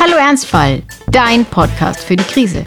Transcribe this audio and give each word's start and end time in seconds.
Hallo 0.00 0.14
Ernstfall, 0.16 0.84
dein 1.10 1.44
Podcast 1.44 2.04
für 2.04 2.14
die 2.14 2.22
Krise. 2.22 2.64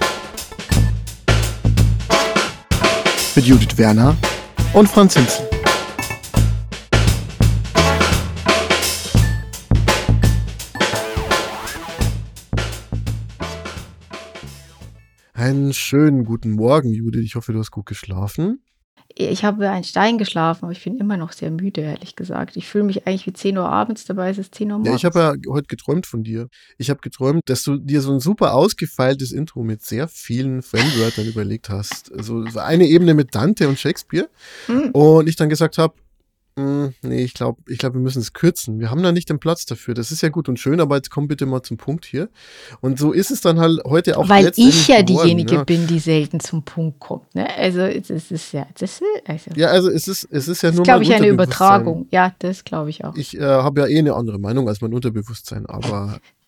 Mit 3.33 3.45
Judith 3.45 3.77
Werner 3.77 4.17
und 4.73 4.89
Franz 4.89 5.13
Hinzen. 5.13 5.45
Einen 15.33 15.71
schönen 15.71 16.25
guten 16.25 16.51
Morgen, 16.51 16.93
Judith. 16.93 17.23
Ich 17.23 17.35
hoffe, 17.35 17.53
du 17.53 17.59
hast 17.59 17.71
gut 17.71 17.85
geschlafen. 17.85 18.61
Ich 19.15 19.43
habe 19.43 19.69
einen 19.69 19.83
Stein 19.83 20.17
geschlafen, 20.17 20.65
aber 20.65 20.71
ich 20.71 20.83
bin 20.83 20.97
immer 20.97 21.17
noch 21.17 21.31
sehr 21.31 21.51
müde, 21.51 21.81
ehrlich 21.81 22.15
gesagt. 22.15 22.55
Ich 22.57 22.67
fühle 22.67 22.83
mich 22.83 23.07
eigentlich 23.07 23.25
wie 23.27 23.33
10 23.33 23.57
Uhr 23.57 23.67
abends, 23.67 24.05
dabei 24.05 24.31
ist 24.31 24.37
es 24.37 24.51
10 24.51 24.71
Uhr 24.71 24.77
morgens. 24.77 24.89
Ja, 24.89 24.95
ich 24.95 25.05
habe 25.05 25.19
ja 25.19 25.51
heute 25.51 25.67
geträumt 25.67 26.05
von 26.05 26.23
dir. 26.23 26.47
Ich 26.77 26.89
habe 26.89 27.01
geträumt, 27.01 27.41
dass 27.45 27.63
du 27.63 27.77
dir 27.77 28.01
so 28.01 28.13
ein 28.13 28.19
super 28.19 28.53
ausgefeiltes 28.53 29.31
Intro 29.31 29.63
mit 29.63 29.83
sehr 29.83 30.07
vielen 30.07 30.61
Fremdwörtern 30.61 31.25
überlegt 31.27 31.69
hast. 31.69 32.11
Also 32.13 32.45
so 32.47 32.59
eine 32.59 32.85
Ebene 32.85 33.13
mit 33.13 33.35
Dante 33.35 33.67
und 33.67 33.79
Shakespeare. 33.79 34.29
Hm. 34.67 34.91
Und 34.91 35.27
ich 35.27 35.35
dann 35.35 35.49
gesagt 35.49 35.77
habe, 35.77 35.93
hm, 36.57 36.93
nee, 37.01 37.23
ich 37.23 37.33
glaube, 37.33 37.61
ich 37.67 37.77
glaub, 37.77 37.93
wir 37.93 38.01
müssen 38.01 38.19
es 38.19 38.33
kürzen. 38.33 38.79
Wir 38.79 38.91
haben 38.91 39.01
da 39.01 39.13
nicht 39.13 39.29
den 39.29 39.39
Platz 39.39 39.65
dafür. 39.65 39.93
Das 39.93 40.11
ist 40.11 40.21
ja 40.21 40.29
gut 40.29 40.49
und 40.49 40.59
schön, 40.59 40.81
aber 40.81 40.97
jetzt 40.97 41.09
komm 41.09 41.29
bitte 41.29 41.45
mal 41.45 41.63
zum 41.63 41.77
Punkt 41.77 42.03
hier. 42.03 42.29
Und 42.81 42.99
so 42.99 43.13
ist 43.13 43.31
es 43.31 43.39
dann 43.39 43.59
halt 43.59 43.81
heute 43.85 44.17
auch 44.17 44.27
Weil 44.27 44.51
ich 44.55 44.87
ja 44.87 45.01
geworden, 45.01 45.23
diejenige 45.23 45.55
ja. 45.55 45.63
bin, 45.63 45.87
die 45.87 45.99
selten 45.99 46.41
zum 46.41 46.63
Punkt 46.63 46.99
kommt. 46.99 47.33
Ne? 47.35 47.47
Also 47.55 47.81
es 47.81 48.09
ist, 48.09 48.11
es 48.11 48.31
ist 48.31 48.51
ja, 48.51 48.67
das 48.77 48.91
ist, 48.93 49.03
also, 49.25 49.51
Ja, 49.55 49.67
also 49.67 49.89
es 49.89 50.09
ist, 50.09 50.27
es 50.29 50.49
ist 50.49 50.61
ja 50.61 50.69
das 50.69 50.75
nur 50.75 50.83
ist, 50.83 50.87
glaube 50.87 51.03
ich, 51.03 51.13
eine. 51.13 51.27
Übertragung. 51.27 52.07
Ja, 52.11 52.35
das 52.39 52.65
glaube 52.65 52.89
ich 52.89 53.05
auch. 53.05 53.15
Ich 53.15 53.37
äh, 53.37 53.43
habe 53.43 53.81
ja 53.81 53.87
eh 53.87 53.99
eine 53.99 54.15
andere 54.15 54.37
Meinung 54.37 54.67
als 54.67 54.81
mein 54.81 54.93
Unterbewusstsein, 54.93 55.65
aber 55.65 56.19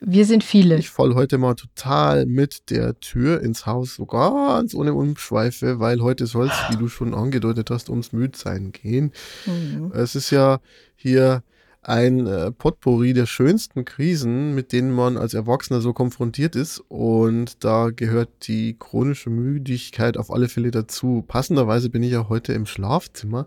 Wir 0.00 0.26
sind 0.26 0.44
viele. 0.44 0.78
ich 0.78 0.90
fall 0.90 1.14
heute 1.14 1.38
mal 1.38 1.54
total 1.54 2.26
mit 2.26 2.70
der 2.70 3.00
Tür 3.00 3.40
ins 3.40 3.66
Haus, 3.66 3.94
so 3.96 4.06
ganz 4.06 4.74
ohne 4.74 4.94
Umschweife, 4.94 5.80
weil 5.80 6.00
heute 6.00 6.26
soll 6.26 6.48
es, 6.48 6.70
wie 6.70 6.76
du 6.76 6.88
schon 6.88 7.14
angedeutet 7.14 7.70
hast, 7.70 7.88
ums 7.88 8.12
Müdsein 8.12 8.72
gehen. 8.72 9.12
Mhm. 9.46 9.90
Es 9.94 10.14
ist 10.14 10.30
ja 10.30 10.60
hier 10.94 11.42
ein 11.82 12.26
äh, 12.26 12.50
Potpourri 12.50 13.14
der 13.14 13.24
schönsten 13.24 13.86
Krisen, 13.86 14.54
mit 14.54 14.72
denen 14.72 14.92
man 14.92 15.16
als 15.16 15.32
Erwachsener 15.32 15.80
so 15.80 15.94
konfrontiert 15.94 16.54
ist. 16.54 16.82
Und 16.88 17.64
da 17.64 17.88
gehört 17.90 18.28
die 18.46 18.76
chronische 18.78 19.30
Müdigkeit 19.30 20.18
auf 20.18 20.30
alle 20.30 20.48
Fälle 20.48 20.70
dazu. 20.70 21.24
Passenderweise 21.26 21.88
bin 21.88 22.02
ich 22.02 22.12
ja 22.12 22.28
heute 22.28 22.52
im 22.52 22.66
Schlafzimmer, 22.66 23.46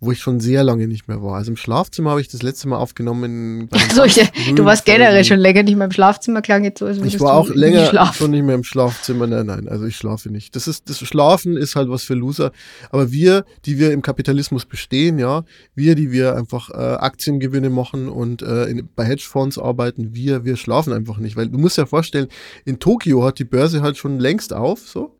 wo 0.00 0.12
ich 0.12 0.18
schon 0.18 0.40
sehr 0.40 0.64
lange 0.64 0.88
nicht 0.88 1.08
mehr 1.08 1.22
war. 1.22 1.36
Also 1.36 1.50
im 1.50 1.56
Schlafzimmer 1.56 2.10
habe 2.10 2.22
ich 2.22 2.28
das 2.28 2.42
letzte 2.42 2.68
Mal 2.68 2.78
aufgenommen. 2.78 3.68
So, 3.94 4.04
ich, 4.04 4.16
ganz 4.16 4.30
du 4.54 4.64
warst 4.64 4.84
generell 4.84 5.24
schon 5.24 5.38
länger 5.38 5.62
nicht 5.62 5.76
mehr 5.76 5.84
im 5.84 5.92
Schlafzimmer, 5.92 6.40
klang 6.42 6.64
jetzt 6.64 6.78
so, 6.78 6.86
als 6.86 6.98
Ich 6.98 7.20
war 7.20 7.34
auch 7.34 7.48
länger 7.48 7.86
schlafen. 7.86 8.14
schon 8.14 8.30
nicht 8.30 8.44
mehr 8.44 8.54
im 8.54 8.64
Schlafzimmer. 8.64 9.26
Nein, 9.26 9.46
nein, 9.46 9.68
also 9.68 9.84
ich 9.84 9.96
schlafe 9.96 10.30
nicht. 10.30 10.56
Das 10.56 10.68
ist, 10.68 10.88
das 10.88 10.98
Schlafen 11.00 11.56
ist 11.56 11.76
halt 11.76 11.90
was 11.90 12.02
für 12.02 12.14
Loser. 12.14 12.52
Aber 12.90 13.12
wir, 13.12 13.44
die 13.66 13.78
wir 13.78 13.92
im 13.92 14.00
Kapitalismus 14.00 14.64
bestehen, 14.64 15.18
ja, 15.18 15.44
wir, 15.74 15.94
die 15.94 16.12
wir 16.12 16.36
einfach 16.36 16.70
äh, 16.70 16.74
Aktiengewinne 16.76 17.68
machen 17.68 18.08
und 18.08 18.42
äh, 18.42 18.64
in, 18.66 18.88
bei 18.94 19.04
Hedgefonds 19.04 19.58
arbeiten, 19.58 20.14
wir, 20.14 20.44
wir 20.44 20.56
schlafen 20.56 20.92
einfach 20.92 21.18
nicht. 21.18 21.36
Weil 21.36 21.48
du 21.48 21.58
musst 21.58 21.76
ja 21.76 21.84
vorstellen, 21.84 22.28
in 22.64 22.78
Tokio 22.78 23.24
hat 23.24 23.38
die 23.38 23.44
Börse 23.44 23.82
halt 23.82 23.98
schon 23.98 24.18
längst 24.18 24.52
auf, 24.54 24.80
so. 24.80 25.19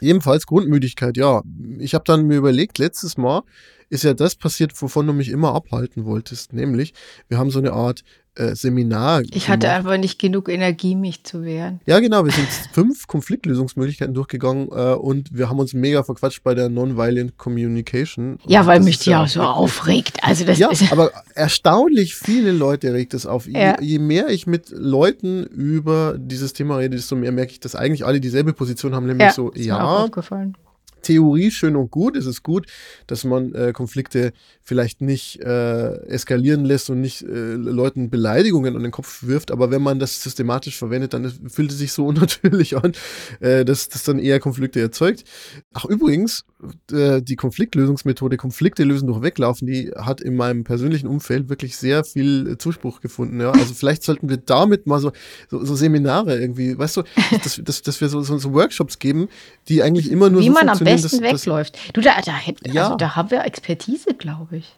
Jedenfalls 0.00 0.46
Grundmüdigkeit, 0.46 1.16
ja. 1.16 1.42
Ich 1.78 1.94
habe 1.94 2.04
dann 2.06 2.26
mir 2.26 2.36
überlegt, 2.36 2.78
letztes 2.78 3.16
Mal 3.16 3.42
ist 3.88 4.04
ja 4.04 4.14
das 4.14 4.36
passiert, 4.36 4.80
wovon 4.80 5.06
du 5.06 5.12
mich 5.12 5.28
immer 5.28 5.54
abhalten 5.54 6.04
wolltest. 6.04 6.52
Nämlich, 6.52 6.94
wir 7.28 7.38
haben 7.38 7.50
so 7.50 7.58
eine 7.58 7.72
Art 7.72 8.02
äh, 8.40 8.54
Seminar. 8.56 9.22
Ich 9.32 9.48
hatte 9.48 9.66
gemacht. 9.66 9.76
einfach 9.78 9.96
nicht 9.98 10.18
genug 10.18 10.48
Energie, 10.48 10.96
mich 10.96 11.24
zu 11.24 11.42
wehren. 11.42 11.80
Ja, 11.86 12.00
genau. 12.00 12.24
Wir 12.24 12.32
sind 12.32 12.48
fünf 12.72 13.06
Konfliktlösungsmöglichkeiten 13.06 14.14
durchgegangen 14.14 14.68
äh, 14.72 14.94
und 14.94 15.28
wir 15.36 15.48
haben 15.48 15.58
uns 15.58 15.74
mega 15.74 16.02
verquatscht 16.02 16.42
bei 16.42 16.54
der 16.54 16.68
Nonviolent 16.68 17.36
Communication. 17.38 18.38
Ja, 18.46 18.66
weil 18.66 18.80
mich 18.80 18.98
die 19.00 19.10
ja 19.10 19.22
auch 19.24 19.28
so 19.28 19.42
aufregt. 19.42 20.18
Also 20.22 20.44
das 20.44 20.58
Ja, 20.58 20.70
ist 20.70 20.90
aber 20.92 21.10
erstaunlich 21.34 22.14
viele 22.14 22.52
Leute 22.52 22.92
regt 22.92 23.14
es 23.14 23.26
auf. 23.26 23.46
Je, 23.46 23.52
Ja. 23.60 23.80
je 23.80 23.98
mehr 23.98 24.28
ich 24.28 24.46
mit 24.46 24.70
Leuten 24.70 25.44
über 25.44 26.16
dieses 26.18 26.52
Thema 26.52 26.76
rede, 26.76 26.96
desto 26.96 27.16
mehr 27.16 27.32
merke 27.32 27.52
ich, 27.52 27.60
dass 27.60 27.74
eigentlich 27.74 28.04
alle 28.04 28.20
dieselbe 28.20 28.52
Position 28.52 28.94
haben, 28.94 29.06
nämlich 29.06 29.26
ja, 29.26 29.32
so, 29.32 29.50
ist 29.50 29.66
mir 29.66 29.76
auch 29.76 29.78
ja, 29.98 30.04
aufgefallen. 30.04 30.56
Theorie 31.02 31.50
schön 31.50 31.76
und 31.76 31.90
gut. 31.90 32.16
Es 32.16 32.26
ist 32.26 32.42
gut, 32.42 32.66
dass 33.06 33.24
man 33.24 33.54
äh, 33.54 33.72
Konflikte 33.72 34.32
vielleicht 34.62 35.00
nicht 35.00 35.40
äh, 35.40 35.96
eskalieren 36.06 36.64
lässt 36.64 36.90
und 36.90 37.00
nicht 37.00 37.22
äh, 37.22 37.54
Leuten 37.54 38.10
Beleidigungen 38.10 38.76
an 38.76 38.82
den 38.82 38.92
Kopf 38.92 39.24
wirft. 39.24 39.50
Aber 39.50 39.70
wenn 39.70 39.82
man 39.82 39.98
das 39.98 40.22
systematisch 40.22 40.78
verwendet, 40.78 41.14
dann 41.14 41.30
fühlt 41.48 41.72
es 41.72 41.78
sich 41.78 41.92
so 41.92 42.06
unnatürlich 42.10 42.76
an, 42.76 42.92
äh, 43.40 43.64
dass 43.64 43.88
das 43.88 44.04
dann 44.04 44.18
eher 44.18 44.40
Konflikte 44.40 44.80
erzeugt. 44.80 45.24
Ach, 45.72 45.84
übrigens, 45.84 46.44
äh, 46.92 47.22
die 47.22 47.36
Konfliktlösungsmethode 47.36 48.36
Konflikte 48.36 48.84
lösen 48.84 49.06
durch 49.06 49.22
Weglaufen, 49.22 49.66
die 49.66 49.90
hat 49.96 50.20
in 50.20 50.36
meinem 50.36 50.64
persönlichen 50.64 51.06
Umfeld 51.06 51.48
wirklich 51.48 51.76
sehr 51.76 52.04
viel 52.04 52.56
Zuspruch 52.58 53.00
gefunden. 53.00 53.40
Ja? 53.40 53.50
Also 53.50 53.74
vielleicht 53.74 54.02
sollten 54.02 54.28
wir 54.28 54.36
damit 54.36 54.86
mal 54.86 55.00
so, 55.00 55.12
so, 55.48 55.64
so 55.64 55.74
Seminare 55.74 56.38
irgendwie, 56.38 56.76
weißt 56.78 56.98
du, 56.98 57.02
dass, 57.42 57.60
dass, 57.64 57.82
dass 57.82 58.00
wir 58.00 58.08
so, 58.08 58.22
so, 58.22 58.52
Workshops 58.52 58.98
geben, 58.98 59.28
die 59.68 59.82
eigentlich 59.82 60.10
immer 60.10 60.28
nur 60.30 60.42
Wie 60.42 60.48
so 60.48 60.52
man 60.52 60.68
am 60.68 60.78
besten 60.96 61.22
dass- 61.22 61.32
wegläuft. 61.46 61.78
Du, 61.92 62.00
da, 62.00 62.20
da, 62.24 62.32
hätt- 62.36 62.66
Ja. 62.66 62.84
also, 62.84 62.96
da 62.96 63.16
haben 63.16 63.30
wir 63.30 63.44
Expertise, 63.44 64.14
glaube 64.14 64.58
ich. 64.58 64.76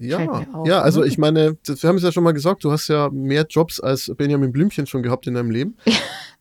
Ja, 0.00 0.44
ja, 0.64 0.80
also 0.80 1.00
ne? 1.00 1.06
ich 1.08 1.18
meine, 1.18 1.56
das, 1.66 1.82
wir 1.82 1.88
haben 1.88 1.96
es 1.96 2.04
ja 2.04 2.12
schon 2.12 2.22
mal 2.22 2.30
gesagt, 2.32 2.62
du 2.62 2.70
hast 2.70 2.86
ja 2.86 3.10
mehr 3.10 3.46
Jobs 3.50 3.80
als 3.80 4.12
Benjamin 4.16 4.52
Blümchen 4.52 4.86
schon 4.86 5.02
gehabt 5.02 5.26
in 5.26 5.34
deinem 5.34 5.50
Leben. 5.50 5.76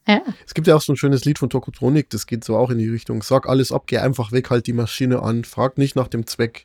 Ja. 0.10 0.22
Es 0.46 0.54
gibt 0.54 0.68
ja 0.68 0.76
auch 0.78 0.82
so 0.82 0.94
ein 0.94 0.96
schönes 0.96 1.26
Lied 1.26 1.38
von 1.38 1.50
Tokotronik, 1.50 2.10
das 2.10 2.28
geht 2.28 2.46
so 2.46 2.56
auch 2.56 2.70
in 2.70 2.78
die 2.78 2.88
Richtung, 2.88 3.22
sag 3.22 3.50
alles 3.50 3.74
ab, 3.74 3.88
geh 3.88 3.98
einfach 3.98 4.32
weg, 4.32 4.50
halt 4.50 4.66
die 4.66 4.72
Maschine 4.72 5.22
an, 5.22 5.44
frag 5.44 5.78
nicht 5.78 5.98
nach 5.98 6.08
dem 6.08 6.26
Zweck. 6.26 6.64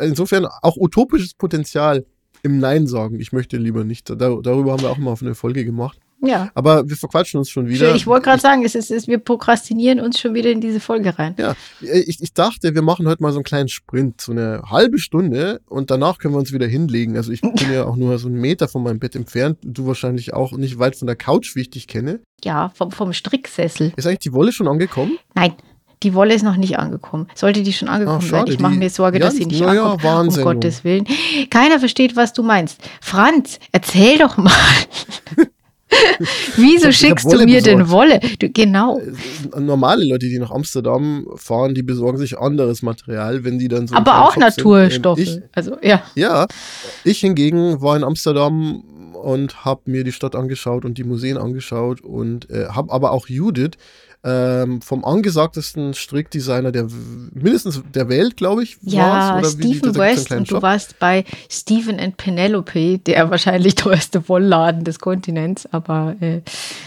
Insofern 0.00 0.44
auch 0.62 0.76
utopisches 0.76 1.34
Potenzial 1.34 2.04
im 2.42 2.58
Nein 2.58 2.88
sagen, 2.88 3.20
ich 3.20 3.30
möchte 3.30 3.58
lieber 3.58 3.84
nicht. 3.84 4.10
Da, 4.10 4.16
darüber 4.16 4.72
haben 4.72 4.82
wir 4.82 4.90
auch 4.90 4.98
mal 4.98 5.12
auf 5.12 5.22
eine 5.22 5.36
Folge 5.36 5.64
gemacht. 5.64 6.00
Ja. 6.22 6.50
Aber 6.54 6.88
wir 6.88 6.96
verquatschen 6.96 7.38
uns 7.38 7.48
schon 7.48 7.68
wieder. 7.68 7.94
Ich 7.94 8.06
wollte 8.06 8.24
gerade 8.24 8.40
sagen, 8.40 8.64
es 8.64 8.74
ist, 8.74 8.90
es, 8.90 9.06
wir 9.06 9.18
prokrastinieren 9.18 10.00
uns 10.00 10.20
schon 10.20 10.34
wieder 10.34 10.50
in 10.50 10.60
diese 10.60 10.80
Folge 10.80 11.18
rein. 11.18 11.34
Ja, 11.38 11.54
ich, 11.80 12.20
ich 12.20 12.34
dachte, 12.34 12.74
wir 12.74 12.82
machen 12.82 13.08
heute 13.08 13.22
mal 13.22 13.32
so 13.32 13.38
einen 13.38 13.44
kleinen 13.44 13.68
Sprint, 13.68 14.20
so 14.20 14.32
eine 14.32 14.62
halbe 14.70 14.98
Stunde 14.98 15.60
und 15.66 15.90
danach 15.90 16.18
können 16.18 16.34
wir 16.34 16.38
uns 16.38 16.52
wieder 16.52 16.66
hinlegen. 16.66 17.16
Also 17.16 17.32
ich 17.32 17.40
bin 17.40 17.54
ja 17.72 17.84
auch 17.84 17.96
nur 17.96 18.18
so 18.18 18.28
einen 18.28 18.40
Meter 18.40 18.68
von 18.68 18.82
meinem 18.82 18.98
Bett 18.98 19.16
entfernt, 19.16 19.58
du 19.62 19.86
wahrscheinlich 19.86 20.34
auch 20.34 20.52
nicht 20.52 20.78
weit 20.78 20.96
von 20.96 21.06
der 21.06 21.16
Couch, 21.16 21.56
wie 21.56 21.62
ich 21.62 21.70
dich 21.70 21.86
kenne. 21.86 22.20
Ja, 22.44 22.70
vom, 22.74 22.90
vom 22.90 23.12
Stricksessel. 23.12 23.92
Ist 23.96 24.06
eigentlich 24.06 24.20
die 24.20 24.32
Wolle 24.32 24.52
schon 24.52 24.68
angekommen? 24.68 25.18
Nein, 25.34 25.54
die 26.02 26.14
Wolle 26.14 26.34
ist 26.34 26.42
noch 26.42 26.56
nicht 26.56 26.78
angekommen. 26.78 27.28
Sollte 27.34 27.62
die 27.62 27.72
schon 27.72 27.88
angekommen 27.88 28.22
Ach, 28.22 28.30
sein? 28.30 28.46
Ich 28.48 28.58
mache 28.58 28.74
mir 28.74 28.88
Sorge, 28.88 29.18
ja, 29.18 29.26
dass 29.26 29.36
sie 29.36 29.44
nicht 29.44 29.60
na 29.60 29.74
ja, 29.74 29.84
ankommt. 29.84 30.04
Wahnsinn. 30.04 30.46
Um 30.46 30.54
Gottes 30.54 30.84
Willen. 30.84 31.06
Keiner 31.50 31.78
versteht, 31.78 32.16
was 32.16 32.32
du 32.32 32.42
meinst. 32.42 32.80
Franz, 33.00 33.58
erzähl 33.72 34.18
doch 34.18 34.36
mal. 34.36 34.52
Wieso 36.56 36.86
hab- 36.86 36.94
schickst 36.94 37.32
du 37.32 37.38
mir 37.44 37.62
denn 37.62 37.78
besorgt. 37.78 37.90
Wolle? 37.90 38.20
Du, 38.38 38.50
genau. 38.50 38.98
Äh, 38.98 39.60
Normale 39.60 40.04
Leute, 40.04 40.26
die 40.26 40.38
nach 40.38 40.50
Amsterdam 40.50 41.26
fahren, 41.36 41.74
die 41.74 41.82
besorgen 41.82 42.18
sich 42.18 42.38
anderes 42.38 42.82
Material, 42.82 43.44
wenn 43.44 43.58
die 43.58 43.68
dann 43.68 43.86
so. 43.86 43.94
Aber 43.94 44.26
auch. 44.26 44.36
Naturstoffe. 44.36 45.18
Ich, 45.18 45.40
also, 45.52 45.76
ja. 45.82 46.02
ja, 46.14 46.46
ich 47.04 47.20
hingegen 47.20 47.80
war 47.80 47.96
in 47.96 48.04
Amsterdam 48.04 48.82
und 49.14 49.64
habe 49.64 49.82
mir 49.84 50.04
die 50.04 50.12
Stadt 50.12 50.34
angeschaut 50.34 50.84
und 50.84 50.98
die 50.98 51.04
Museen 51.04 51.36
angeschaut 51.36 52.00
und 52.00 52.48
äh, 52.50 52.68
habe 52.68 52.92
aber 52.92 53.12
auch 53.12 53.28
Judith 53.28 53.72
ähm, 54.22 54.82
vom 54.82 55.02
angesagtesten 55.04 55.94
Strickdesigner 55.94 56.72
der 56.72 56.86
mindestens 57.32 57.80
der 57.94 58.08
Welt, 58.10 58.36
glaube 58.36 58.62
ich, 58.62 58.76
Ja, 58.82 59.38
oder 59.38 59.46
wie- 59.58 59.72
Stephen 59.74 59.88
einen 59.90 59.96
West 59.98 60.30
und 60.30 60.50
du 60.50 60.60
warst 60.60 60.98
bei 60.98 61.24
Stephen 61.50 61.98
and 61.98 62.18
Penelope, 62.18 62.98
der 62.98 63.30
wahrscheinlich 63.30 63.76
teuerste 63.76 64.28
Wollladen 64.28 64.84
des 64.84 64.98
Kontinents, 64.98 65.66
aber 65.72 66.16
äh, 66.20 66.42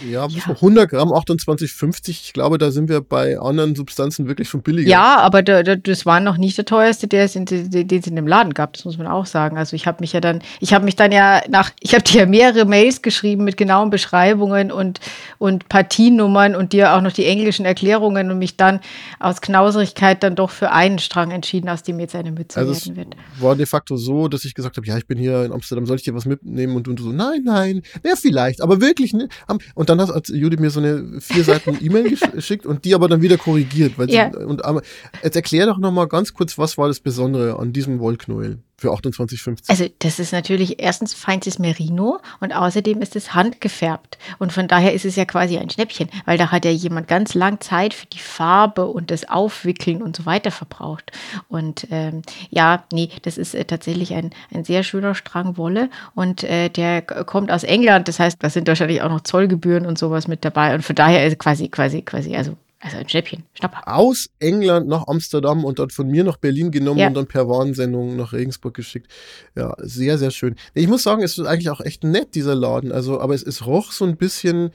Ja, 0.07 0.27
Ja. 0.27 0.43
100 0.53 0.89
Gramm 0.91 1.09
28,50. 1.11 2.09
Ich 2.09 2.33
glaube, 2.33 2.57
da 2.59 2.69
sind 2.69 2.87
wir 2.87 3.01
bei 3.01 3.39
anderen 3.39 3.75
Substanzen 3.75 4.27
wirklich 4.27 4.47
schon 4.49 4.61
billiger. 4.61 4.89
ja, 4.89 5.17
aber 5.17 5.41
da, 5.41 5.63
da, 5.63 5.75
das 5.75 6.05
war 6.05 6.19
noch 6.19 6.37
nicht 6.37 6.57
der 6.59 6.65
teuerste, 6.65 7.07
der 7.07 7.23
es 7.23 7.35
in, 7.35 7.45
den 7.45 7.69
den 7.71 7.99
es 7.99 8.05
in 8.07 8.15
dem 8.15 8.27
Laden 8.27 8.53
gab, 8.53 8.73
das 8.73 8.85
muss 8.85 8.97
man 8.99 9.07
auch 9.07 9.25
sagen. 9.25 9.57
Also 9.57 9.75
ich 9.75 9.87
habe 9.87 9.97
mich 10.01 10.13
ja 10.13 10.19
dann, 10.21 10.41
ich 10.59 10.73
habe 10.73 10.85
mich 10.85 10.95
dann 10.95 11.11
ja 11.11 11.41
nach, 11.49 11.71
ich 11.79 11.93
habe 11.95 12.03
dir 12.03 12.19
ja 12.21 12.25
mehrere 12.27 12.65
Mails 12.65 13.01
geschrieben 13.01 13.43
mit 13.43 13.57
genauen 13.57 13.89
Beschreibungen 13.89 14.71
und, 14.71 14.99
und 15.39 15.67
Partienummern 15.69 16.55
und 16.55 16.73
dir 16.73 16.93
auch 16.93 17.01
noch 17.01 17.11
die 17.11 17.22
englischen 17.25 17.65
Erklärungen 17.65 18.31
und 18.31 18.39
mich 18.39 18.57
dann 18.57 18.79
aus 19.19 19.41
Knauserigkeit 19.41 20.23
dann 20.23 20.35
doch 20.35 20.49
für 20.49 20.71
einen 20.71 20.99
Strang 20.99 21.31
entschieden, 21.31 21.69
aus 21.69 21.83
dem 21.83 21.99
jetzt 21.99 22.15
eine 22.15 22.31
Mütze 22.31 22.59
Also 22.59 22.71
es 22.71 22.87
werden 22.87 22.97
wird. 22.97 23.15
war 23.41 23.55
de 23.55 23.65
facto 23.65 23.97
so, 23.97 24.27
dass 24.27 24.45
ich 24.45 24.53
gesagt 24.53 24.77
habe, 24.77 24.85
ja, 24.87 24.97
ich 24.97 25.07
bin 25.07 25.17
hier 25.17 25.43
in 25.45 25.51
Amsterdam, 25.51 25.85
soll 25.85 25.97
ich 25.97 26.03
dir 26.03 26.13
was 26.15 26.25
mitnehmen? 26.25 26.75
Und 26.75 26.87
du 26.87 26.97
so, 26.97 27.11
nein, 27.11 27.41
nein, 27.43 27.81
ja, 28.03 28.13
vielleicht, 28.15 28.61
aber 28.61 28.81
wirklich 28.81 29.13
nicht. 29.13 29.29
Und 29.75 29.89
dann 29.89 29.99
hat 30.01 30.29
Judith 30.29 30.59
mir 30.59 30.69
so 30.69 30.79
eine 30.79 31.19
vier 31.21 31.43
Seiten 31.43 31.77
E-Mail 31.81 32.07
gesch- 32.07 32.31
geschickt 32.35 32.65
und 32.65 32.85
die 32.85 32.95
aber 32.95 33.07
dann 33.07 33.21
wieder 33.21 33.37
korrigiert. 33.37 33.97
Weil 33.97 34.09
Ja. 34.11 34.31
sie, 34.31 34.37
und 34.45 34.65
aber, 34.65 34.81
jetzt 35.23 35.35
erklär 35.35 35.65
doch 35.65 35.77
noch 35.77 35.91
mal 35.91 36.07
ganz 36.07 36.33
kurz, 36.33 36.57
was 36.57 36.77
war 36.77 36.87
das 36.87 36.99
Besondere 36.99 37.57
an 37.59 37.73
diesem 37.73 37.99
Wollknäuel? 37.99 38.59
Für 38.77 38.91
28,50. 38.91 39.69
Also 39.69 39.85
das 39.99 40.19
ist 40.19 40.33
natürlich 40.33 40.81
erstens 40.81 41.13
feinstes 41.13 41.59
Merino 41.59 42.19
und 42.39 42.53
außerdem 42.53 43.01
ist 43.01 43.15
es 43.15 43.33
handgefärbt. 43.33 44.17
Und 44.39 44.51
von 44.51 44.67
daher 44.67 44.93
ist 44.93 45.05
es 45.05 45.15
ja 45.15 45.25
quasi 45.25 45.57
ein 45.57 45.69
Schnäppchen, 45.69 46.09
weil 46.25 46.37
da 46.37 46.51
hat 46.51 46.65
ja 46.65 46.71
jemand 46.71 47.07
ganz 47.07 47.33
lang 47.33 47.61
Zeit 47.61 47.93
für 47.93 48.07
die 48.07 48.19
Farbe 48.19 48.85
und 48.87 49.11
das 49.11 49.29
Aufwickeln 49.29 50.01
und 50.01 50.15
so 50.15 50.25
weiter 50.25 50.51
verbraucht. 50.51 51.11
Und 51.47 51.87
ähm, 51.91 52.23
ja, 52.49 52.83
nee, 52.91 53.09
das 53.21 53.37
ist 53.37 53.53
äh, 53.53 53.65
tatsächlich 53.65 54.13
ein, 54.13 54.31
ein 54.53 54.63
sehr 54.63 54.83
schöner 54.83 55.15
Strang 55.15 55.57
Wolle 55.57 55.89
und 56.15 56.43
äh, 56.43 56.69
der 56.69 57.01
kommt 57.01 57.51
aus 57.51 57.63
England. 57.63 58.07
Das 58.07 58.19
heißt, 58.19 58.37
da 58.41 58.49
sind 58.49 58.67
wahrscheinlich 58.67 59.01
auch 59.01 59.09
noch 59.09 59.21
Zollgebühren 59.21 59.85
und 59.85 59.97
sowas 59.97 60.27
mit 60.27 60.43
dabei. 60.43 60.73
Und 60.73 60.83
von 60.83 60.95
daher 60.95 61.25
ist 61.25 61.39
quasi, 61.39 61.69
quasi, 61.69 62.01
quasi, 62.01 62.35
also 62.35 62.57
also 62.83 62.97
ein 62.97 63.07
Schnäppchen, 63.07 63.43
Schnapper. 63.53 63.81
Aus 63.87 64.29
England 64.39 64.87
nach 64.87 65.07
Amsterdam 65.07 65.63
und 65.63 65.79
dort 65.79 65.93
von 65.93 66.07
mir 66.07 66.23
nach 66.23 66.37
Berlin 66.37 66.69
genommen 66.69 66.99
Ja. 66.99 67.07
und 67.07 67.13
dann 67.13 67.27
per 67.27 67.47
Warnsendung 67.47 68.15
nach 68.17 68.33
Regensburg 68.33 68.73
geschickt. 68.73 69.07
Ja, 69.55 69.73
sehr, 69.79 70.17
sehr 70.17 70.31
schön. 70.31 70.55
Ich 70.73 70.87
muss 70.87 71.03
sagen, 71.03 71.23
es 71.23 71.37
ist 71.37 71.45
eigentlich 71.45 71.69
auch 71.69 71.81
echt 71.81 72.03
nett, 72.03 72.35
dieser 72.35 72.55
Laden. 72.55 72.91
Also, 72.91 73.19
aber 73.21 73.33
es, 73.33 73.43
es 73.43 73.65
roch 73.65 73.91
so 73.91 74.05
ein 74.05 74.17
bisschen. 74.17 74.71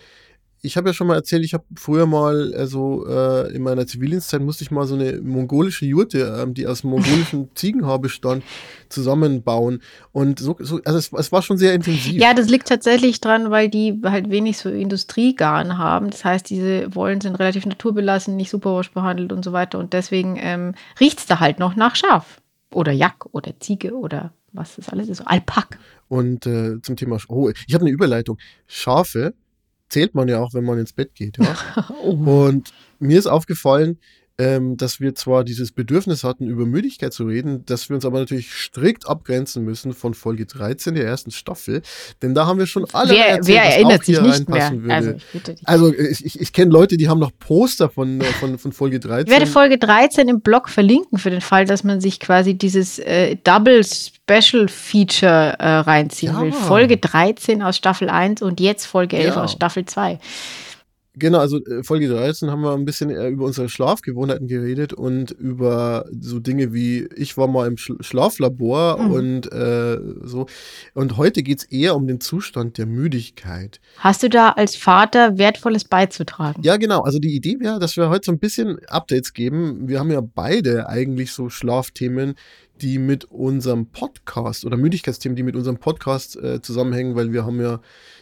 Ich 0.61 0.77
habe 0.77 0.89
ja 0.89 0.93
schon 0.93 1.07
mal 1.07 1.15
erzählt, 1.15 1.45
ich 1.45 1.55
habe 1.55 1.65
früher 1.77 2.07
mal, 2.07 2.53
also 2.55 3.07
äh, 3.07 3.55
in 3.55 3.63
meiner 3.63 3.87
Zivildienstzeit 3.87 4.41
musste 4.41 4.65
ich 4.65 4.71
mal 4.71 4.87
so 4.87 4.95
eine 4.95 5.21
mongolische 5.21 5.87
Jurte, 5.87 6.37
ähm, 6.41 6.55
die 6.55 6.67
aus 6.67 6.83
mongolischen 6.83 7.49
Ziegenhaar 7.55 8.01
bestand, 8.01 8.43
zusammenbauen. 8.89 9.83
Und 10.13 10.41
so, 10.41 10.57
so 10.59 10.81
also 10.85 10.99
es, 10.99 11.13
es 11.13 11.33
war 11.33 11.43
schon 11.43 11.59
sehr 11.59 11.75
intensiv. 11.75 12.15
Ja, 12.15 12.35
das 12.35 12.49
liegt 12.49 12.69
tatsächlich 12.69 13.21
dran, 13.21 13.51
weil 13.51 13.69
die 13.69 14.01
halt 14.05 14.31
wenig 14.31 14.59
so 14.59 14.69
Industriegarn 14.69 15.79
haben. 15.79 16.11
Das 16.11 16.25
heißt, 16.25 16.51
diese 16.51 16.95
Wollen 16.95 17.21
sind 17.21 17.37
relativ 17.37 17.65
naturbelassen, 17.65 18.37
nicht 18.37 18.51
superwash 18.51 18.91
behandelt 18.91 19.33
und 19.33 19.45
so 19.45 19.53
weiter. 19.53 19.79
Und 19.79 19.93
deswegen 19.93 20.37
ähm, 20.41 20.75
riecht 20.99 21.21
es 21.21 21.27
da 21.27 21.41
halt 21.41 21.59
noch 21.59 21.77
nach 21.77 21.95
Schaf. 21.95 22.41
Oder 22.73 22.93
Jack 22.93 23.27
oder 23.33 23.59
Ziege 23.61 23.95
oder 23.95 24.33
was 24.53 24.77
das 24.77 24.89
alles 24.89 25.09
ist. 25.09 25.21
Alpak. 25.23 25.79
Und 26.09 26.47
äh, 26.47 26.81
zum 26.83 26.97
Thema, 26.97 27.19
oh, 27.29 27.51
ich 27.51 27.75
habe 27.75 27.85
eine 27.85 27.93
Überleitung. 27.93 28.39
Schafe 28.67 29.35
zählt 29.89 30.15
man 30.15 30.29
ja 30.29 30.41
auch, 30.41 30.55
wenn 30.55 30.65
man 30.65 30.79
ins 30.79 30.93
Bett 30.93 31.15
geht. 31.15 31.39
Ja? 31.39 31.57
Oh. 32.03 32.47
Und 32.47 32.73
mir 32.99 33.19
ist 33.19 33.27
aufgefallen, 33.27 33.99
ähm, 34.41 34.77
dass 34.77 35.01
wir 35.01 35.15
zwar 35.17 35.43
dieses 35.43 35.73
Bedürfnis 35.73 36.23
hatten, 36.23 36.47
über 36.47 36.65
Müdigkeit 36.65 37.13
zu 37.13 37.25
reden, 37.25 37.67
dass 37.67 37.89
wir 37.89 37.97
uns 37.97 38.05
aber 38.05 38.21
natürlich 38.21 38.53
strikt 38.55 39.09
abgrenzen 39.09 39.65
müssen 39.65 39.93
von 39.93 40.15
Folge 40.15 40.47
13 40.47 40.95
der 40.95 41.05
ersten 41.07 41.31
Staffel, 41.33 41.83
denn 42.23 42.35
da 42.35 42.47
haben 42.47 42.59
wir 42.59 42.67
schon 42.67 42.87
alle 42.93 43.11
Wer, 43.15 43.29
erzählt, 43.31 43.47
wer 43.57 43.65
erinnert 43.65 44.01
auch 44.01 44.05
sich 44.05 44.19
hier 44.19 44.27
nicht 44.29 44.49
mehr? 44.49 44.71
würde. 44.75 44.95
Also, 44.95 45.11
ich 45.11 45.27
bitte 45.33 45.55
dich. 45.55 45.69
Also 45.69 45.93
ich, 45.93 46.25
ich, 46.25 46.41
ich 46.41 46.53
kenne 46.53 46.71
Leute, 46.71 46.97
die 46.97 47.09
haben 47.09 47.19
noch 47.19 47.33
Poster 47.39 47.89
von, 47.91 48.21
äh, 48.21 48.25
von, 48.25 48.59
von 48.59 48.73
Folge 48.73 49.01
13. 49.01 49.27
Ich 49.27 49.33
werde 49.33 49.47
Folge 49.51 49.77
13 49.79 50.29
im 50.29 50.41
Blog 50.41 50.69
verlinken 50.69 51.19
für 51.19 51.31
den 51.31 51.41
Fall, 51.41 51.65
dass 51.65 51.83
man 51.83 52.01
sich 52.01 52.21
quasi 52.21 52.55
dieses 52.55 52.99
äh, 53.01 53.37
Double 53.43 53.83
Special 53.85 54.69
Feature 54.69 55.57
äh, 55.59 55.69
reinziehen 55.69 56.33
Ja. 56.33 56.41
will. 56.43 56.53
Folge 56.53 56.97
13 56.99 57.63
aus 57.63 57.77
Staffel 57.77 58.09
1 58.09 58.43
und 58.43 58.61
jetzt 58.61 58.87
Folge 58.87 59.17
11 59.17 59.35
Ja. 59.35 59.43
aus 59.43 59.53
Staffel 59.53 59.85
2. 59.85 60.19
Genau, 61.19 61.39
also 61.39 61.65
äh, 61.65 61.83
Folge 61.83 62.09
13 62.09 62.51
haben 62.51 62.63
wir 62.63 62.73
ein 62.73 62.85
bisschen 62.85 63.11
äh, 63.11 63.29
über 63.29 63.45
unsere 63.45 63.69
Schlafgewohnheiten 63.69 64.47
geredet 64.47 64.93
und 64.93 65.31
über 65.33 66.07
so 66.19 66.39
Dinge 66.41 66.73
wie, 66.73 67.09
ich 67.17 67.37
war 67.37 67.49
mal 67.49 67.67
im 67.67 67.77
Sch 67.77 67.93
Schlaflabor 68.01 68.99
Mhm. 69.03 69.11
und 69.13 69.53
äh, 69.53 69.99
so. 70.23 70.47
Und 70.95 71.17
heute 71.17 71.43
geht 71.43 71.59
es 71.59 71.65
eher 71.65 71.97
um 71.97 72.07
den 72.07 72.21
Zustand 72.21 72.79
der 72.79 72.87
Müdigkeit. 72.87 73.81
Hast 73.99 74.23
du 74.23 74.29
da 74.29 74.51
als 74.51 74.77
Vater 74.77 75.39
Wertvolles 75.39 75.85
beizutragen? 75.85 76.63
Ja, 76.63 76.77
genau. 76.77 77.01
Also 77.03 77.19
die 77.19 77.35
Idee 77.35 77.57
wäre, 77.61 77.79
dass 77.79 77.97
wir 77.97 78.09
heute 78.09 78.27
so 78.27 78.33
ein 78.33 78.39
bisschen 78.39 78.79
Updates 78.89 79.33
geben. 79.33 79.89
Wir 79.89 79.99
haben 79.99 80.11
ja 80.11 80.21
beide 80.23 80.89
eigentlich 80.89 81.33
so 81.33 81.49
Schlafthemen, 81.51 82.35
die 82.81 82.99
mit 82.99 83.25
unserem 83.25 83.87
Podcast 83.87 84.65
oder 84.65 84.77
Müdigkeitsthemen, 84.77 85.35
die 85.35 85.43
mit 85.43 85.57
unserem 85.57 85.79
Podcast 85.79 86.37
äh, 86.37 86.63
zusammenhängen, 86.63 87.17
weil 87.17 87.33
wir 87.33 87.45
haben 87.45 87.61
ja 87.61 87.81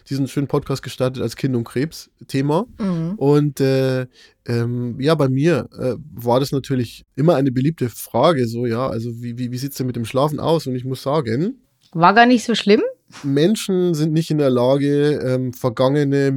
diesen 0.08 0.28
schönen 0.28 0.46
Podcast 0.46 0.82
gestartet 0.82 1.22
als 1.22 1.36
Kind- 1.36 1.56
und 1.56 1.64
Krebs-Thema. 1.64 2.66
Mhm. 2.78 3.14
Und 3.16 3.60
äh, 3.60 4.06
ähm, 4.46 5.00
ja, 5.00 5.14
bei 5.14 5.28
mir 5.28 5.68
äh, 5.78 5.94
war 6.14 6.40
das 6.40 6.52
natürlich 6.52 7.04
immer 7.16 7.36
eine 7.36 7.52
beliebte 7.52 7.88
Frage, 7.88 8.46
so 8.46 8.66
ja, 8.66 8.88
also 8.88 9.22
wie, 9.22 9.38
wie, 9.38 9.50
wie 9.50 9.58
sieht 9.58 9.72
es 9.72 9.78
denn 9.78 9.86
mit 9.86 9.96
dem 9.96 10.04
Schlafen 10.04 10.40
aus? 10.40 10.66
Und 10.66 10.74
ich 10.74 10.84
muss 10.84 11.02
sagen, 11.02 11.58
War 11.92 12.14
gar 12.14 12.26
nicht 12.26 12.44
so 12.44 12.54
schlimm. 12.54 12.82
Menschen 13.22 13.94
sind 13.94 14.12
nicht 14.12 14.30
in 14.30 14.38
der 14.38 14.50
Lage, 14.50 15.20
ähm, 15.24 15.52
vergangene 15.52 16.30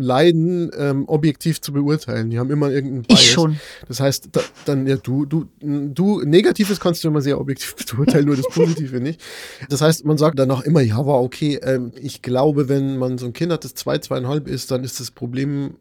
Leiden 0.00 0.70
ähm, 0.76 1.04
objektiv 1.08 1.60
zu 1.60 1.72
beurteilen. 1.72 2.30
Die 2.30 2.38
haben 2.38 2.50
immer 2.50 2.70
irgendeinen 2.70 3.02
Bias. 3.02 3.20
Ich 3.20 3.30
schon. 3.30 3.58
Das 3.86 4.00
heißt, 4.00 4.28
da, 4.32 4.40
dann, 4.64 4.86
ja, 4.86 4.96
du, 4.96 5.26
du, 5.26 5.46
du, 5.60 6.22
Negatives 6.22 6.80
kannst 6.80 7.04
du 7.04 7.08
immer 7.08 7.20
sehr 7.20 7.40
objektiv 7.40 7.74
beurteilen, 7.96 8.26
nur 8.26 8.36
das 8.36 8.48
Positive 8.48 9.00
nicht. 9.00 9.20
Das 9.68 9.80
heißt, 9.80 10.04
man 10.04 10.18
sagt 10.18 10.38
danach 10.38 10.62
immer, 10.62 10.80
ja, 10.80 11.04
war 11.04 11.20
okay. 11.20 11.58
Ähm, 11.62 11.92
ich 12.00 12.22
glaube, 12.22 12.68
wenn 12.68 12.98
man 12.98 13.18
so 13.18 13.26
ein 13.26 13.32
Kind 13.32 13.52
hat, 13.52 13.64
das 13.64 13.74
zwei, 13.74 13.98
zweieinhalb 13.98 14.48
ist, 14.48 14.70
dann 14.70 14.84
ist 14.84 15.00
das 15.00 15.10
Problem 15.10 15.74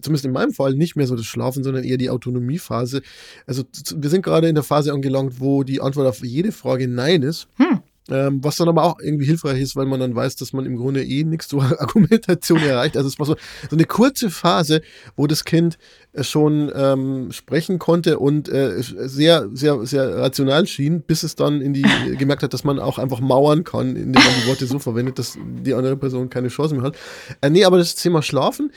zumindest 0.00 0.24
in 0.26 0.32
meinem 0.32 0.52
Fall 0.52 0.74
nicht 0.74 0.96
mehr 0.96 1.06
so 1.06 1.16
das 1.16 1.26
Schlafen, 1.26 1.64
sondern 1.64 1.84
eher 1.84 1.96
die 1.96 2.10
Autonomiephase. 2.10 3.02
Also 3.46 3.64
wir 3.96 4.10
sind 4.10 4.22
gerade 4.22 4.48
in 4.48 4.54
der 4.54 4.64
Phase 4.64 4.92
angelangt, 4.92 5.40
wo 5.40 5.64
die 5.64 5.80
Antwort 5.80 6.06
auf 6.06 6.22
jede 6.22 6.52
Frage 6.52 6.88
Nein 6.88 7.22
ist. 7.22 7.48
Hm. 7.56 7.77
Ähm, 8.10 8.42
was 8.42 8.56
dann 8.56 8.68
aber 8.68 8.84
auch 8.84 8.98
irgendwie 9.00 9.26
hilfreich 9.26 9.60
ist, 9.60 9.76
weil 9.76 9.86
man 9.86 10.00
dann 10.00 10.14
weiß, 10.14 10.36
dass 10.36 10.52
man 10.52 10.64
im 10.64 10.76
Grunde 10.76 11.04
eh 11.04 11.24
nichts 11.24 11.48
zur 11.48 11.62
Argumentation 11.80 12.58
erreicht. 12.58 12.96
Also 12.96 13.08
es 13.08 13.18
war 13.18 13.26
so, 13.26 13.36
so 13.68 13.76
eine 13.76 13.84
kurze 13.84 14.30
Phase, 14.30 14.80
wo 15.16 15.26
das 15.26 15.44
Kind 15.44 15.78
äh, 16.12 16.24
schon 16.24 16.72
ähm, 16.74 17.32
sprechen 17.32 17.78
konnte 17.78 18.18
und 18.18 18.48
äh, 18.48 18.80
sehr, 18.80 19.48
sehr, 19.52 19.84
sehr 19.84 20.16
rational 20.16 20.66
schien, 20.66 21.02
bis 21.02 21.22
es 21.22 21.34
dann 21.34 21.60
in 21.60 21.74
die 21.74 21.82
gemerkt 22.18 22.42
hat, 22.42 22.54
dass 22.54 22.64
man 22.64 22.78
auch 22.78 22.98
einfach 22.98 23.20
mauern 23.20 23.64
kann, 23.64 23.96
indem 23.96 24.22
man 24.22 24.32
die 24.42 24.48
Worte 24.48 24.66
so 24.66 24.78
verwendet, 24.78 25.18
dass 25.18 25.38
die 25.62 25.74
andere 25.74 25.96
Person 25.96 26.30
keine 26.30 26.48
Chance 26.48 26.74
mehr 26.74 26.84
hat. 26.84 26.96
Äh, 27.40 27.50
nee, 27.50 27.64
aber 27.64 27.78
das 27.78 27.94
Thema 27.94 28.22
Schlafen 28.22 28.70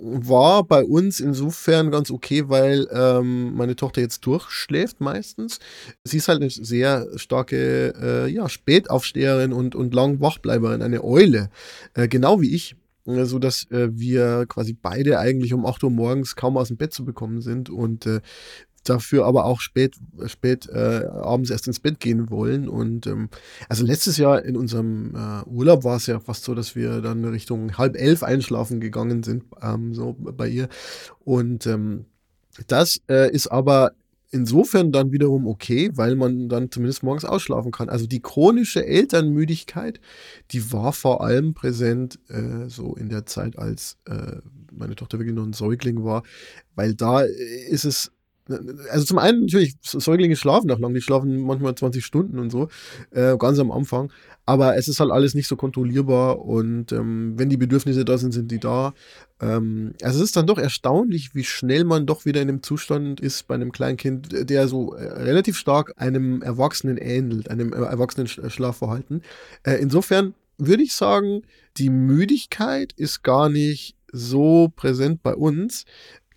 war 0.00 0.64
bei 0.64 0.84
uns 0.84 1.20
insofern 1.20 1.90
ganz 1.90 2.10
okay, 2.10 2.48
weil 2.48 2.88
ähm, 2.92 3.54
meine 3.54 3.76
Tochter 3.76 4.00
jetzt 4.00 4.24
durchschläft 4.26 5.00
meistens. 5.00 5.58
Sie 6.04 6.18
ist 6.18 6.28
halt 6.28 6.40
eine 6.40 6.50
sehr 6.50 7.08
starke 7.16 7.94
äh, 8.00 8.30
ja, 8.30 8.48
Spätaufsteherin 8.48 9.52
und, 9.52 9.74
und 9.74 9.94
Langwachbleiberin, 9.94 10.82
eine 10.82 11.02
Eule, 11.04 11.50
äh, 11.94 12.08
genau 12.08 12.40
wie 12.40 12.54
ich. 12.54 12.76
Äh, 13.06 13.24
So 13.24 13.38
dass 13.38 13.70
äh, 13.70 13.88
wir 13.92 14.46
quasi 14.48 14.74
beide 14.74 15.18
eigentlich 15.18 15.52
um 15.54 15.66
8 15.66 15.82
Uhr 15.84 15.90
morgens 15.90 16.36
kaum 16.36 16.56
aus 16.56 16.68
dem 16.68 16.76
Bett 16.76 16.92
zu 16.92 17.04
bekommen 17.04 17.40
sind 17.40 17.70
und 17.70 18.06
äh, 18.06 18.20
dafür 18.84 19.24
aber 19.26 19.44
auch 19.44 19.60
spät, 19.60 19.96
spät 20.26 20.68
äh, 20.68 21.04
abends 21.06 21.50
erst 21.50 21.66
ins 21.66 21.80
Bett 21.80 22.00
gehen 22.00 22.30
wollen. 22.30 22.68
Und 22.68 23.06
ähm, 23.06 23.28
also 23.68 23.84
letztes 23.84 24.16
Jahr 24.16 24.44
in 24.44 24.56
unserem 24.56 25.14
äh, 25.14 25.48
Urlaub 25.48 25.84
war 25.84 25.96
es 25.96 26.06
ja 26.06 26.20
fast 26.20 26.44
so, 26.44 26.54
dass 26.54 26.74
wir 26.74 27.00
dann 27.00 27.24
Richtung 27.24 27.76
halb 27.78 27.96
elf 27.96 28.22
einschlafen 28.22 28.80
gegangen 28.80 29.22
sind, 29.22 29.44
ähm, 29.62 29.94
so 29.94 30.16
bei 30.18 30.48
ihr. 30.48 30.68
Und 31.20 31.66
ähm, 31.66 32.06
das 32.66 33.00
äh, 33.08 33.30
ist 33.30 33.48
aber 33.48 33.92
insofern 34.30 34.92
dann 34.92 35.12
wiederum 35.12 35.46
okay, 35.46 35.90
weil 35.94 36.14
man 36.14 36.48
dann 36.48 36.70
zumindest 36.70 37.02
morgens 37.02 37.24
ausschlafen 37.24 37.70
kann. 37.70 37.88
Also 37.88 38.06
die 38.06 38.20
chronische 38.20 38.84
Elternmüdigkeit, 38.84 40.00
die 40.50 40.72
war 40.72 40.92
vor 40.92 41.22
allem 41.24 41.54
präsent 41.54 42.18
äh, 42.28 42.68
so 42.68 42.94
in 42.94 43.08
der 43.08 43.26
Zeit, 43.26 43.58
als 43.58 43.96
äh, 44.06 44.36
meine 44.72 44.96
Tochter 44.96 45.18
wirklich 45.18 45.34
noch 45.34 45.44
ein 45.44 45.54
Säugling 45.54 46.04
war, 46.04 46.22
weil 46.74 46.94
da 46.94 47.22
äh, 47.22 47.68
ist 47.68 47.84
es 47.84 48.12
also 48.90 49.04
zum 49.04 49.18
einen 49.18 49.42
natürlich, 49.42 49.76
Säuglinge 49.82 50.36
schlafen 50.36 50.70
auch 50.70 50.78
lang, 50.78 50.94
die 50.94 51.00
schlafen 51.00 51.40
manchmal 51.42 51.74
20 51.74 52.04
Stunden 52.04 52.38
und 52.38 52.50
so, 52.50 52.68
äh, 53.10 53.36
ganz 53.36 53.58
am 53.58 53.70
Anfang. 53.70 54.12
Aber 54.46 54.76
es 54.76 54.88
ist 54.88 55.00
halt 55.00 55.10
alles 55.10 55.34
nicht 55.34 55.46
so 55.46 55.56
kontrollierbar 55.56 56.40
und 56.40 56.92
ähm, 56.92 57.34
wenn 57.36 57.50
die 57.50 57.56
Bedürfnisse 57.56 58.04
da 58.04 58.16
sind, 58.16 58.32
sind 58.32 58.50
die 58.50 58.58
da. 58.58 58.94
Ähm, 59.40 59.92
also 60.02 60.18
es 60.18 60.26
ist 60.26 60.36
dann 60.36 60.46
doch 60.46 60.58
erstaunlich, 60.58 61.34
wie 61.34 61.44
schnell 61.44 61.84
man 61.84 62.06
doch 62.06 62.24
wieder 62.24 62.40
in 62.40 62.48
einem 62.48 62.62
Zustand 62.62 63.20
ist 63.20 63.46
bei 63.46 63.54
einem 63.54 63.72
kleinen 63.72 63.98
Kind, 63.98 64.28
der 64.48 64.68
so 64.68 64.94
äh, 64.94 65.04
relativ 65.04 65.56
stark 65.56 65.92
einem 65.96 66.42
Erwachsenen 66.42 66.96
ähnelt, 66.96 67.50
einem 67.50 67.72
äh, 67.72 67.76
erwachsenen 67.76 68.26
Sch 68.26 68.40
Schlafverhalten. 68.48 69.22
Äh, 69.64 69.74
insofern 69.74 70.34
würde 70.56 70.82
ich 70.82 70.94
sagen, 70.94 71.42
die 71.76 71.90
Müdigkeit 71.90 72.92
ist 72.96 73.22
gar 73.22 73.48
nicht 73.48 73.96
so 74.12 74.72
präsent 74.74 75.22
bei 75.22 75.34
uns. 75.34 75.84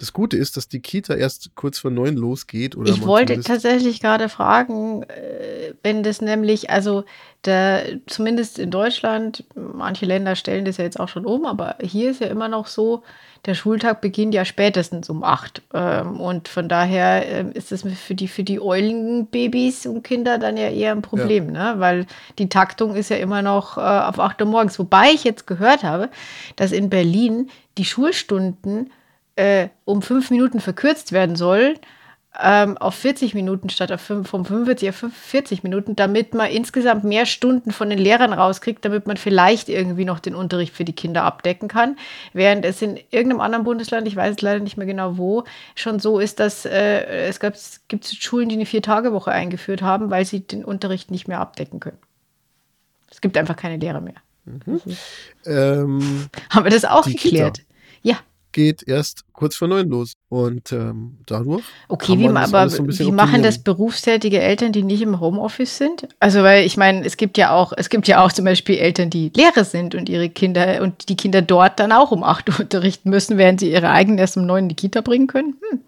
Das 0.01 0.13
Gute 0.13 0.35
ist, 0.35 0.57
dass 0.57 0.67
die 0.67 0.79
Kita 0.79 1.13
erst 1.13 1.53
kurz 1.53 1.77
vor 1.77 1.91
neun 1.91 2.15
losgeht. 2.15 2.75
Oder 2.75 2.89
Ich 2.89 3.05
wollte 3.05 3.39
tatsächlich 3.41 3.99
gerade 3.99 4.29
fragen, 4.29 5.03
äh, 5.03 5.75
wenn 5.83 6.01
das 6.01 6.21
nämlich, 6.21 6.71
also 6.71 7.03
da, 7.43 7.81
zumindest 8.07 8.57
in 8.57 8.71
Deutschland, 8.71 9.43
manche 9.53 10.07
Länder 10.07 10.35
stellen 10.35 10.65
das 10.65 10.77
ja 10.77 10.85
jetzt 10.85 10.99
auch 10.99 11.07
schon 11.07 11.23
um, 11.23 11.45
aber 11.45 11.75
hier 11.83 12.09
ist 12.09 12.19
ja 12.19 12.25
immer 12.27 12.47
noch 12.47 12.65
so, 12.65 13.03
der 13.45 13.53
Schultag 13.53 14.01
beginnt 14.01 14.33
ja 14.33 14.43
spätestens 14.43 15.07
um 15.07 15.23
acht. 15.23 15.61
Ähm, 15.71 16.19
und 16.19 16.47
von 16.47 16.67
daher 16.67 17.23
ähm, 17.27 17.51
ist 17.51 17.71
das 17.71 17.83
für 17.83 18.15
die, 18.15 18.27
für 18.27 18.43
die 18.43 18.59
Eulenbabys 18.59 19.85
und 19.85 20.01
Kinder 20.01 20.39
dann 20.39 20.57
ja 20.57 20.69
eher 20.69 20.93
ein 20.93 21.03
Problem, 21.03 21.51
ne? 21.51 21.75
weil 21.77 22.07
die 22.39 22.49
Taktung 22.49 22.95
ist 22.95 23.11
ja 23.11 23.17
immer 23.17 23.43
noch 23.43 23.77
äh, 23.77 23.81
auf 23.81 24.19
8 24.19 24.41
Uhr 24.41 24.47
morgens. 24.47 24.79
Wobei 24.79 25.11
ich 25.13 25.23
jetzt 25.23 25.45
gehört 25.45 25.83
habe, 25.83 26.09
dass 26.55 26.71
in 26.71 26.89
Berlin 26.89 27.51
die 27.77 27.85
Schulstunden 27.85 28.89
äh, 29.35 29.69
um 29.85 30.01
fünf 30.01 30.31
Minuten 30.31 30.59
verkürzt 30.59 31.11
werden 31.11 31.35
soll, 31.35 31.75
ähm, 32.39 32.77
auf 32.77 32.95
40 32.95 33.33
Minuten 33.33 33.69
statt 33.69 33.91
auf 33.91 33.99
5, 34.01 34.29
vom 34.29 34.45
45 34.45 34.89
auf 34.89 35.11
40 35.11 35.63
Minuten, 35.63 35.97
damit 35.97 36.33
man 36.33 36.49
insgesamt 36.49 37.03
mehr 37.03 37.25
Stunden 37.25 37.71
von 37.71 37.89
den 37.89 37.99
Lehrern 37.99 38.31
rauskriegt, 38.31 38.85
damit 38.85 39.05
man 39.05 39.17
vielleicht 39.17 39.67
irgendwie 39.67 40.05
noch 40.05 40.19
den 40.19 40.35
Unterricht 40.35 40.73
für 40.73 40.85
die 40.85 40.93
Kinder 40.93 41.23
abdecken 41.23 41.67
kann. 41.67 41.97
Während 42.31 42.63
es 42.63 42.81
in 42.81 42.97
irgendeinem 43.09 43.41
anderen 43.41 43.65
Bundesland, 43.65 44.07
ich 44.07 44.15
weiß 44.15 44.39
leider 44.41 44.61
nicht 44.61 44.77
mehr 44.77 44.87
genau 44.87 45.17
wo, 45.17 45.43
schon 45.75 45.99
so 45.99 46.19
ist, 46.19 46.39
dass 46.39 46.65
äh, 46.65 47.03
es, 47.27 47.37
es 47.39 47.81
gibt 47.89 48.05
Schulen, 48.05 48.47
die 48.47 48.55
eine 48.55 48.65
Vier-Tage-Woche 48.65 49.31
eingeführt 49.31 49.81
haben, 49.81 50.09
weil 50.09 50.23
sie 50.25 50.39
den 50.39 50.63
Unterricht 50.63 51.11
nicht 51.11 51.27
mehr 51.27 51.39
abdecken 51.39 51.81
können. 51.81 51.99
Es 53.09 53.19
gibt 53.19 53.35
einfach 53.35 53.57
keine 53.57 53.75
Lehrer 53.75 53.99
mehr. 53.99 54.15
Mhm. 54.45 54.81
Ähm, 55.45 56.29
haben 56.49 56.63
wir 56.63 56.71
das 56.71 56.85
auch 56.85 57.05
geklärt? 57.05 57.61
Geht 58.51 58.87
erst 58.87 59.23
kurz 59.33 59.55
vor 59.55 59.67
neun 59.67 59.89
los. 59.89 60.13
Und 60.29 60.71
ähm, 60.71 61.19
dadurch. 61.25 61.63
Okay, 61.87 62.19
wie, 62.19 62.27
aber 62.27 62.69
so 62.69 62.85
wie 62.87 63.11
machen 63.11 63.43
das 63.43 63.59
berufstätige 63.59 64.39
Eltern, 64.39 64.71
die 64.71 64.83
nicht 64.83 65.01
im 65.01 65.19
Homeoffice 65.19 65.77
sind? 65.77 66.07
Also, 66.19 66.43
weil 66.43 66.65
ich 66.65 66.77
meine, 66.77 67.05
es 67.05 67.17
gibt 67.17 67.37
ja 67.37 67.51
auch, 67.51 67.73
es 67.75 67.89
gibt 67.89 68.07
ja 68.07 68.23
auch 68.23 68.31
zum 68.31 68.45
Beispiel 68.45 68.77
Eltern, 68.77 69.09
die 69.09 69.31
Lehrer 69.35 69.63
sind 69.63 69.95
und 69.95 70.09
ihre 70.09 70.29
Kinder 70.29 70.81
und 70.81 71.09
die 71.09 71.15
Kinder 71.15 71.41
dort 71.41 71.79
dann 71.79 71.91
auch 71.91 72.11
um 72.11 72.23
acht 72.23 72.49
Uhr 72.49 72.59
unterrichten 72.59 73.09
müssen, 73.09 73.37
während 73.37 73.59
sie 73.59 73.71
ihre 73.71 73.89
eigenen 73.89 74.17
erst 74.17 74.37
um 74.37 74.45
neun 74.45 74.63
in 74.63 74.69
die 74.69 74.75
Kita 74.75 75.01
bringen 75.01 75.27
können. 75.27 75.55
Hm. 75.69 75.79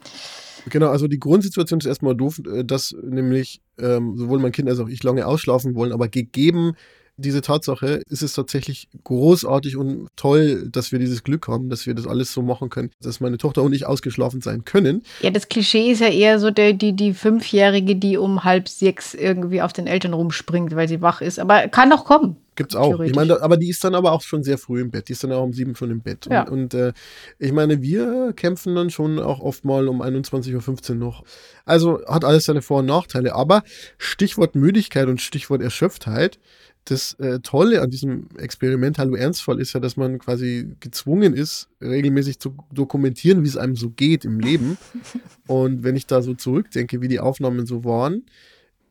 Genau, 0.70 0.88
also 0.88 1.08
die 1.08 1.20
Grundsituation 1.20 1.80
ist 1.80 1.86
erstmal 1.86 2.16
doof, 2.16 2.42
äh, 2.46 2.64
dass 2.64 2.96
nämlich 3.04 3.62
ähm, 3.78 4.18
sowohl 4.18 4.40
mein 4.40 4.52
Kind 4.52 4.70
als 4.70 4.80
auch 4.80 4.88
ich 4.88 5.04
lange 5.04 5.26
ausschlafen 5.28 5.76
wollen, 5.76 5.92
aber 5.92 6.08
gegeben 6.08 6.74
diese 7.18 7.42
Tatsache 7.42 8.02
ist 8.10 8.24
es 8.24 8.34
tatsächlich 8.34 8.88
großartig 9.04 9.78
und 9.78 10.08
toll, 10.16 10.68
dass 10.70 10.92
wir 10.92 11.00
dieses 11.00 11.24
Glück 11.24 11.48
haben, 11.48 11.70
dass 11.70 11.86
wir 11.86 11.94
das 11.94 12.08
alles 12.08 12.34
so 12.34 12.42
machen 12.42 12.70
können, 12.70 12.92
dass 13.02 13.20
meine 13.20 13.38
Tochter 13.38 13.62
und 13.62 13.74
ich 13.74 13.86
ausgeschlafen 13.86 14.42
sein 14.42 14.66
können. 14.66 15.04
Ja, 15.22 15.30
das 15.30 15.48
Klischee 15.48 15.92
ist 15.92 16.02
ja 16.02 16.08
eher 16.08 16.40
so 16.40 16.50
der, 16.50 16.74
die, 16.74 16.94
die 16.94 17.14
Fünfjährige, 17.14 17.96
die 17.96 18.18
um 18.18 18.44
halb 18.44 18.68
sechs 18.68 19.14
irgendwie 19.14 19.62
auf 19.62 19.74
den 19.74 19.88
Eltern 19.88 20.14
rumspringt, 20.14 20.76
weil 20.76 20.88
sie 20.88 21.02
wach 21.02 21.22
ist. 21.22 21.40
Aber 21.40 21.68
kann 21.68 21.90
doch 21.90 22.06
kommen. 22.06 22.38
Gibt's 22.56 22.76
auch. 22.76 23.00
Ich 23.00 23.16
meine, 23.16 23.42
aber 23.42 23.58
die 23.58 23.70
ist 23.70 23.84
dann 23.84 23.96
aber 23.96 24.12
auch 24.12 24.22
schon 24.22 24.44
sehr 24.44 24.60
früh 24.60 24.82
im 24.82 24.92
Bett. 24.92 25.08
Die 25.08 25.14
ist 25.14 25.24
dann 25.24 25.32
auch 25.32 25.44
um 25.44 25.54
sieben 25.54 25.76
schon 25.76 25.90
im 25.90 26.02
Bett. 26.02 26.28
Ja. 26.30 26.44
Und, 26.44 26.52
und 26.52 26.74
äh, 26.76 26.94
ich 27.40 27.52
meine, 27.52 27.82
wir 27.82 28.34
kämpfen 28.34 28.76
dann 28.76 28.92
schon 28.92 29.20
auch 29.20 29.40
oft 29.40 29.66
mal 29.66 29.88
um 29.88 30.02
21.15 30.02 30.92
Uhr 30.92 30.96
noch. 30.96 31.24
Also 31.66 32.02
hat 32.08 32.26
alles 32.26 32.46
seine 32.46 32.62
Vor- 32.62 32.80
und 32.80 32.86
Nachteile. 32.86 33.34
Aber 33.34 33.64
Stichwort 33.98 34.56
Müdigkeit 34.56 35.08
und 35.08 35.20
Stichwort 35.20 35.64
Erschöpftheit 35.64 36.38
das 36.86 37.14
äh, 37.20 37.40
Tolle 37.40 37.82
an 37.82 37.90
diesem 37.90 38.28
Experiment 38.38 38.98
Hallo 38.98 39.16
Ernstfall 39.16 39.60
ist 39.60 39.74
ja, 39.74 39.80
dass 39.80 39.96
man 39.96 40.20
quasi 40.20 40.76
gezwungen 40.80 41.34
ist, 41.34 41.70
regelmäßig 41.82 42.40
zu 42.40 42.56
dokumentieren, 42.74 43.44
wie 43.44 43.48
es 43.48 43.58
einem 43.58 43.76
so 43.76 43.90
geht 43.90 44.26
im 44.26 44.40
Leben. 44.40 44.78
Und 45.48 45.84
wenn 45.84 45.96
ich 45.96 46.08
da 46.08 46.22
so 46.22 46.34
zurückdenke, 46.34 47.02
wie 47.02 47.08
die 47.08 47.20
Aufnahmen 47.20 47.66
so 47.66 47.84
waren, 47.86 48.26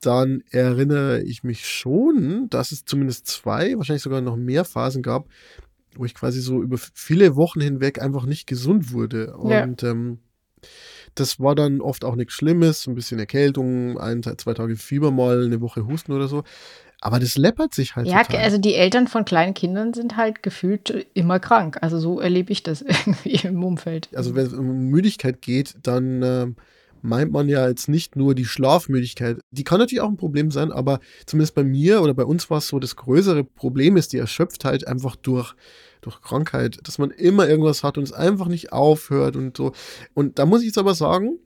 dann 0.01 0.43
erinnere 0.51 1.23
ich 1.23 1.45
mich 1.45 1.67
schon, 1.67 2.49
dass 2.51 2.73
es 2.73 2.85
zumindest 2.85 3.27
zwei, 3.27 3.77
wahrscheinlich 3.77 4.03
sogar 4.03 4.21
noch 4.21 4.37
mehr 4.37 4.65
Phasen 4.65 5.03
gab, 5.03 5.29
wo 5.95 6.05
ich 6.05 6.15
quasi 6.15 6.41
so 6.41 6.63
über 6.63 6.79
viele 6.79 7.37
Wochen 7.37 7.61
hinweg 7.61 8.01
einfach 8.01 8.25
nicht 8.25 8.47
gesund 8.47 8.93
wurde. 8.93 9.37
Und 9.37 9.83
ja. 9.83 9.91
ähm, 9.91 10.19
das 11.15 11.39
war 11.39 11.55
dann 11.55 11.81
oft 11.81 12.05
auch 12.05 12.17
nichts 12.17 12.35
Schlimmes, 12.35 12.87
ein 12.87 12.95
bisschen 12.95 13.19
Erkältung, 13.19 13.99
ein, 13.99 14.23
zwei 14.23 14.55
Tage 14.55 14.77
Fieber 14.77 15.11
mal, 15.11 15.45
eine 15.45 15.61
Woche 15.61 15.87
Husten 15.87 16.13
oder 16.13 16.27
so. 16.27 16.43
Aber 17.05 17.19
das 17.19 17.37
läppert 17.37 17.75
sich 17.75 17.97
halt. 17.97 18.07
Ja, 18.07 18.23
total. 18.23 18.45
also 18.45 18.59
die 18.59 18.75
Eltern 18.75 19.09
von 19.09 19.25
kleinen 19.25 19.55
Kindern 19.55 19.93
sind 19.93 20.17
halt 20.17 20.41
gefühlt 20.45 21.09
immer 21.15 21.41
krank. 21.41 21.79
Also 21.81 21.99
so 21.99 22.21
erlebe 22.21 22.53
ich 22.53 22.63
das 22.63 22.81
irgendwie 22.83 23.47
im 23.47 23.63
Umfeld. 23.65 24.09
Also 24.15 24.37
wenn 24.37 24.47
es 24.47 24.53
um 24.53 24.87
Müdigkeit 24.89 25.43
geht, 25.43 25.75
dann 25.83 26.23
äh, 26.23 26.47
meint 27.03 27.33
man 27.33 27.49
ja 27.49 27.69
jetzt 27.69 27.89
nicht 27.89 28.15
nur 28.15 28.37
die 28.37 28.45
Schlafmüdigkeit. 28.45 29.41
Die 29.51 29.65
kann 29.65 29.81
natürlich 29.81 30.01
auch 30.01 30.09
ein 30.09 30.17
Problem 30.17 30.53
sein, 30.53 30.71
aber 30.71 31.01
zumindest 31.27 31.57
bei 31.57 31.65
mir 31.65 32.03
oder 32.03 32.15
bei 32.15 32.25
uns 32.25 32.49
war 32.51 32.59
es 32.59 32.69
so, 32.69 32.79
das 32.79 32.95
größere 32.95 33.43
Problem 33.43 33.97
ist 33.97 34.13
die 34.13 34.19
Erschöpftheit 34.19 34.87
einfach 34.87 35.17
durch 35.17 35.57
durch 36.03 36.21
Krankheit, 36.21 36.79
dass 36.83 36.99
man 36.99 37.11
immer 37.11 37.49
irgendwas 37.49 37.85
hat 37.85 37.97
und 37.97 38.05
es 38.05 38.13
einfach 38.13 38.47
nicht 38.47 38.73
aufhört 38.73 39.37
und 39.37 39.57
so. 39.57 39.73
Und 40.15 40.39
da 40.39 40.47
muss 40.47 40.61
ich 40.61 40.67
jetzt 40.67 40.79
aber 40.79 40.95
sagen, 40.95 41.39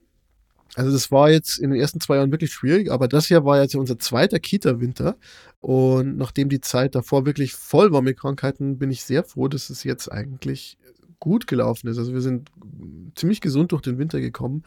also 0.75 0.91
das 0.91 1.11
war 1.11 1.29
jetzt 1.29 1.57
in 1.59 1.71
den 1.71 1.79
ersten 1.79 1.99
zwei 1.99 2.17
Jahren 2.17 2.31
wirklich 2.31 2.51
schwierig, 2.51 2.91
aber 2.91 3.07
das 3.07 3.27
hier 3.27 3.45
war 3.45 3.61
jetzt 3.61 3.75
unser 3.75 3.97
zweiter 3.99 4.39
Kita-Winter. 4.39 5.17
Und 5.59 6.17
nachdem 6.17 6.49
die 6.49 6.61
Zeit 6.61 6.95
davor 6.95 7.25
wirklich 7.25 7.53
voll 7.53 7.91
war 7.91 8.01
mit 8.01 8.19
Krankheiten, 8.19 8.77
bin 8.77 8.91
ich 8.91 9.03
sehr 9.03 9.23
froh, 9.23 9.47
dass 9.47 9.69
es 9.69 9.83
jetzt 9.83 10.11
eigentlich 10.11 10.77
gut 11.19 11.47
gelaufen 11.47 11.87
ist. 11.87 11.97
Also 11.97 12.13
wir 12.13 12.21
sind 12.21 12.51
ziemlich 13.15 13.41
gesund 13.41 13.71
durch 13.71 13.81
den 13.81 13.97
Winter 13.97 14.19
gekommen. 14.19 14.63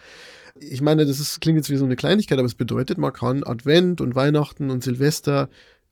Ich 0.59 0.80
meine, 0.80 1.07
das 1.07 1.21
ist, 1.21 1.40
klingt 1.40 1.57
jetzt 1.57 1.71
wie 1.71 1.76
so 1.76 1.85
eine 1.85 1.97
Kleinigkeit, 1.97 2.38
aber 2.38 2.47
es 2.47 2.54
bedeutet, 2.54 2.99
man 2.99 3.12
kann 3.12 3.45
Advent 3.45 4.00
und 4.00 4.14
Weihnachten 4.14 4.71
und 4.71 4.83
Silvester 4.83 5.49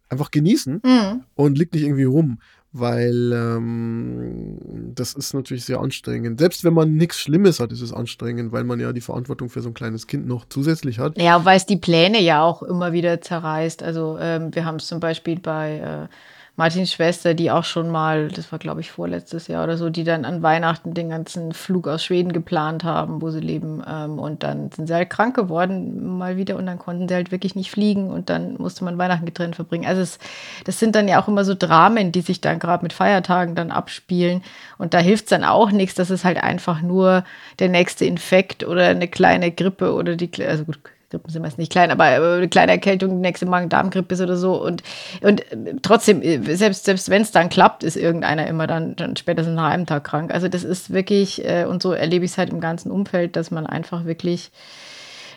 einfach 0.08 0.30
genießen 0.30 0.80
mhm. 0.84 1.24
und 1.34 1.58
liegt 1.58 1.74
nicht 1.74 1.84
irgendwie 1.84 2.04
rum 2.04 2.40
weil 2.72 3.32
ähm, 3.32 4.58
das 4.94 5.14
ist 5.14 5.32
natürlich 5.32 5.64
sehr 5.64 5.80
anstrengend. 5.80 6.38
Selbst 6.38 6.64
wenn 6.64 6.74
man 6.74 6.94
nichts 6.94 7.18
Schlimmes 7.18 7.60
hat, 7.60 7.72
ist 7.72 7.80
es 7.80 7.92
anstrengend, 7.92 8.52
weil 8.52 8.64
man 8.64 8.78
ja 8.78 8.92
die 8.92 9.00
Verantwortung 9.00 9.48
für 9.48 9.62
so 9.62 9.70
ein 9.70 9.74
kleines 9.74 10.06
Kind 10.06 10.26
noch 10.26 10.44
zusätzlich 10.48 10.98
hat. 10.98 11.20
Ja, 11.20 11.44
weil 11.44 11.56
es 11.56 11.66
die 11.66 11.76
Pläne 11.78 12.20
ja 12.20 12.42
auch 12.42 12.62
immer 12.62 12.92
wieder 12.92 13.20
zerreißt. 13.20 13.82
Also 13.82 14.18
ähm, 14.20 14.54
wir 14.54 14.64
haben 14.64 14.76
es 14.76 14.86
zum 14.86 15.00
Beispiel 15.00 15.40
bei 15.40 16.08
äh, 16.08 16.14
Martins 16.58 16.92
Schwester, 16.92 17.34
die 17.34 17.52
auch 17.52 17.62
schon 17.62 17.88
mal, 17.88 18.26
das 18.26 18.50
war 18.50 18.58
glaube 18.58 18.80
ich 18.80 18.90
vorletztes 18.90 19.46
Jahr 19.46 19.62
oder 19.62 19.76
so, 19.76 19.90
die 19.90 20.02
dann 20.02 20.24
an 20.24 20.42
Weihnachten 20.42 20.92
den 20.92 21.08
ganzen 21.08 21.52
Flug 21.52 21.86
aus 21.86 22.02
Schweden 22.02 22.32
geplant 22.32 22.82
haben, 22.82 23.22
wo 23.22 23.30
sie 23.30 23.38
leben. 23.38 23.80
Ähm, 23.88 24.18
und 24.18 24.42
dann 24.42 24.72
sind 24.72 24.88
sie 24.88 24.94
halt 24.94 25.08
krank 25.08 25.36
geworden 25.36 26.18
mal 26.18 26.36
wieder 26.36 26.56
und 26.56 26.66
dann 26.66 26.80
konnten 26.80 27.06
sie 27.06 27.14
halt 27.14 27.30
wirklich 27.30 27.54
nicht 27.54 27.70
fliegen 27.70 28.10
und 28.10 28.28
dann 28.28 28.54
musste 28.54 28.82
man 28.82 28.98
Weihnachten 28.98 29.24
getrennt 29.24 29.54
verbringen. 29.54 29.86
Also 29.86 30.02
es, 30.02 30.18
das 30.64 30.80
sind 30.80 30.96
dann 30.96 31.06
ja 31.06 31.22
auch 31.22 31.28
immer 31.28 31.44
so 31.44 31.54
Dramen, 31.54 32.10
die 32.10 32.22
sich 32.22 32.40
dann 32.40 32.58
gerade 32.58 32.82
mit 32.82 32.92
Feiertagen 32.92 33.54
dann 33.54 33.70
abspielen. 33.70 34.42
Und 34.78 34.94
da 34.94 34.98
hilft 34.98 35.26
es 35.26 35.30
dann 35.30 35.44
auch 35.44 35.70
nichts, 35.70 35.94
dass 35.94 36.10
es 36.10 36.24
halt 36.24 36.42
einfach 36.42 36.82
nur 36.82 37.22
der 37.60 37.68
nächste 37.68 38.04
Infekt 38.04 38.66
oder 38.66 38.88
eine 38.88 39.06
kleine 39.06 39.52
Grippe 39.52 39.92
oder 39.94 40.16
die, 40.16 40.28
also 40.44 40.64
gut, 40.64 40.80
Grippen 41.10 41.30
sind 41.30 41.40
meist 41.40 41.56
nicht 41.56 41.72
klein, 41.72 41.90
aber 41.90 42.04
eine 42.04 42.48
kleine 42.48 42.72
Erkältung, 42.72 43.10
die 43.10 43.16
nächste 43.16 43.46
Magen-Darm-Grippe 43.46 44.14
ist 44.14 44.20
oder 44.20 44.36
so. 44.36 44.62
Und, 44.62 44.82
und 45.22 45.42
trotzdem, 45.82 46.22
selbst, 46.44 46.84
selbst 46.84 47.08
wenn 47.08 47.22
es 47.22 47.30
dann 47.30 47.48
klappt, 47.48 47.82
ist 47.82 47.96
irgendeiner 47.96 48.46
immer 48.46 48.66
dann, 48.66 48.94
dann 48.96 49.16
spätestens 49.16 49.54
nach 49.54 49.70
einem 49.70 49.86
Tag 49.86 50.04
krank. 50.04 50.32
Also 50.32 50.48
das 50.48 50.64
ist 50.64 50.92
wirklich, 50.92 51.42
äh, 51.46 51.64
und 51.64 51.82
so 51.82 51.92
erlebe 51.92 52.26
ich 52.26 52.32
es 52.32 52.38
halt 52.38 52.50
im 52.50 52.60
ganzen 52.60 52.90
Umfeld, 52.90 53.36
dass 53.36 53.50
man 53.50 53.66
einfach 53.66 54.04
wirklich 54.04 54.50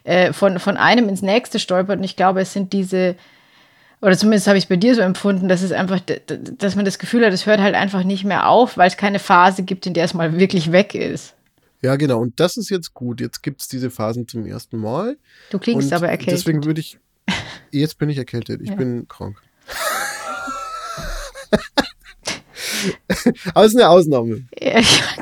äh, 0.04 0.34
von, 0.34 0.60
von 0.60 0.75
einem 0.75 1.08
ins 1.08 1.22
nächste 1.22 1.58
stolpert. 1.58 2.00
Und 2.00 2.04
ich 2.04 2.18
glaube, 2.18 2.42
es 2.42 2.51
sind 2.51 2.74
diese, 2.74 3.16
oder 4.01 4.18
zumindest 4.18 4.48
habe 4.48 4.58
ich 4.58 4.66
es 4.66 4.70
bei 4.70 4.75
dir 4.75 4.94
so 4.94 5.01
empfunden, 5.01 5.48
dass 5.48 5.62
es 5.62 5.72
einfach, 5.72 6.01
dass 6.58 6.75
man 6.75 6.84
das 6.84 7.00
Gefühl 7.00 7.25
hat, 7.25 7.32
es 7.32 7.46
hört 7.46 7.62
halt 7.62 7.75
einfach 7.75 8.04
nicht 8.04 8.25
mehr 8.25 8.50
auf, 8.50 8.75
weil 8.75 8.88
es 8.88 8.98
keine 8.98 9.20
Phase 9.20 9.63
gibt, 9.63 9.86
in 9.86 9.94
der 9.94 10.04
es 10.04 10.13
mal 10.13 10.38
wirklich 10.38 10.74
weg 10.74 10.96
ist. 10.96 11.34
Ja, 11.82 11.96
genau. 11.96 12.20
Und 12.20 12.40
das 12.40 12.58
ist 12.58 12.70
jetzt 12.70 12.94
gut. 12.94 13.22
Jetzt 13.22 13.42
gibt 13.42 13.62
es 13.62 13.68
diese 13.68 13.90
Phasen 13.90 14.28
zum 14.28 14.46
ersten 14.46 14.78
Mal. 14.78 15.18
Du 15.50 15.58
klingst 15.58 15.88
und 15.88 15.94
aber 15.94 16.10
erkältet. 16.10 16.40
Deswegen 16.40 16.64
würde 16.64 16.80
ich. 16.80 17.00
Jetzt 17.72 17.98
bin 17.98 18.10
ich 18.10 18.18
erkältet. 18.18 18.62
Ich 18.62 18.70
ja. 18.70 18.76
bin 18.76 19.08
krank. 19.08 19.42
aber 23.54 23.66
es 23.66 23.74
ist 23.74 23.80
eine 23.80 23.90
Ausnahme. 23.90 24.44
Ja, 24.62 24.82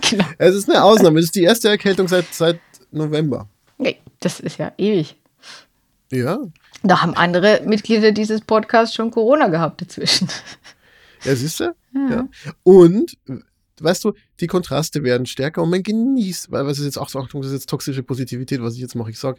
genau. 0.09 0.25
Es 0.37 0.55
ist 0.55 0.69
eine 0.69 0.83
Ausnahme. 0.83 1.19
Es 1.19 1.25
ist 1.25 1.35
die 1.35 1.43
erste 1.43 1.69
Erkältung 1.69 2.07
seit, 2.07 2.33
seit 2.33 2.59
November. 2.91 3.47
Nee, 3.77 3.97
das 4.19 4.39
ist 4.39 4.57
ja 4.57 4.71
ewig. 4.77 5.15
Ja. 6.11 6.39
Da 6.83 7.01
haben 7.01 7.13
andere 7.13 7.61
Mitglieder 7.65 8.11
dieses 8.11 8.41
Podcasts 8.41 8.95
schon 8.95 9.11
Corona 9.11 9.47
gehabt 9.47 9.81
dazwischen. 9.81 10.29
Ja, 11.23 11.35
siehst 11.35 11.59
du? 11.59 11.75
Ja. 11.93 12.09
ja. 12.09 12.27
Und 12.63 13.17
weißt 13.83 14.03
du, 14.03 14.13
die 14.39 14.47
Kontraste 14.47 15.03
werden 15.03 15.25
stärker 15.25 15.61
und 15.63 15.69
man 15.69 15.83
genießt, 15.83 16.51
weil 16.51 16.65
was 16.65 16.79
ist 16.79 16.85
jetzt 16.85 16.97
auch 16.97 17.09
so, 17.09 17.19
Achtung, 17.19 17.41
das 17.41 17.51
ist 17.51 17.61
jetzt 17.61 17.69
toxische 17.69 18.03
Positivität, 18.03 18.61
was 18.61 18.75
ich 18.75 18.81
jetzt 18.81 18.95
mache, 18.95 19.11
ich 19.11 19.19
sag. 19.19 19.37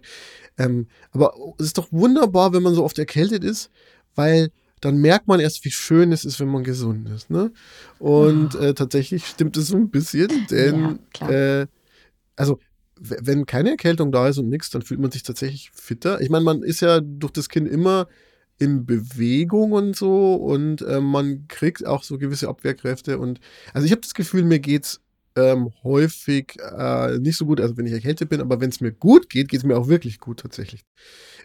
Ähm, 0.58 0.86
aber 1.12 1.34
es 1.58 1.66
ist 1.66 1.78
doch 1.78 1.88
wunderbar, 1.90 2.52
wenn 2.52 2.62
man 2.62 2.74
so 2.74 2.84
oft 2.84 2.98
erkältet 2.98 3.44
ist, 3.44 3.70
weil 4.14 4.50
dann 4.80 4.98
merkt 4.98 5.28
man 5.28 5.40
erst, 5.40 5.64
wie 5.64 5.70
schön 5.70 6.12
es 6.12 6.24
ist, 6.24 6.40
wenn 6.40 6.48
man 6.48 6.64
gesund 6.64 7.08
ist. 7.10 7.30
Ne? 7.30 7.52
Und 7.98 8.54
oh. 8.54 8.58
äh, 8.58 8.74
tatsächlich 8.74 9.26
stimmt 9.26 9.56
es 9.56 9.68
so 9.68 9.76
ein 9.76 9.90
bisschen, 9.90 10.46
denn 10.50 10.98
ja, 11.20 11.30
äh, 11.30 11.66
also 12.36 12.58
wenn 13.00 13.46
keine 13.46 13.70
Erkältung 13.70 14.12
da 14.12 14.28
ist 14.28 14.38
und 14.38 14.48
nichts, 14.48 14.70
dann 14.70 14.82
fühlt 14.82 15.00
man 15.00 15.10
sich 15.10 15.22
tatsächlich 15.22 15.70
fitter. 15.72 16.20
Ich 16.20 16.28
meine, 16.28 16.44
man 16.44 16.62
ist 16.62 16.80
ja 16.80 17.00
durch 17.00 17.32
das 17.32 17.48
Kind 17.48 17.66
immer 17.66 18.08
in 18.60 18.86
Bewegung 18.86 19.72
und 19.72 19.96
so. 19.96 20.34
Und 20.34 20.82
äh, 20.82 21.00
man 21.00 21.48
kriegt 21.48 21.84
auch 21.86 22.04
so 22.04 22.18
gewisse 22.18 22.48
Abwehrkräfte. 22.48 23.18
Und 23.18 23.40
also 23.74 23.86
ich 23.86 23.90
habe 23.90 24.02
das 24.02 24.14
Gefühl, 24.14 24.44
mir 24.44 24.60
geht's 24.60 25.00
ähm, 25.36 25.70
häufig 25.82 26.56
äh, 26.76 27.18
nicht 27.18 27.36
so 27.36 27.46
gut, 27.46 27.60
also 27.60 27.76
wenn 27.76 27.86
ich 27.86 27.92
erkältet 27.92 28.28
bin, 28.28 28.40
aber 28.40 28.60
wenn 28.60 28.70
es 28.70 28.80
mir 28.80 28.92
gut 28.92 29.30
geht, 29.30 29.48
geht 29.48 29.60
es 29.60 29.64
mir 29.64 29.76
auch 29.76 29.88
wirklich 29.88 30.18
gut 30.18 30.40
tatsächlich. 30.40 30.82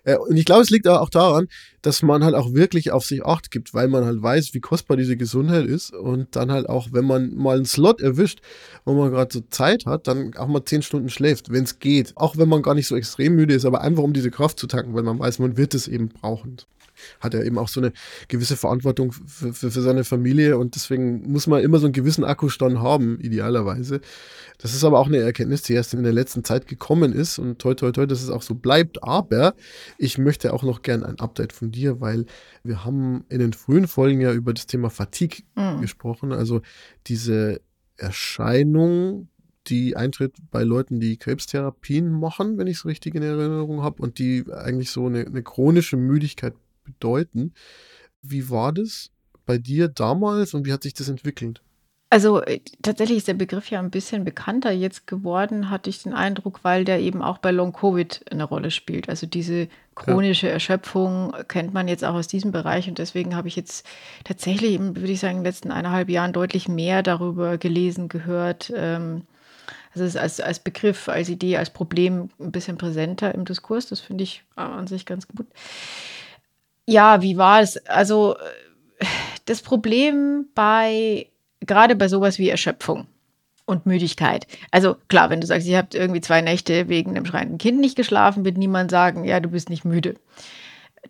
Äh, 0.03 0.17
und 0.17 0.35
ich 0.35 0.43
glaube, 0.43 0.63
es 0.63 0.71
liegt 0.71 0.87
auch 0.87 1.09
daran, 1.09 1.47
dass 1.81 2.01
man 2.01 2.23
halt 2.23 2.35
auch 2.35 2.53
wirklich 2.53 2.91
auf 2.91 3.05
sich 3.05 3.23
acht 3.25 3.51
gibt, 3.51 3.73
weil 3.73 3.87
man 3.87 4.03
halt 4.03 4.21
weiß, 4.21 4.53
wie 4.53 4.59
kostbar 4.59 4.97
diese 4.97 5.15
Gesundheit 5.17 5.67
ist. 5.67 5.93
Und 5.93 6.35
dann 6.35 6.51
halt 6.51 6.67
auch, 6.67 6.89
wenn 6.91 7.05
man 7.05 7.35
mal 7.35 7.57
einen 7.57 7.65
Slot 7.65 8.01
erwischt, 8.01 8.41
wo 8.85 8.93
man 8.93 9.11
gerade 9.11 9.31
so 9.31 9.41
Zeit 9.49 9.85
hat, 9.85 10.07
dann 10.07 10.35
auch 10.35 10.47
mal 10.47 10.65
zehn 10.65 10.81
Stunden 10.81 11.09
schläft, 11.09 11.51
wenn 11.51 11.63
es 11.63 11.79
geht. 11.79 12.13
Auch 12.15 12.37
wenn 12.37 12.49
man 12.49 12.63
gar 12.63 12.75
nicht 12.75 12.87
so 12.87 12.95
extrem 12.95 13.35
müde 13.35 13.53
ist, 13.53 13.65
aber 13.65 13.81
einfach 13.81 14.03
um 14.03 14.13
diese 14.13 14.31
Kraft 14.31 14.59
zu 14.59 14.67
tanken, 14.67 14.93
weil 14.95 15.03
man 15.03 15.19
weiß, 15.19 15.39
man 15.39 15.57
wird 15.57 15.73
es 15.73 15.87
eben 15.87 16.09
brauchen 16.09 16.57
hat 17.19 17.33
er 17.33 17.45
eben 17.45 17.57
auch 17.57 17.67
so 17.67 17.79
eine 17.79 17.91
gewisse 18.27 18.55
Verantwortung 18.55 19.11
für, 19.11 19.53
für, 19.53 19.71
für, 19.71 19.81
seine 19.81 20.03
Familie 20.03 20.57
und 20.57 20.75
deswegen 20.75 21.31
muss 21.31 21.47
man 21.47 21.63
immer 21.63 21.79
so 21.79 21.85
einen 21.85 21.93
gewissen 21.93 22.23
Akkustand 22.23 22.79
haben, 22.79 23.19
idealerweise. 23.19 24.01
Das 24.57 24.73
ist 24.73 24.83
aber 24.83 24.99
auch 24.99 25.07
eine 25.07 25.17
Erkenntnis, 25.17 25.63
die 25.63 25.73
erst 25.73 25.93
in 25.93 26.03
der 26.03 26.13
letzten 26.13 26.43
Zeit 26.43 26.67
gekommen 26.67 27.13
ist 27.13 27.39
und 27.39 27.59
toi 27.59 27.73
toi 27.73 27.91
toi, 27.91 28.05
dass 28.05 28.21
es 28.21 28.29
auch 28.29 28.41
so 28.41 28.55
bleibt. 28.55 29.03
Aber 29.03 29.55
ich 29.97 30.17
möchte 30.17 30.53
auch 30.53 30.63
noch 30.63 30.81
gern 30.81 31.03
ein 31.03 31.19
Update 31.19 31.53
von 31.53 31.71
dir, 31.71 32.01
weil 32.01 32.25
wir 32.63 32.85
haben 32.85 33.25
in 33.29 33.39
den 33.39 33.53
frühen 33.53 33.87
Folgen 33.87 34.21
ja 34.21 34.33
über 34.33 34.53
das 34.53 34.67
Thema 34.67 34.89
Fatigue 34.89 35.43
mhm. 35.55 35.81
gesprochen, 35.81 36.31
also 36.31 36.61
diese 37.07 37.61
Erscheinung, 37.97 39.29
die 39.67 39.95
eintritt 39.95 40.35
bei 40.51 40.63
Leuten, 40.63 40.99
die 40.99 41.17
Krebstherapien 41.17 42.11
machen, 42.11 42.57
wenn 42.57 42.67
ich 42.67 42.77
es 42.77 42.85
richtig 42.85 43.15
in 43.15 43.23
Erinnerung 43.23 43.81
habe, 43.81 44.01
und 44.01 44.19
die 44.19 44.45
eigentlich 44.51 44.91
so 44.91 45.07
eine, 45.07 45.25
eine 45.25 45.43
chronische 45.43 45.97
Müdigkeit 45.97 46.53
bedeuten. 46.85 47.53
Wie 48.21 48.49
war 48.49 48.71
das 48.71 49.11
bei 49.45 49.57
dir 49.57 49.89
damals 49.89 50.53
und 50.53 50.65
wie 50.65 50.73
hat 50.73 50.83
sich 50.83 50.93
das 50.93 51.09
entwickelt? 51.09 51.61
Also 52.09 52.41
äh, 52.43 52.61
tatsächlich 52.81 53.17
ist 53.17 53.27
der 53.27 53.33
Begriff 53.33 53.69
ja 53.69 53.79
ein 53.79 53.89
bisschen 53.89 54.23
bekannter 54.23 54.71
jetzt 54.71 55.05
geworden, 55.05 55.69
hatte 55.69 55.89
ich 55.89 56.03
den 56.03 56.13
Eindruck, 56.13 56.63
weil 56.63 56.85
der 56.85 56.99
eben 56.99 57.21
auch 57.21 57.39
bei 57.39 57.51
Long 57.51 57.73
Covid 57.73 58.31
eine 58.31 58.43
Rolle 58.43 58.71
spielt. 58.71 59.09
Also 59.09 59.27
diese 59.27 59.67
chronische. 59.95 60.47
Erschöpfung 60.47 61.33
kennt 61.47 61.73
man 61.73 61.87
jetzt 61.87 62.05
auch 62.05 62.13
aus 62.13 62.27
diesem 62.27 62.51
Bereich 62.51 62.87
und 62.87 62.99
deswegen 62.99 63.35
habe 63.35 63.47
ich 63.47 63.55
jetzt 63.55 63.85
tatsächlich, 64.23 64.79
würde 64.79 65.11
ich 65.11 65.19
sagen, 65.19 65.37
in 65.37 65.43
den 65.43 65.45
letzten 65.45 65.71
eineinhalb 65.71 66.09
Jahren 66.09 66.31
deutlich 66.31 66.67
mehr 66.67 67.03
darüber 67.03 67.57
gelesen, 67.57 68.07
gehört. 68.07 68.71
Ähm, 68.75 69.23
also 69.93 70.05
es 70.05 70.15
ist 70.15 70.21
als, 70.21 70.39
als 70.41 70.59
Begriff, 70.59 71.09
als 71.09 71.29
Idee, 71.29 71.57
als 71.57 71.69
Problem 71.69 72.29
ein 72.39 72.51
bisschen 72.51 72.77
präsenter 72.77 73.33
im 73.33 73.45
Diskurs. 73.45 73.87
Das 73.87 73.99
finde 73.99 74.23
ich 74.23 74.43
an 74.55 74.87
sich 74.87 75.05
ganz 75.05 75.27
gut. 75.27 75.47
Ja, 76.87 77.21
wie 77.21 77.37
war 77.37 77.61
es? 77.61 77.77
Also 77.87 78.35
das 79.45 79.61
Problem 79.61 80.47
bei, 80.53 81.27
gerade 81.61 81.95
bei 81.95 82.07
sowas 82.07 82.39
wie 82.39 82.49
Erschöpfung 82.49 83.07
und 83.65 83.85
Müdigkeit. 83.85 84.47
Also 84.71 84.95
klar, 85.07 85.29
wenn 85.29 85.41
du 85.41 85.47
sagst, 85.47 85.67
ihr 85.67 85.77
habt 85.77 85.95
irgendwie 85.95 86.21
zwei 86.21 86.41
Nächte 86.41 86.87
wegen 86.87 87.11
einem 87.11 87.25
schreienden 87.25 87.57
Kind 87.57 87.79
nicht 87.79 87.95
geschlafen, 87.95 88.45
wird 88.45 88.57
niemand 88.57 88.91
sagen, 88.91 89.23
ja, 89.23 89.39
du 89.39 89.49
bist 89.49 89.69
nicht 89.69 89.85
müde. 89.85 90.15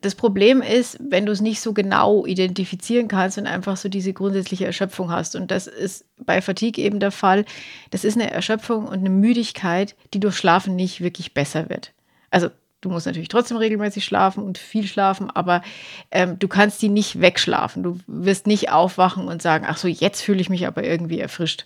Das 0.01 0.15
Problem 0.15 0.61
ist, 0.61 0.97
wenn 0.99 1.25
du 1.25 1.31
es 1.31 1.39
nicht 1.39 1.61
so 1.61 1.73
genau 1.73 2.25
identifizieren 2.25 3.07
kannst 3.07 3.37
und 3.37 3.47
einfach 3.47 3.77
so 3.77 3.87
diese 3.87 4.11
grundsätzliche 4.11 4.65
Erschöpfung 4.65 5.09
hast. 5.09 5.35
Und 5.35 5.51
das 5.51 5.67
ist 5.67 6.05
bei 6.17 6.41
Fatigue 6.41 6.83
eben 6.83 6.99
der 6.99 7.11
Fall. 7.11 7.45
Das 7.91 8.03
ist 8.03 8.17
eine 8.17 8.29
Erschöpfung 8.29 8.87
und 8.87 8.99
eine 8.99 9.09
Müdigkeit, 9.09 9.95
die 10.13 10.19
durch 10.19 10.35
Schlafen 10.35 10.75
nicht 10.75 10.99
wirklich 10.99 11.33
besser 11.33 11.69
wird. 11.69 11.93
Also 12.29 12.49
Du 12.85 12.91
musst 12.91 13.07
natürlich 13.07 13.29
trotzdem 13.29 13.57
regelmäßig 13.57 14.05
schlafen 14.05 14.43
und 14.43 14.59
viel 14.59 14.85
schlafen, 14.85 15.31
aber 15.31 15.63
ähm, 16.11 16.37
du 16.37 16.47
kannst 16.47 16.83
die 16.83 16.89
nicht 16.89 17.19
wegschlafen. 17.19 17.81
Du 17.81 17.97
wirst 18.05 18.45
nicht 18.45 18.71
aufwachen 18.71 19.27
und 19.27 19.41
sagen, 19.41 19.65
ach 19.67 19.77
so, 19.77 19.87
jetzt 19.87 20.21
fühle 20.21 20.39
ich 20.39 20.51
mich 20.51 20.67
aber 20.67 20.83
irgendwie 20.83 21.19
erfrischt. 21.19 21.65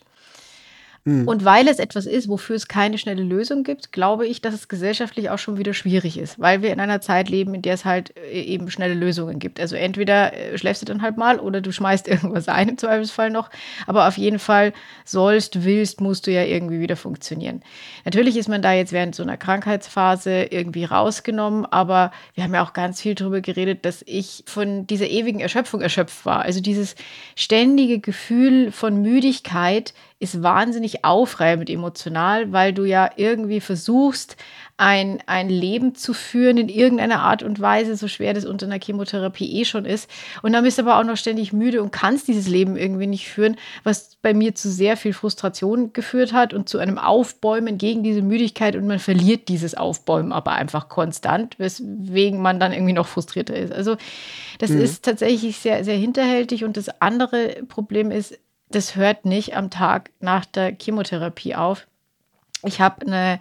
Mhm. 1.05 1.27
Und 1.27 1.45
weil 1.45 1.67
es 1.67 1.79
etwas 1.79 2.05
ist, 2.05 2.27
wofür 2.27 2.55
es 2.55 2.67
keine 2.67 2.97
schnelle 2.97 3.23
Lösung 3.23 3.63
gibt, 3.63 3.91
glaube 3.91 4.27
ich, 4.27 4.41
dass 4.41 4.53
es 4.53 4.67
gesellschaftlich 4.67 5.29
auch 5.29 5.37
schon 5.37 5.57
wieder 5.57 5.73
schwierig 5.73 6.17
ist, 6.17 6.39
weil 6.39 6.61
wir 6.61 6.71
in 6.71 6.79
einer 6.79 7.01
Zeit 7.01 7.29
leben, 7.29 7.53
in 7.53 7.61
der 7.61 7.75
es 7.75 7.85
halt 7.85 8.15
äh, 8.17 8.41
eben 8.41 8.69
schnelle 8.69 8.93
Lösungen 8.93 9.39
gibt. 9.39 9.59
Also 9.59 9.75
entweder 9.75 10.33
äh, 10.33 10.57
schläfst 10.57 10.81
du 10.81 10.85
dann 10.85 11.01
halt 11.01 11.17
mal 11.17 11.39
oder 11.39 11.61
du 11.61 11.71
schmeißt 11.71 12.07
irgendwas 12.09 12.47
ein, 12.47 12.69
im 12.69 12.77
Zweifelsfall 12.77 13.29
noch. 13.29 13.49
Aber 13.87 14.07
auf 14.07 14.17
jeden 14.17 14.39
Fall 14.39 14.73
sollst, 15.05 15.63
willst, 15.63 16.01
musst 16.01 16.27
du 16.27 16.31
ja 16.31 16.43
irgendwie 16.43 16.79
wieder 16.79 16.95
funktionieren. 16.95 17.61
Natürlich 18.05 18.37
ist 18.37 18.49
man 18.49 18.61
da 18.61 18.73
jetzt 18.73 18.91
während 18.91 19.15
so 19.15 19.23
einer 19.23 19.37
Krankheitsphase 19.37 20.43
irgendwie 20.43 20.85
rausgenommen, 20.85 21.65
aber 21.65 22.11
wir 22.33 22.43
haben 22.43 22.53
ja 22.53 22.63
auch 22.63 22.73
ganz 22.73 23.01
viel 23.01 23.15
darüber 23.15 23.41
geredet, 23.41 23.85
dass 23.85 24.03
ich 24.05 24.43
von 24.45 24.85
dieser 24.87 25.07
ewigen 25.07 25.39
Erschöpfung 25.39 25.81
erschöpft 25.81 26.25
war. 26.25 26.41
Also 26.41 26.61
dieses 26.61 26.95
ständige 27.35 27.99
Gefühl 27.99 28.71
von 28.71 29.01
Müdigkeit, 29.01 29.93
ist 30.19 30.43
wahnsinnig 30.43 31.05
aufreibend 31.05 31.69
emotional, 31.69 32.51
weil 32.51 32.73
du 32.73 32.83
ja 32.83 33.09
irgendwie 33.15 33.61
versuchst, 33.61 34.35
ein, 34.75 35.21
ein 35.25 35.49
Leben 35.49 35.95
zu 35.95 36.13
führen 36.13 36.57
in 36.57 36.69
irgendeiner 36.69 37.21
Art 37.21 37.43
und 37.43 37.59
Weise, 37.59 37.97
so 37.97 38.07
schwer 38.07 38.33
das 38.33 38.45
unter 38.45 38.65
einer 38.65 38.79
Chemotherapie 38.81 39.59
eh 39.59 39.65
schon 39.65 39.83
ist. 39.85 40.09
Und 40.41 40.53
dann 40.53 40.63
bist 40.63 40.77
du 40.77 40.83
aber 40.83 40.97
auch 40.97 41.03
noch 41.03 41.17
ständig 41.17 41.51
müde 41.51 41.81
und 41.81 41.91
kannst 41.91 42.29
dieses 42.29 42.47
Leben 42.47 42.77
irgendwie 42.77 43.07
nicht 43.07 43.27
führen, 43.27 43.57
was 43.83 44.17
bei 44.21 44.33
mir 44.33 44.55
zu 44.55 44.69
sehr 44.69 44.95
viel 44.95 45.13
Frustration 45.13 45.91
geführt 45.91 46.31
hat 46.31 46.53
und 46.53 46.69
zu 46.69 46.77
einem 46.77 46.97
Aufbäumen 46.97 47.77
gegen 47.77 48.03
diese 48.03 48.21
Müdigkeit 48.21 48.75
und 48.77 48.87
man 48.87 48.99
verliert 48.99 49.49
dieses 49.49 49.75
Aufbäumen 49.75 50.31
aber 50.31 50.53
einfach 50.53 50.87
konstant, 50.87 51.59
weswegen 51.59 52.41
man 52.41 52.59
dann 52.59 52.71
irgendwie 52.71 52.93
noch 52.93 53.07
frustrierter 53.07 53.55
ist. 53.55 53.73
Also 53.73 53.97
das 54.59 54.69
mhm. 54.69 54.81
ist 54.81 55.03
tatsächlich 55.03 55.57
sehr, 55.57 55.83
sehr 55.83 55.97
hinterhältig 55.97 56.63
und 56.63 56.77
das 56.77 56.89
andere 57.01 57.63
Problem 57.67 58.11
ist, 58.11 58.37
das 58.69 58.95
hört 58.95 59.25
nicht 59.25 59.55
am 59.55 59.69
Tag 59.69 60.11
nach 60.19 60.45
der 60.45 60.75
Chemotherapie 60.79 61.55
auf. 61.55 61.87
Ich 62.63 62.81
habe 62.81 63.05
eine 63.05 63.39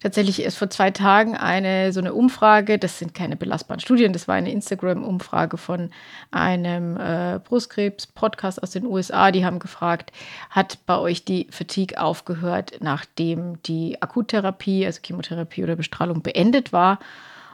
tatsächlich 0.00 0.42
erst 0.42 0.58
vor 0.58 0.70
zwei 0.70 0.90
Tagen 0.90 1.36
eine 1.36 1.92
so 1.92 2.00
eine 2.00 2.14
Umfrage, 2.14 2.78
das 2.78 2.98
sind 2.98 3.14
keine 3.14 3.36
belastbaren 3.36 3.80
Studien, 3.80 4.12
das 4.12 4.28
war 4.28 4.36
eine 4.36 4.52
Instagram-Umfrage 4.52 5.56
von 5.56 5.90
einem 6.30 6.96
äh, 6.96 7.40
Brustkrebs-Podcast 7.42 8.62
aus 8.62 8.70
den 8.70 8.86
USA. 8.86 9.32
Die 9.32 9.44
haben 9.44 9.58
gefragt, 9.58 10.12
hat 10.50 10.78
bei 10.86 10.98
euch 10.98 11.24
die 11.24 11.48
Fatigue 11.50 12.00
aufgehört, 12.00 12.78
nachdem 12.80 13.60
die 13.64 14.00
Akuttherapie, 14.00 14.86
also 14.86 15.00
Chemotherapie 15.04 15.64
oder 15.64 15.76
Bestrahlung 15.76 16.22
beendet 16.22 16.72
war? 16.72 16.98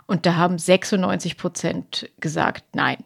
Und 0.07 0.27
da 0.27 0.37
haben 0.37 0.59
96 0.59 1.39
Prozent 1.39 2.11
gesagt, 2.21 2.65
nein. 2.75 2.99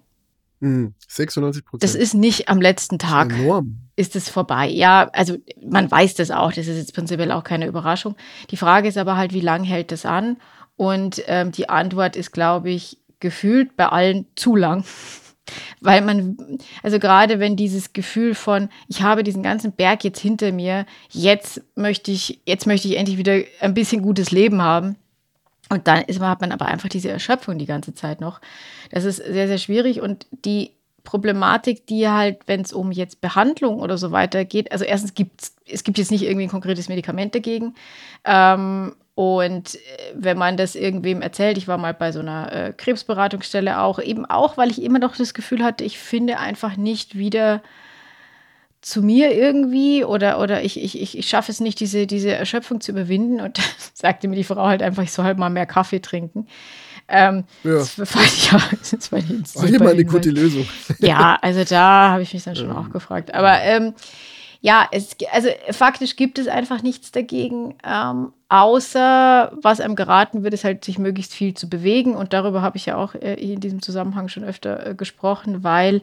96 1.06 1.64
Prozent. 1.64 1.84
Das 1.84 1.94
ist 1.94 2.14
nicht 2.14 2.48
am 2.48 2.60
letzten 2.60 2.98
Tag. 2.98 3.30
Enorm. 3.30 3.87
Ist 3.98 4.14
es 4.14 4.28
vorbei? 4.28 4.68
Ja, 4.68 5.10
also 5.12 5.38
man 5.60 5.90
weiß 5.90 6.14
das 6.14 6.30
auch. 6.30 6.52
Das 6.52 6.68
ist 6.68 6.76
jetzt 6.76 6.94
prinzipiell 6.94 7.32
auch 7.32 7.42
keine 7.42 7.66
Überraschung. 7.66 8.14
Die 8.52 8.56
Frage 8.56 8.86
ist 8.86 8.96
aber 8.96 9.16
halt, 9.16 9.32
wie 9.32 9.40
lange 9.40 9.66
hält 9.66 9.90
das 9.90 10.06
an? 10.06 10.36
Und 10.76 11.20
ähm, 11.26 11.50
die 11.50 11.68
Antwort 11.68 12.14
ist, 12.14 12.30
glaube 12.30 12.70
ich, 12.70 12.98
gefühlt 13.18 13.76
bei 13.76 13.86
allen 13.86 14.26
zu 14.36 14.54
lang. 14.54 14.84
Weil 15.80 16.02
man, 16.02 16.36
also 16.84 17.00
gerade 17.00 17.40
wenn 17.40 17.56
dieses 17.56 17.92
Gefühl 17.92 18.36
von, 18.36 18.68
ich 18.86 19.02
habe 19.02 19.24
diesen 19.24 19.42
ganzen 19.42 19.72
Berg 19.72 20.04
jetzt 20.04 20.20
hinter 20.20 20.52
mir, 20.52 20.86
jetzt 21.10 21.60
möchte 21.74 22.12
ich, 22.12 22.40
jetzt 22.46 22.68
möchte 22.68 22.86
ich 22.86 22.98
endlich 22.98 23.18
wieder 23.18 23.40
ein 23.58 23.74
bisschen 23.74 24.00
gutes 24.00 24.30
Leben 24.30 24.62
haben, 24.62 24.94
und 25.70 25.86
dann 25.86 26.02
ist, 26.04 26.20
hat 26.20 26.40
man 26.40 26.52
aber 26.52 26.66
einfach 26.66 26.88
diese 26.88 27.10
Erschöpfung 27.10 27.58
die 27.58 27.66
ganze 27.66 27.92
Zeit 27.94 28.20
noch. 28.20 28.40
Das 28.90 29.04
ist 29.04 29.16
sehr, 29.16 29.48
sehr 29.48 29.58
schwierig. 29.58 30.00
Und 30.00 30.26
die 30.30 30.70
Problematik, 31.08 31.86
die 31.86 32.06
halt, 32.06 32.40
wenn 32.44 32.60
es 32.60 32.74
um 32.74 32.92
jetzt 32.92 33.22
Behandlung 33.22 33.80
oder 33.80 33.96
so 33.96 34.12
weiter 34.12 34.44
geht, 34.44 34.70
also 34.72 34.84
erstens 34.84 35.14
gibt 35.14 35.52
es 35.66 35.82
gibt 35.82 35.96
jetzt 35.96 36.10
nicht 36.10 36.22
irgendwie 36.22 36.42
ein 36.42 36.50
konkretes 36.50 36.90
Medikament 36.90 37.34
dagegen. 37.34 37.74
Ähm, 38.26 38.94
und 39.14 39.76
äh, 39.76 39.78
wenn 40.12 40.36
man 40.36 40.58
das 40.58 40.74
irgendwem 40.74 41.22
erzählt, 41.22 41.56
ich 41.56 41.66
war 41.66 41.78
mal 41.78 41.94
bei 41.94 42.12
so 42.12 42.20
einer 42.20 42.52
äh, 42.52 42.72
Krebsberatungsstelle 42.76 43.80
auch, 43.80 43.98
eben 44.00 44.26
auch, 44.26 44.58
weil 44.58 44.70
ich 44.70 44.82
immer 44.82 44.98
noch 44.98 45.16
das 45.16 45.32
Gefühl 45.32 45.64
hatte, 45.64 45.82
ich 45.82 45.98
finde 45.98 46.40
einfach 46.40 46.76
nicht 46.76 47.16
wieder 47.16 47.62
zu 48.82 49.02
mir 49.02 49.34
irgendwie 49.34 50.04
oder, 50.04 50.40
oder 50.40 50.62
ich, 50.62 50.78
ich, 50.78 51.00
ich, 51.00 51.16
ich 51.16 51.26
schaffe 51.26 51.50
es 51.50 51.60
nicht, 51.60 51.80
diese, 51.80 52.06
diese 52.06 52.32
Erschöpfung 52.32 52.82
zu 52.82 52.92
überwinden. 52.92 53.40
Und 53.40 53.58
sagte 53.94 54.28
mir 54.28 54.36
die 54.36 54.44
Frau 54.44 54.66
halt 54.66 54.82
einfach, 54.82 55.04
ich 55.04 55.12
soll 55.12 55.24
halt 55.24 55.38
mal 55.38 55.48
mehr 55.48 55.64
Kaffee 55.64 56.00
trinken. 56.00 56.46
Ähm, 57.08 57.44
ja. 57.64 57.78
Das 57.78 57.98
ich 57.98 58.50
das 58.92 59.12
war, 59.12 59.18
war 59.18 59.68
hier 59.68 59.78
mal 59.78 59.92
eine 59.92 60.04
gute 60.04 60.30
Lösung. 60.30 60.66
Ja, 60.98 61.38
also 61.40 61.64
da 61.64 62.10
habe 62.10 62.22
ich 62.22 62.34
mich 62.34 62.44
dann 62.44 62.56
schon 62.56 62.70
auch 62.70 62.90
gefragt. 62.90 63.34
Aber 63.34 63.60
ähm, 63.62 63.94
ja, 64.60 64.88
es, 64.90 65.16
also 65.32 65.48
faktisch 65.70 66.16
gibt 66.16 66.38
es 66.38 66.48
einfach 66.48 66.82
nichts 66.82 67.12
dagegen, 67.12 67.76
ähm, 67.84 68.32
außer 68.48 69.52
was 69.62 69.80
einem 69.80 69.94
geraten 69.94 70.42
wird, 70.42 70.54
ist 70.54 70.64
halt, 70.64 70.84
sich 70.84 70.98
möglichst 70.98 71.32
viel 71.32 71.54
zu 71.54 71.68
bewegen. 71.68 72.14
Und 72.14 72.32
darüber 72.32 72.60
habe 72.60 72.76
ich 72.76 72.86
ja 72.86 72.96
auch 72.96 73.14
äh, 73.14 73.34
in 73.34 73.60
diesem 73.60 73.82
Zusammenhang 73.82 74.28
schon 74.28 74.44
öfter 74.44 74.88
äh, 74.88 74.94
gesprochen, 74.94 75.62
weil 75.62 76.02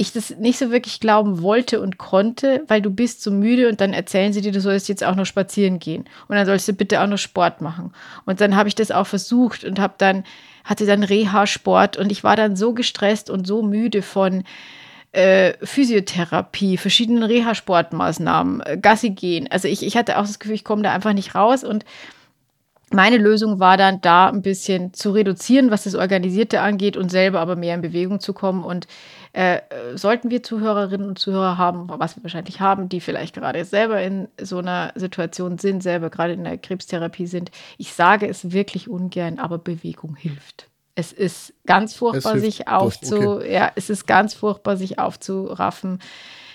ich 0.00 0.12
das 0.12 0.30
nicht 0.38 0.58
so 0.58 0.70
wirklich 0.70 1.00
glauben 1.00 1.42
wollte 1.42 1.80
und 1.80 1.98
konnte, 1.98 2.62
weil 2.68 2.80
du 2.80 2.88
bist 2.88 3.20
so 3.20 3.32
müde 3.32 3.68
und 3.68 3.80
dann 3.80 3.92
erzählen 3.92 4.32
sie 4.32 4.40
dir, 4.40 4.52
du 4.52 4.60
sollst 4.60 4.88
jetzt 4.88 5.04
auch 5.04 5.16
noch 5.16 5.26
spazieren 5.26 5.80
gehen 5.80 6.04
und 6.28 6.36
dann 6.36 6.46
sollst 6.46 6.68
du 6.68 6.72
bitte 6.72 7.02
auch 7.02 7.08
noch 7.08 7.18
Sport 7.18 7.60
machen. 7.60 7.92
Und 8.24 8.40
dann 8.40 8.54
habe 8.54 8.68
ich 8.68 8.76
das 8.76 8.92
auch 8.92 9.08
versucht 9.08 9.64
und 9.64 9.80
habe 9.80 9.94
dann 9.98 10.22
hatte 10.64 10.86
dann 10.86 11.02
Reha-Sport 11.02 11.96
und 11.96 12.12
ich 12.12 12.22
war 12.22 12.36
dann 12.36 12.54
so 12.54 12.74
gestresst 12.74 13.28
und 13.28 13.46
so 13.46 13.62
müde 13.62 14.02
von 14.02 14.44
äh, 15.10 15.54
Physiotherapie, 15.62 16.76
verschiedenen 16.76 17.24
Reha-Sportmaßnahmen, 17.24 18.60
äh, 18.60 18.78
Gassi 18.78 19.10
gehen. 19.10 19.48
Also 19.50 19.66
ich, 19.66 19.84
ich 19.84 19.96
hatte 19.96 20.18
auch 20.18 20.26
das 20.26 20.38
Gefühl, 20.38 20.54
ich 20.54 20.64
komme 20.64 20.82
da 20.82 20.92
einfach 20.92 21.12
nicht 21.12 21.34
raus 21.34 21.64
und 21.64 21.84
meine 22.92 23.18
Lösung 23.18 23.60
war 23.60 23.76
dann 23.76 24.00
da 24.00 24.28
ein 24.28 24.42
bisschen 24.42 24.94
zu 24.94 25.10
reduzieren, 25.10 25.70
was 25.70 25.84
das 25.84 25.94
Organisierte 25.94 26.60
angeht 26.60 26.96
und 26.96 27.10
selber 27.10 27.40
aber 27.40 27.56
mehr 27.56 27.74
in 27.74 27.82
Bewegung 27.82 28.20
zu 28.20 28.32
kommen. 28.32 28.64
Und 28.64 28.86
äh, 29.38 29.60
sollten 29.94 30.32
wir 30.32 30.42
Zuhörerinnen 30.42 31.06
und 31.06 31.16
Zuhörer 31.20 31.58
haben, 31.58 31.88
was 31.88 32.16
wir 32.16 32.24
wahrscheinlich 32.24 32.60
haben, 32.60 32.88
die 32.88 33.00
vielleicht 33.00 33.36
gerade 33.36 33.64
selber 33.64 34.02
in 34.02 34.26
so 34.40 34.58
einer 34.58 34.92
Situation 34.96 35.58
sind, 35.58 35.80
selber 35.80 36.10
gerade 36.10 36.32
in 36.32 36.42
der 36.42 36.58
Krebstherapie 36.58 37.28
sind, 37.28 37.52
ich 37.76 37.94
sage 37.94 38.26
es 38.26 38.50
wirklich 38.50 38.88
ungern, 38.88 39.38
aber 39.38 39.58
Bewegung 39.58 40.16
hilft. 40.16 40.66
Es 40.96 41.12
ist 41.12 41.54
ganz 41.66 41.94
furchtbar, 41.94 42.40
sich 42.40 42.66
aufzu, 42.66 43.36
okay. 43.36 43.54
ja, 43.54 43.70
es 43.76 43.90
ist 43.90 44.08
ganz 44.08 44.34
furchtbar, 44.34 44.76
sich 44.76 44.98
aufzuraffen. 44.98 46.00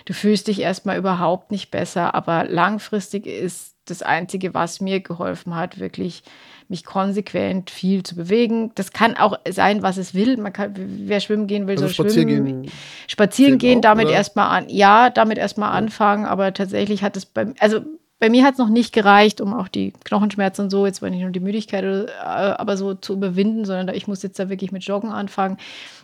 Du 0.04 0.12
fühlst 0.12 0.50
dich 0.50 0.60
erstmal 0.60 0.98
überhaupt 0.98 1.52
nicht 1.52 1.72
besser, 1.72 2.14
aber 2.14 2.44
langfristig 2.44 3.28
ist 3.28 3.78
das 3.86 4.02
Einzige, 4.02 4.54
was 4.54 4.82
mir 4.82 5.00
geholfen 5.00 5.56
hat, 5.56 5.80
wirklich 5.80 6.24
mich 6.74 6.84
konsequent 6.84 7.70
viel 7.70 8.02
zu 8.02 8.16
bewegen. 8.16 8.72
Das 8.74 8.92
kann 8.92 9.16
auch 9.16 9.38
sein, 9.48 9.84
was 9.84 9.98
es 9.98 10.16
will. 10.16 10.38
Man 10.38 10.52
kann, 10.52 10.74
wer 10.76 11.20
schwimmen 11.20 11.46
gehen 11.46 11.68
will, 11.68 11.76
also 11.76 11.86
soll 11.86 11.94
spazieren 11.94 12.30
schwimmen. 12.30 12.62
Gehen, 12.64 12.72
spazieren 13.08 13.58
gehen, 13.60 13.78
auch, 13.78 13.82
damit 13.84 14.10
erstmal 14.10 14.58
an, 14.58 14.66
ja, 14.70 15.12
damit 15.12 15.38
erstmal 15.38 15.70
ja. 15.70 15.78
anfangen, 15.78 16.26
aber 16.26 16.52
tatsächlich 16.54 17.04
hat 17.04 17.16
es 17.16 17.28
beim, 17.28 17.54
also 17.60 17.82
bei 18.20 18.30
mir 18.30 18.46
hat 18.46 18.54
es 18.54 18.58
noch 18.58 18.70
nicht 18.70 18.94
gereicht, 18.94 19.42
um 19.42 19.54
auch 19.54 19.68
die 19.68 19.92
Knochenschmerzen 20.06 20.62
und 20.62 20.70
so, 20.70 20.86
jetzt 20.86 21.02
war 21.02 21.10
nicht 21.10 21.24
nur 21.24 21.32
die 21.32 21.42
Müdigkeit, 21.42 21.84
äh, 21.84 22.10
aber 22.24 22.78
so 22.78 22.94
zu 22.94 23.14
überwinden, 23.14 23.66
sondern 23.66 23.94
ich 23.94 24.08
muss 24.08 24.24
jetzt 24.24 24.40
da 24.40 24.50
wirklich 24.50 24.72
mit 24.72 24.84
Joggen 24.84 25.12
anfangen. 25.12 25.58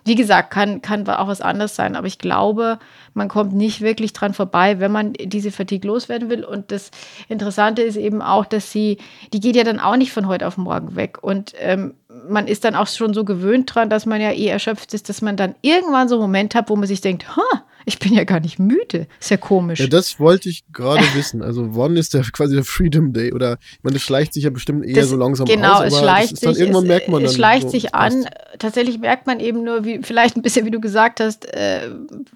Wie 0.03 0.15
gesagt, 0.15 0.51
kann, 0.51 0.81
kann 0.81 1.07
auch 1.07 1.27
was 1.27 1.39
anderes 1.39 1.75
sein, 1.75 1.95
aber 1.95 2.07
ich 2.07 2.17
glaube, 2.17 2.79
man 3.13 3.29
kommt 3.29 3.53
nicht 3.53 3.81
wirklich 3.81 4.11
dran 4.11 4.33
vorbei, 4.33 4.79
wenn 4.79 4.91
man 4.91 5.13
diese 5.13 5.51
Fatigue 5.51 5.87
loswerden 5.87 6.29
will. 6.29 6.43
Und 6.43 6.71
das 6.71 6.91
Interessante 7.29 7.83
ist 7.83 7.95
eben 7.95 8.21
auch, 8.21 8.45
dass 8.45 8.71
sie, 8.71 8.97
die 9.31 9.39
geht 9.39 9.55
ja 9.55 9.63
dann 9.63 9.79
auch 9.79 9.95
nicht 9.95 10.11
von 10.11 10.27
heute 10.27 10.45
auf 10.47 10.57
morgen 10.57 10.95
weg. 10.95 11.23
Und 11.23 11.53
ähm, 11.57 11.93
man 12.27 12.47
ist 12.47 12.65
dann 12.65 12.75
auch 12.75 12.87
schon 12.87 13.13
so 13.13 13.23
gewöhnt 13.23 13.73
dran, 13.73 13.89
dass 13.89 14.05
man 14.05 14.19
ja 14.19 14.31
eh 14.31 14.47
erschöpft 14.47 14.93
ist, 14.93 15.09
dass 15.09 15.21
man 15.21 15.37
dann 15.37 15.55
irgendwann 15.61 16.09
so 16.09 16.15
einen 16.15 16.23
Moment 16.23 16.55
hat, 16.55 16.69
wo 16.69 16.75
man 16.75 16.87
sich 16.87 17.01
denkt, 17.01 17.35
ha, 17.37 17.63
ich 17.85 17.99
bin 17.99 18.13
ja 18.13 18.23
gar 18.23 18.39
nicht 18.39 18.59
müde. 18.59 19.07
Ist 19.19 19.31
ja 19.31 19.37
komisch. 19.37 19.79
Ja, 19.79 19.87
das 19.87 20.19
wollte 20.19 20.49
ich 20.49 20.63
gerade 20.71 21.03
wissen. 21.13 21.41
Also 21.41 21.75
wann 21.75 21.95
ist 21.95 22.13
der 22.13 22.23
quasi 22.23 22.55
der 22.55 22.63
Freedom 22.63 23.13
Day? 23.13 23.33
Oder 23.33 23.57
ich 23.71 23.83
meine, 23.83 23.93
das 23.93 24.03
schleicht 24.03 24.33
sich 24.33 24.43
ja 24.43 24.49
bestimmt 24.49 24.85
eher 24.85 24.95
das, 24.95 25.09
so 25.09 25.15
langsam 25.15 25.47
genau, 25.47 25.73
aus. 25.73 25.83
Genau, 25.83 25.87
es 25.87 25.99
schleicht 25.99 26.37
sich. 26.37 26.39
Dann, 26.41 26.55
irgendwann 26.55 26.83
es, 26.83 26.87
merkt 26.87 27.07
man 27.09 27.23
es 27.23 27.35
schleicht 27.35 27.63
so, 27.63 27.69
sich 27.69 27.95
an. 27.95 28.25
Tatsächlich 28.57 28.99
merkt 28.99 29.27
man 29.27 29.39
eben 29.39 29.63
nur, 29.63 29.85
wie 29.85 29.99
vielleicht 30.03 30.35
ein 30.35 30.41
bisschen, 30.41 30.65
wie 30.65 30.71
du 30.71 30.79
gesagt 30.79 31.19
hast, 31.19 31.45
äh, 31.53 31.89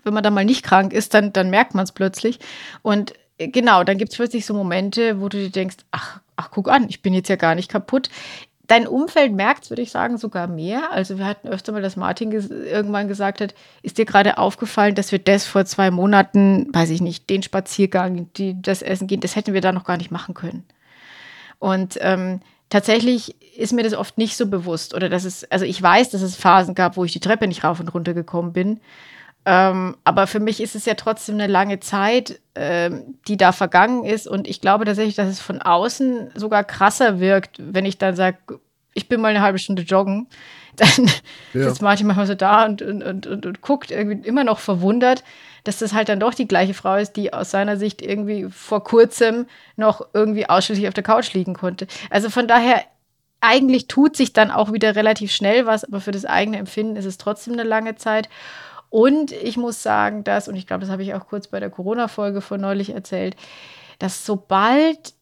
wenn 0.03 0.13
man 0.13 0.23
dann 0.23 0.34
mal 0.34 0.45
nicht 0.45 0.63
krank 0.63 0.93
ist, 0.93 1.13
dann, 1.13 1.34
dann 1.34 1.49
merkt 1.49 1.75
man 1.75 1.84
es 1.84 1.91
plötzlich. 1.91 2.39
Und 2.82 3.13
äh, 3.38 3.47
genau, 3.47 3.84
dann 3.84 3.97
gibt 3.97 4.12
es 4.12 4.17
plötzlich 4.17 4.45
so 4.45 4.53
Momente, 4.53 5.19
wo 5.19 5.29
du 5.29 5.38
dir 5.38 5.49
denkst, 5.49 5.77
ach, 5.91 6.21
ach, 6.36 6.49
guck 6.51 6.69
an, 6.69 6.88
ich 6.89 7.01
bin 7.01 7.13
jetzt 7.13 7.29
ja 7.29 7.36
gar 7.36 7.56
nicht 7.56 7.69
kaputt 7.69 8.10
dein 8.67 8.88
Umfeld 8.88 9.34
merkt, 9.34 9.69
würde 9.69 9.82
ich 9.82 9.91
sagen, 9.91 10.17
sogar 10.17 10.47
mehr. 10.47 10.91
Also 10.91 11.17
wir 11.17 11.26
hatten 11.26 11.47
öfter 11.49 11.71
mal, 11.71 11.82
dass 11.82 11.95
Martin 11.95 12.32
ges 12.32 12.49
irgendwann 12.49 13.08
gesagt 13.08 13.41
hat, 13.41 13.54
ist 13.82 13.97
dir 13.97 14.06
gerade 14.06 14.38
aufgefallen, 14.38 14.95
dass 14.95 15.12
wir 15.12 15.19
das 15.19 15.45
vor 15.45 15.65
zwei 15.65 15.91
Monaten, 15.91 16.73
weiß 16.73 16.89
ich 16.89 17.02
nicht, 17.02 17.30
den 17.30 17.43
Spaziergang, 17.43 18.32
die, 18.34 18.62
das 18.62 18.82
Essen 18.82 19.08
gehen, 19.08 19.19
das 19.19 19.36
hätten 19.36 19.54
wir 19.54 19.62
da 19.62 19.71
noch 19.71 19.84
gar 19.84 19.97
nicht 19.97 20.12
machen 20.12 20.34
können. 20.34 20.63
Und 21.60 21.97
ähm, 22.02 22.39
tatsächlich 22.69 23.36
ist 23.58 23.73
mir 23.73 23.84
das 23.84 23.93
oft 23.93 24.17
nicht 24.17 24.38
so 24.38 24.47
bewusst. 24.47 24.93
Oder 24.93 25.10
dass 25.10 25.26
es, 25.26 25.49
also 25.52 25.65
ich 25.65 25.82
weiß, 25.82 26.10
dass 26.10 26.21
es 26.21 26.36
Phasen 26.36 26.76
gab, 26.76 26.97
wo 26.97 27.04
ich 27.04 27.13
die 27.13 27.19
Treppe 27.19 27.47
nicht 27.47 27.63
rauf 27.63 27.80
und 27.80 27.93
runter 27.93 28.13
gekommen 28.13 28.54
bin. 28.54 28.80
Ähm, 29.45 29.97
aber 30.03 30.27
für 30.27 30.39
mich 30.39 30.62
ist 30.62 30.75
es 30.75 30.86
ja 30.86 30.93
trotzdem 30.93 31.36
eine 31.36 31.47
lange 31.47 31.79
Zeit, 31.79 32.39
ähm, 32.56 33.15
die 33.27 33.38
da 33.38 33.51
vergangen 33.51 34.06
ist. 34.06 34.27
Und 34.27 34.47
ich 34.47 34.62
glaube 34.62 34.86
tatsächlich, 34.86 35.15
dass 35.15 35.27
es 35.27 35.39
von 35.39 35.62
außen 35.62 36.32
sogar 36.36 36.63
krasser 36.63 37.19
wirkt, 37.19 37.58
wenn 37.60 37.86
ich 37.86 37.97
dann 37.97 38.15
sage, 38.15 38.38
ich 38.93 39.10
bin 39.10 39.21
mal 39.21 39.29
eine 39.29 39.41
halbe 39.41 39.60
Stunde 39.60 39.82
joggen. 39.82 40.27
Dann 40.75 41.08
ja. 41.53 41.69
sitzt 41.69 41.84
Martin 41.84 42.08
manchmal 42.08 42.25
so 42.25 42.34
da 42.34 42.65
und, 42.65 42.82
und, 42.82 43.03
und, 43.03 43.27
und, 43.27 43.45
und 43.45 43.62
guckt 43.62 43.91
irgendwie 43.91 44.27
immer 44.27 44.43
noch 44.43 44.58
verwundert, 44.58 45.23
dass 45.63 45.77
das 45.77 45.93
halt 45.93 46.10
dann 46.10 46.19
doch 46.19 46.34
die 46.34 46.47
gleiche 46.47 46.73
Frau 46.73 46.95
ist, 46.95 47.15
die 47.15 47.32
aus 47.32 47.51
seiner 47.51 47.77
Sicht 47.77 48.01
irgendwie 48.01 48.47
vor 48.49 48.84
kurzem 48.84 49.45
noch 49.75 50.08
irgendwie 50.13 50.49
ausschließlich 50.49 50.88
auf 50.88 50.95
der 50.95 51.03
Couch 51.03 51.32
liegen 51.34 51.53
konnte. 51.53 51.86
Also 52.10 52.32
von 52.32 52.47
daher, 52.47 52.84
eigentlich 53.39 53.88
tut 53.88 54.15
sich 54.15 54.34
dann 54.34 54.49
auch 54.49 54.73
wieder 54.73 54.95
relativ 54.95 55.32
schnell 55.32 55.67
was, 55.67 55.84
aber 55.84 55.99
für 55.99 56.12
das 56.12 56.25
eigene 56.25 56.58
Empfinden 56.58 56.95
ist 56.95 57.06
es 57.06 57.19
trotzdem 57.19 57.53
eine 57.53 57.63
lange 57.63 57.95
Zeit. 57.95 58.27
Und 58.93 59.32
ich 59.32 59.58
muss 59.58 59.82
sagen, 59.82 60.23
dass, 60.23 60.47
und 60.47 60.56
ich 60.56 60.67
glaube, 60.67 60.82
das 60.82 60.91
habe 60.91 61.01
ich 61.01 61.15
auch 61.15 61.25
kurz 61.25 61.47
bei 61.47 61.60
der 61.60 61.71
Corona-Folge 61.71 62.41
von 62.41 62.62
neulich 62.62 62.91
erzählt, 62.91 63.36
dass 63.97 64.23
sobald 64.23 65.15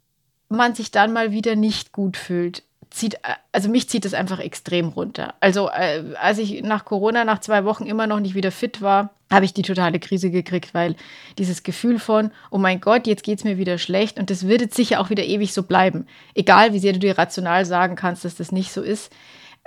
man 0.50 0.76
sich 0.76 0.92
dann 0.92 1.14
mal 1.14 1.32
wieder 1.32 1.56
nicht 1.56 1.94
gut 1.94 2.18
fühlt, 2.18 2.64
zieht, 2.90 3.18
also 3.54 3.70
mich 3.70 3.88
zieht 3.88 4.04
es 4.04 4.14
einfach 4.14 4.40
extrem 4.40 4.90
runter. 4.90 5.36
Also 5.40 5.70
äh, 5.70 6.04
als 6.20 6.40
ich 6.40 6.64
nach 6.64 6.84
Corona 6.84 7.24
nach 7.24 7.40
zwei 7.40 7.64
Wochen 7.64 7.86
immer 7.86 8.08
noch 8.08 8.20
nicht 8.20 8.36
wieder 8.36 8.52
fit 8.52 8.82
war, 8.82 9.12
habe 9.32 9.46
ich 9.46 9.54
die 9.54 9.62
totale 9.62 10.02
Krise 10.02 10.32
gekriegt, 10.32 10.74
weil 10.74 10.98
dieses 11.38 11.64
Gefühl 11.64 11.98
von, 11.98 12.32
oh 12.50 12.58
mein 12.58 12.82
Gott, 12.82 13.08
jetzt 13.08 13.24
geht 13.24 13.38
es 13.38 13.46
mir 13.46 13.58
wieder 13.58 13.78
schlecht 13.78 14.20
und 14.20 14.30
das 14.30 14.50
wird 14.50 14.60
jetzt 14.60 14.76
sicher 14.76 15.00
auch 15.00 15.10
wieder 15.10 15.24
ewig 15.24 15.54
so 15.54 15.64
bleiben. 15.64 16.08
Egal, 16.36 16.74
wie 16.74 16.80
sehr 16.80 16.92
du 16.92 17.00
dir 17.00 17.18
rational 17.18 17.64
sagen 17.64 17.96
kannst, 17.96 18.26
dass 18.26 18.36
das 18.36 18.52
nicht 18.52 18.74
so 18.74 18.82
ist 18.82 19.14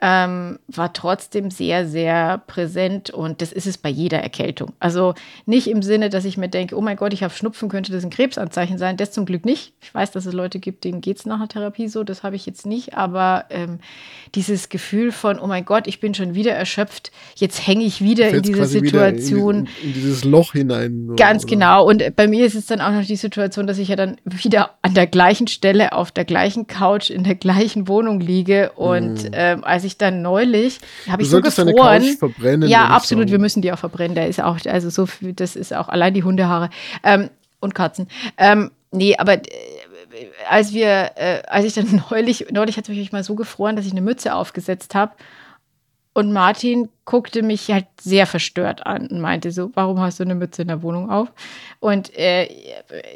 ähm, 0.02 0.58
war 0.66 0.92
trotzdem 0.92 1.50
sehr, 1.50 1.86
sehr 1.86 2.38
präsent 2.46 3.10
und 3.10 3.40
das 3.40 3.52
ist 3.52 3.66
es 3.66 3.78
bei 3.78 3.88
jeder 3.88 4.18
Erkältung. 4.18 4.72
Also 4.80 5.14
nicht 5.46 5.68
im 5.68 5.82
Sinne, 5.82 6.10
dass 6.10 6.24
ich 6.24 6.36
mir 6.36 6.48
denke, 6.48 6.76
oh 6.76 6.80
mein 6.80 6.96
Gott, 6.96 7.12
ich 7.12 7.22
habe 7.22 7.32
Schnupfen, 7.32 7.68
könnte 7.68 7.92
das 7.92 8.04
ein 8.04 8.10
Krebsanzeichen 8.10 8.76
sein. 8.76 8.96
Das 8.96 9.12
zum 9.12 9.24
Glück 9.24 9.44
nicht. 9.44 9.72
Ich 9.80 9.94
weiß, 9.94 10.10
dass 10.10 10.26
es 10.26 10.34
Leute 10.34 10.58
gibt, 10.58 10.82
denen 10.82 11.00
geht 11.00 11.18
es 11.18 11.26
nach 11.26 11.36
einer 11.36 11.48
Therapie 11.48 11.86
so, 11.86 12.02
das 12.02 12.24
habe 12.24 12.34
ich 12.34 12.44
jetzt 12.44 12.66
nicht, 12.66 12.94
aber 12.94 13.44
ähm, 13.50 13.78
dieses 14.34 14.68
Gefühl 14.68 15.12
von, 15.12 15.38
oh 15.38 15.46
mein 15.46 15.64
Gott, 15.64 15.86
ich 15.86 16.00
bin 16.00 16.12
schon 16.12 16.34
wieder 16.34 16.52
erschöpft, 16.52 17.12
jetzt 17.36 17.64
hänge 17.64 17.84
ich 17.84 18.00
wieder 18.00 18.30
in 18.30 18.42
diese 18.42 18.66
Situation. 18.66 19.68
In, 19.82 19.88
in, 19.88 19.94
dieses 19.94 20.24
Loch 20.24 20.52
hinein. 20.52 21.06
Oder, 21.06 21.16
Ganz 21.16 21.46
genau. 21.46 21.86
Und 21.86 22.16
bei 22.16 22.26
mir 22.26 22.44
ist 22.44 22.56
es 22.56 22.66
dann 22.66 22.80
auch 22.80 22.90
noch 22.90 23.04
die 23.04 23.16
Situation, 23.16 23.68
dass 23.68 23.78
ich 23.78 23.88
ja 23.88 23.96
dann 23.96 24.16
wieder 24.24 24.70
an 24.82 24.94
der 24.94 25.06
gleichen 25.06 25.46
Stelle, 25.46 25.92
auf 25.92 26.10
der 26.10 26.24
gleichen 26.24 26.66
Couch, 26.66 27.10
in 27.10 27.22
der 27.22 27.36
gleichen 27.36 27.86
Wohnung 27.86 28.18
liege 28.18 28.72
und 28.72 29.22
mhm. 29.24 29.30
ähm, 29.32 29.64
als 29.84 29.92
ich 29.92 29.98
dann 29.98 30.22
neulich, 30.22 30.80
habe 31.08 31.22
ich 31.22 31.28
so 31.28 31.40
gefroren. 31.40 32.16
verbrennen, 32.16 32.68
ja, 32.68 32.86
absolut, 32.86 33.30
wir 33.30 33.38
müssen 33.38 33.60
die 33.60 33.70
auch 33.70 33.78
verbrennen. 33.78 34.14
Der 34.14 34.28
ist 34.28 34.40
auch, 34.40 34.58
also 34.66 34.88
so 34.88 35.04
viel, 35.04 35.34
das 35.34 35.56
ist 35.56 35.74
auch 35.74 35.88
allein 35.88 36.14
die 36.14 36.22
Hundehaare 36.22 36.70
ähm, 37.02 37.28
und 37.60 37.74
Katzen. 37.74 38.08
Ähm, 38.38 38.70
nee, 38.90 39.14
aber 39.16 39.34
äh, 39.34 39.42
als 40.48 40.72
wir, 40.72 41.10
äh, 41.16 41.42
als 41.46 41.66
ich 41.66 41.74
dann 41.74 42.02
neulich, 42.10 42.46
neulich 42.50 42.78
hat 42.78 42.88
es 42.88 42.96
mich 42.96 43.12
mal 43.12 43.22
so 43.22 43.34
gefroren, 43.34 43.76
dass 43.76 43.84
ich 43.84 43.92
eine 43.92 44.00
Mütze 44.00 44.34
aufgesetzt 44.34 44.94
habe 44.94 45.12
und 46.14 46.32
Martin 46.32 46.88
guckte 47.04 47.42
mich 47.42 47.70
halt 47.70 47.86
sehr 48.00 48.26
verstört 48.26 48.86
an 48.86 49.08
und 49.08 49.20
meinte 49.20 49.50
so, 49.50 49.72
warum 49.74 50.00
hast 50.00 50.20
du 50.20 50.22
eine 50.22 50.36
Mütze 50.36 50.62
in 50.62 50.68
der 50.68 50.80
Wohnung 50.82 51.10
auf? 51.10 51.32
Und 51.80 52.16
äh, 52.16 52.44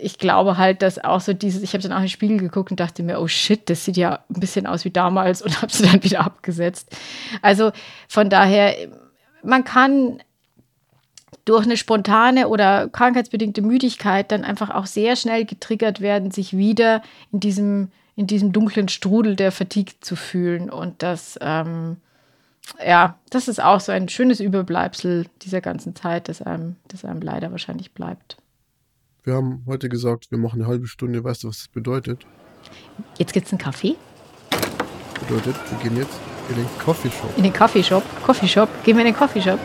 ich 0.02 0.18
glaube 0.18 0.58
halt, 0.58 0.82
dass 0.82 1.02
auch 1.02 1.20
so 1.20 1.32
dieses, 1.32 1.62
ich 1.62 1.74
habe 1.74 1.82
dann 1.82 1.92
auch 1.92 1.98
in 1.98 2.04
den 2.04 2.10
Spiegel 2.10 2.38
geguckt 2.38 2.72
und 2.72 2.80
dachte 2.80 3.04
mir, 3.04 3.20
oh 3.20 3.28
shit, 3.28 3.70
das 3.70 3.84
sieht 3.84 3.96
ja 3.96 4.24
ein 4.28 4.40
bisschen 4.40 4.66
aus 4.66 4.84
wie 4.84 4.90
damals 4.90 5.42
und 5.44 5.62
habe 5.62 5.72
sie 5.72 5.84
dann 5.84 6.02
wieder 6.02 6.22
abgesetzt. 6.22 6.94
Also 7.40 7.70
von 8.08 8.30
daher, 8.30 8.74
man 9.44 9.62
kann 9.62 10.20
durch 11.44 11.64
eine 11.64 11.76
spontane 11.76 12.48
oder 12.48 12.88
krankheitsbedingte 12.88 13.62
Müdigkeit 13.62 14.32
dann 14.32 14.44
einfach 14.44 14.70
auch 14.70 14.86
sehr 14.86 15.14
schnell 15.14 15.44
getriggert 15.44 16.00
werden, 16.00 16.32
sich 16.32 16.56
wieder 16.56 17.00
in 17.30 17.38
diesem, 17.38 17.92
in 18.16 18.26
diesem 18.26 18.52
dunklen 18.52 18.88
Strudel 18.88 19.36
der 19.36 19.52
Fatigue 19.52 19.94
zu 20.00 20.16
fühlen. 20.16 20.68
Und 20.68 21.02
das 21.02 21.38
ähm, 21.40 21.98
ja, 22.84 23.18
das 23.30 23.48
ist 23.48 23.62
auch 23.62 23.80
so 23.80 23.92
ein 23.92 24.08
schönes 24.08 24.40
Überbleibsel 24.40 25.26
dieser 25.42 25.60
ganzen 25.60 25.94
Zeit, 25.94 26.28
das 26.28 26.42
einem, 26.42 26.76
das 26.88 27.04
einem 27.04 27.20
leider 27.20 27.50
wahrscheinlich 27.50 27.92
bleibt. 27.92 28.36
Wir 29.24 29.34
haben 29.34 29.62
heute 29.66 29.88
gesagt, 29.88 30.30
wir 30.30 30.38
machen 30.38 30.60
eine 30.60 30.68
halbe 30.68 30.86
Stunde. 30.86 31.22
Weißt 31.22 31.44
du, 31.44 31.48
was 31.48 31.58
das 31.58 31.68
bedeutet? 31.68 32.24
Jetzt 33.18 33.32
gibt 33.32 33.46
es 33.46 33.52
einen 33.52 33.58
Kaffee. 33.58 33.96
Bedeutet, 35.20 35.54
wir 35.70 35.78
gehen 35.82 35.96
jetzt 35.96 36.18
in 36.48 36.56
den 36.56 36.66
Coffeeshop. 36.82 37.36
In 37.36 37.42
den 37.42 37.52
Coffeeshop? 37.52 38.02
Coffeeshop? 38.24 38.68
Gehen 38.84 38.96
wir 38.96 39.04
in 39.04 39.12
den 39.12 39.16
Coffeeshop? 39.16 39.58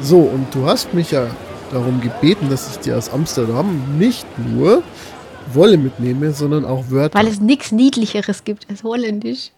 So, 0.00 0.20
und 0.20 0.54
du 0.54 0.66
hast 0.66 0.94
mich 0.94 1.10
ja 1.10 1.26
darum 1.72 2.00
gebeten, 2.00 2.48
dass 2.48 2.70
ich 2.70 2.78
dir 2.80 2.96
aus 2.96 3.10
Amsterdam 3.10 3.98
nicht 3.98 4.26
nur 4.38 4.82
Wolle 5.52 5.78
mitnehme, 5.78 6.32
sondern 6.32 6.64
auch 6.64 6.90
Wörter. 6.90 7.18
Weil 7.18 7.26
es 7.26 7.40
nichts 7.40 7.72
Niedlicheres 7.72 8.44
gibt 8.44 8.68
als 8.70 8.84
Holländisch. 8.84 9.50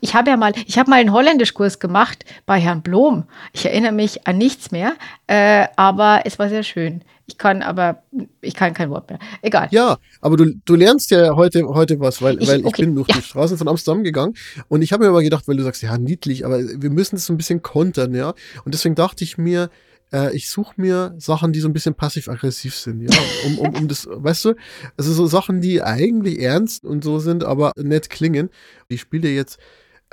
Ich 0.00 0.14
habe 0.14 0.30
ja 0.30 0.36
mal, 0.36 0.52
ich 0.66 0.78
habe 0.78 0.90
mal 0.90 0.96
einen 0.96 1.12
Holländischkurs 1.12 1.78
gemacht 1.78 2.24
bei 2.44 2.58
Herrn 2.60 2.82
Blom. 2.82 3.24
Ich 3.52 3.64
erinnere 3.64 3.92
mich 3.92 4.26
an 4.26 4.38
nichts 4.38 4.70
mehr, 4.70 4.94
äh, 5.26 5.66
aber 5.76 6.22
es 6.24 6.38
war 6.38 6.48
sehr 6.48 6.62
schön. 6.62 7.02
Ich 7.28 7.38
kann 7.38 7.62
aber, 7.62 8.04
ich 8.40 8.54
kann 8.54 8.72
kein 8.72 8.88
Wort 8.90 9.10
mehr. 9.10 9.18
Egal. 9.42 9.68
Ja, 9.72 9.98
aber 10.20 10.36
du, 10.36 10.54
du 10.64 10.74
lernst 10.76 11.10
ja 11.10 11.34
heute, 11.34 11.66
heute 11.66 11.98
was, 11.98 12.22
weil 12.22 12.40
ich, 12.40 12.48
weil 12.48 12.64
ich 12.64 12.72
bin 12.72 12.94
durch 12.94 13.08
ja. 13.08 13.16
die 13.16 13.22
Straßen 13.22 13.58
von 13.58 13.66
Amsterdam 13.66 14.04
gegangen 14.04 14.34
und 14.68 14.82
ich 14.82 14.92
habe 14.92 15.04
mir 15.04 15.10
aber 15.10 15.22
gedacht, 15.22 15.48
weil 15.48 15.56
du 15.56 15.64
sagst, 15.64 15.82
ja, 15.82 15.98
niedlich, 15.98 16.46
aber 16.46 16.60
wir 16.60 16.90
müssen 16.90 17.16
es 17.16 17.26
so 17.26 17.32
ein 17.32 17.36
bisschen 17.36 17.62
kontern, 17.62 18.14
ja. 18.14 18.34
Und 18.64 18.74
deswegen 18.74 18.94
dachte 18.94 19.24
ich 19.24 19.38
mir, 19.38 19.70
äh, 20.12 20.34
ich 20.36 20.48
suche 20.48 20.80
mir 20.80 21.14
Sachen, 21.18 21.52
die 21.52 21.60
so 21.60 21.68
ein 21.68 21.72
bisschen 21.72 21.94
passiv-aggressiv 21.94 22.76
sind, 22.76 23.02
ja, 23.02 23.18
um, 23.46 23.58
um, 23.58 23.74
um 23.74 23.88
das, 23.88 24.06
weißt 24.10 24.44
du, 24.44 24.54
also 24.96 25.12
so 25.12 25.26
Sachen, 25.26 25.60
die 25.60 25.82
eigentlich 25.82 26.40
ernst 26.40 26.84
und 26.84 27.02
so 27.02 27.18
sind, 27.18 27.42
aber 27.42 27.72
nett 27.76 28.08
klingen. 28.08 28.50
Ich 28.88 29.00
spiele 29.00 29.28
jetzt 29.28 29.58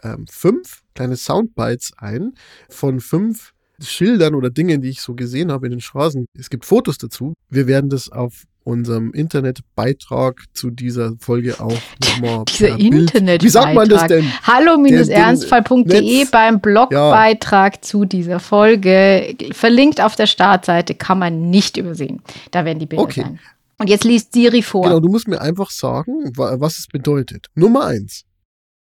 ähm, 0.01 0.25
fünf 0.29 0.81
kleine 0.95 1.15
Soundbites 1.15 1.93
ein 1.97 2.33
von 2.69 2.99
fünf 2.99 3.53
Schildern 3.81 4.35
oder 4.35 4.49
Dingen, 4.49 4.81
die 4.81 4.89
ich 4.89 5.01
so 5.01 5.13
gesehen 5.13 5.51
habe 5.51 5.67
in 5.67 5.71
den 5.71 5.81
Straßen. 5.81 6.25
Es 6.37 6.49
gibt 6.49 6.65
Fotos 6.65 6.97
dazu. 6.97 7.33
Wir 7.49 7.67
werden 7.67 7.89
das 7.89 8.09
auf 8.09 8.43
unserem 8.63 9.11
Internetbeitrag 9.11 10.43
zu 10.53 10.69
dieser 10.69 11.13
Folge 11.19 11.59
auch 11.59 11.77
nochmal. 12.01 12.45
Dieser 12.45 12.79
Internetbeitrag. 12.79 13.43
Wie 13.43 13.49
sagt 13.49 13.75
man 13.75 13.89
das 13.89 14.07
denn? 14.07 14.31
Hallo-ernstfall.de 14.43 16.25
beim 16.31 16.61
Blogbeitrag 16.61 17.75
ja. 17.75 17.81
zu 17.81 18.05
dieser 18.05 18.39
Folge. 18.39 19.35
Verlinkt 19.51 20.01
auf 20.01 20.15
der 20.15 20.27
Startseite, 20.27 20.95
kann 20.95 21.19
man 21.19 21.49
nicht 21.49 21.77
übersehen. 21.77 22.21
Da 22.51 22.63
werden 22.65 22.79
die 22.79 22.85
Bilder 22.85 23.03
okay. 23.03 23.21
sein. 23.21 23.39
Und 23.79 23.89
jetzt 23.89 24.05
liest 24.05 24.33
Siri 24.33 24.61
vor. 24.61 24.83
Genau, 24.83 24.99
du 24.99 25.09
musst 25.09 25.27
mir 25.27 25.41
einfach 25.41 25.69
sagen, 25.69 26.31
was 26.35 26.79
es 26.79 26.87
bedeutet. 26.87 27.47
Nummer 27.55 27.85
eins. 27.85 28.23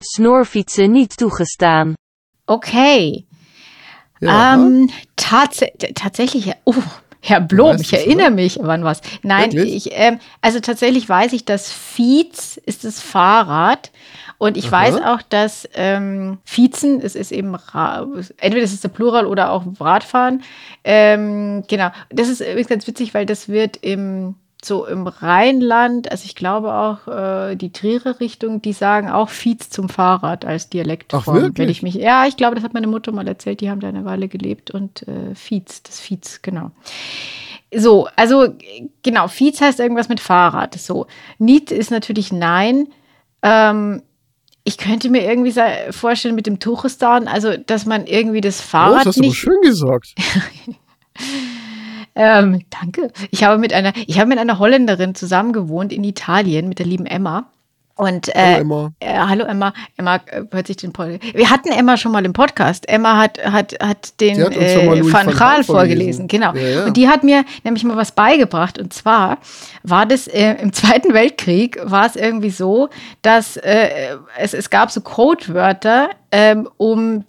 Snorfietsen 0.02 0.92
nicht 0.92 1.18
zugestaan. 1.18 1.94
Okay. 2.46 3.26
Ja. 4.20 4.54
Ähm, 4.54 4.90
tats 5.16 5.60
tatsächlich, 5.94 6.52
oh, 6.64 6.74
Herr 7.20 7.40
Blom, 7.40 7.76
ich 7.80 7.92
erinnere 7.92 8.30
mich, 8.30 8.58
wann 8.62 8.84
was? 8.84 9.00
Nein, 9.22 9.50
ich, 9.56 9.90
ähm, 9.92 10.18
also 10.40 10.60
tatsächlich 10.60 11.08
weiß 11.08 11.32
ich, 11.32 11.44
dass 11.44 11.72
Fietz 11.72 12.56
ist 12.56 12.84
das 12.84 13.00
Fahrrad. 13.00 13.90
Und 14.38 14.56
ich 14.56 14.66
Aha. 14.68 14.82
weiß 14.82 15.02
auch, 15.02 15.20
dass 15.20 15.68
ähm, 15.74 16.38
Viezen, 16.44 17.00
es 17.00 17.16
ist 17.16 17.32
eben, 17.32 17.56
Ra 17.56 18.06
entweder 18.36 18.62
ist 18.62 18.72
es 18.72 18.80
der 18.80 18.88
Plural 18.88 19.26
oder 19.26 19.50
auch 19.50 19.64
Radfahren. 19.80 20.44
Ähm, 20.84 21.64
genau, 21.66 21.90
das 22.10 22.28
ist 22.28 22.40
übrigens 22.40 22.68
ganz 22.68 22.86
witzig, 22.86 23.14
weil 23.14 23.26
das 23.26 23.48
wird 23.48 23.78
im 23.78 24.36
so 24.64 24.86
im 24.86 25.06
Rheinland, 25.06 26.10
also 26.10 26.24
ich 26.24 26.34
glaube 26.34 26.74
auch 26.74 27.06
äh, 27.06 27.56
die 27.56 27.70
Trierer 27.70 28.18
Richtung, 28.18 28.60
die 28.60 28.72
sagen 28.72 29.08
auch 29.08 29.28
Fietz 29.28 29.70
zum 29.70 29.88
Fahrrad 29.88 30.44
als 30.44 30.68
Dialektform. 30.68 31.52
Wenn 31.56 31.68
ich 31.68 31.82
mich, 31.82 31.94
ja, 31.94 32.26
ich 32.26 32.36
glaube, 32.36 32.56
das 32.56 32.64
hat 32.64 32.74
meine 32.74 32.88
Mutter 32.88 33.12
mal 33.12 33.28
erzählt, 33.28 33.60
die 33.60 33.70
haben 33.70 33.80
da 33.80 33.88
eine 33.88 34.04
Weile 34.04 34.26
gelebt 34.26 34.70
und 34.72 35.06
äh, 35.06 35.34
Fietz, 35.34 35.82
das 35.84 36.00
Fietz, 36.00 36.42
genau. 36.42 36.72
So, 37.72 38.08
also 38.16 38.48
genau, 39.02 39.28
Fietz 39.28 39.60
heißt 39.60 39.78
irgendwas 39.78 40.08
mit 40.08 40.20
Fahrrad. 40.20 40.74
So, 40.74 41.06
Niet 41.38 41.70
ist 41.70 41.90
natürlich 41.90 42.32
nein. 42.32 42.88
Ähm, 43.42 44.02
ich 44.64 44.76
könnte 44.76 45.08
mir 45.08 45.22
irgendwie 45.22 45.54
vorstellen 45.92 46.34
mit 46.34 46.46
dem 46.46 46.58
Tuchistan, 46.58 47.28
also 47.28 47.56
dass 47.56 47.86
man 47.86 48.06
irgendwie 48.06 48.40
das 48.40 48.60
Fahrrad 48.60 48.92
oh, 48.92 48.96
das 48.96 49.06
hast 49.06 49.18
nicht. 49.18 49.30
Du 49.30 49.34
schön 49.34 49.60
gesagt. 49.62 50.14
Ähm, 52.18 52.62
danke. 52.68 53.12
Ich 53.30 53.44
habe 53.44 53.58
mit 53.58 53.72
einer, 53.72 53.92
ich 54.06 54.18
habe 54.18 54.28
mit 54.28 54.38
einer 54.38 54.58
Holländerin 54.58 55.14
zusammen 55.14 55.52
gewohnt 55.52 55.92
in 55.92 56.02
Italien 56.02 56.68
mit 56.68 56.80
der 56.80 56.86
lieben 56.86 57.06
Emma. 57.06 57.46
Und 57.94 58.28
äh, 58.28 58.32
hallo 58.36 58.60
Emma. 58.60 58.92
Äh, 59.00 59.18
hallo 59.18 59.44
Emma. 59.44 59.72
Emma 59.96 60.16
äh, 60.26 60.42
hört 60.50 60.66
sich 60.66 60.76
den 60.76 60.92
Podcast. 60.92 61.20
Wir 61.34 61.50
hatten 61.50 61.70
Emma 61.70 61.96
schon 61.96 62.10
mal 62.12 62.24
im 62.24 62.32
Podcast. 62.32 62.88
Emma 62.88 63.16
hat, 63.16 63.44
hat, 63.44 63.74
hat 63.80 64.20
den 64.20 64.44
hat 64.44 64.56
äh, 64.56 65.02
Van 65.12 65.28
Gaal 65.30 65.62
vorgelesen. 65.62 66.26
Genau. 66.28 66.54
Ja, 66.54 66.60
ja. 66.60 66.84
Und 66.86 66.96
die 66.96 67.08
hat 67.08 67.22
mir 67.22 67.44
nämlich 67.62 67.84
mal 67.84 67.96
was 67.96 68.12
beigebracht. 68.12 68.78
Und 68.78 68.92
zwar 68.92 69.38
war 69.84 70.06
das 70.06 70.26
äh, 70.26 70.54
im 70.60 70.72
Zweiten 70.72 71.14
Weltkrieg 71.14 71.78
war 71.84 72.06
es 72.06 72.16
irgendwie 72.16 72.50
so, 72.50 72.88
dass 73.22 73.56
äh, 73.56 74.16
es, 74.38 74.54
es 74.54 74.70
gab 74.70 74.90
so 74.90 75.00
Codewörter, 75.00 76.10
ähm, 76.32 76.68
um 76.76 77.24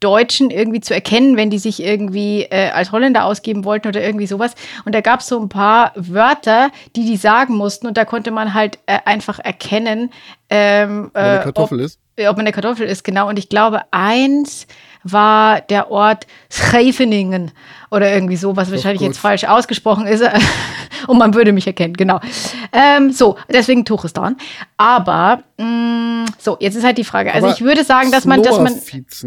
Deutschen 0.00 0.50
irgendwie 0.50 0.80
zu 0.80 0.94
erkennen, 0.94 1.36
wenn 1.36 1.50
die 1.50 1.58
sich 1.58 1.82
irgendwie 1.82 2.42
äh, 2.42 2.70
als 2.70 2.92
Holländer 2.92 3.24
ausgeben 3.24 3.64
wollten 3.64 3.88
oder 3.88 4.02
irgendwie 4.02 4.26
sowas. 4.26 4.54
Und 4.84 4.94
da 4.94 5.00
gab 5.00 5.20
es 5.20 5.28
so 5.28 5.38
ein 5.38 5.48
paar 5.48 5.92
Wörter, 5.94 6.70
die 6.96 7.04
die 7.04 7.16
sagen 7.16 7.54
mussten 7.56 7.86
und 7.86 7.96
da 7.96 8.04
konnte 8.04 8.30
man 8.30 8.54
halt 8.54 8.78
äh, 8.86 8.98
einfach 9.04 9.38
erkennen, 9.38 10.10
ähm, 10.48 11.10
äh, 11.14 11.38
Kartoffel 11.38 11.78
ob, 11.78 11.84
ist. 11.84 11.98
ob 12.18 12.36
man 12.36 12.40
eine 12.40 12.52
Kartoffel 12.52 12.86
ist, 12.86 13.04
genau. 13.04 13.28
Und 13.28 13.38
ich 13.38 13.48
glaube, 13.48 13.82
eins 13.90 14.66
war 15.02 15.60
der 15.60 15.90
Ort 15.90 16.26
Scheveningen 16.50 17.52
oder 17.90 18.12
irgendwie 18.12 18.36
so, 18.36 18.56
was 18.56 18.70
wahrscheinlich 18.70 19.02
jetzt 19.02 19.18
falsch 19.18 19.44
ausgesprochen 19.44 20.06
ist. 20.06 20.22
Und 21.06 21.18
man 21.18 21.34
würde 21.34 21.52
mich 21.52 21.66
erkennen, 21.66 21.94
genau. 21.94 22.20
Ähm, 22.72 23.12
so, 23.12 23.36
deswegen 23.48 23.84
Tuchistan. 23.84 24.36
Aber 24.76 25.42
mh, 25.58 25.64
mm, 25.64 26.26
so, 26.38 26.56
jetzt 26.60 26.76
ist 26.76 26.84
halt 26.84 26.98
die 26.98 27.04
Frage. 27.04 27.32
Also 27.32 27.46
Aber 27.46 27.56
ich 27.56 27.62
würde 27.62 27.84
sagen, 27.84 28.10
dass 28.10 28.24
man, 28.24 28.42
dass 28.42 28.58
man. 28.58 28.74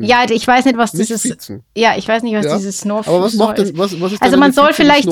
Ja, 0.04 0.26
ich 0.30 0.48
weiß 0.48 0.66
nicht, 0.66 0.78
was 0.78 0.94
nicht 0.94 1.10
dieses. 1.10 1.22
Fiezen. 1.22 1.64
Ja, 1.76 1.96
ich 1.98 2.08
weiß 2.08 2.24
nicht, 2.24 2.36
was 2.36 2.46
ja? 2.46 2.56
dieses 2.58 2.80
Snore. 2.80 3.08
Aber 3.08 3.22
was 3.22 3.34
macht 3.36 3.58
denn, 3.58 3.78
was, 3.78 4.00
was 4.00 4.14
ist 4.14 4.22
Also 4.22 4.38
man 4.38 4.52
soll 4.52 4.74
vielleicht. 4.74 5.08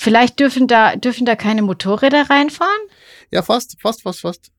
Vielleicht 0.00 0.38
dürfen 0.38 0.68
da, 0.68 0.94
dürfen 0.94 1.26
da 1.26 1.34
keine 1.34 1.60
Motorräder 1.60 2.30
reinfahren? 2.30 2.70
Ja, 3.32 3.42
fast, 3.42 3.76
fast, 3.80 4.02
fast, 4.02 4.20
fast 4.20 4.52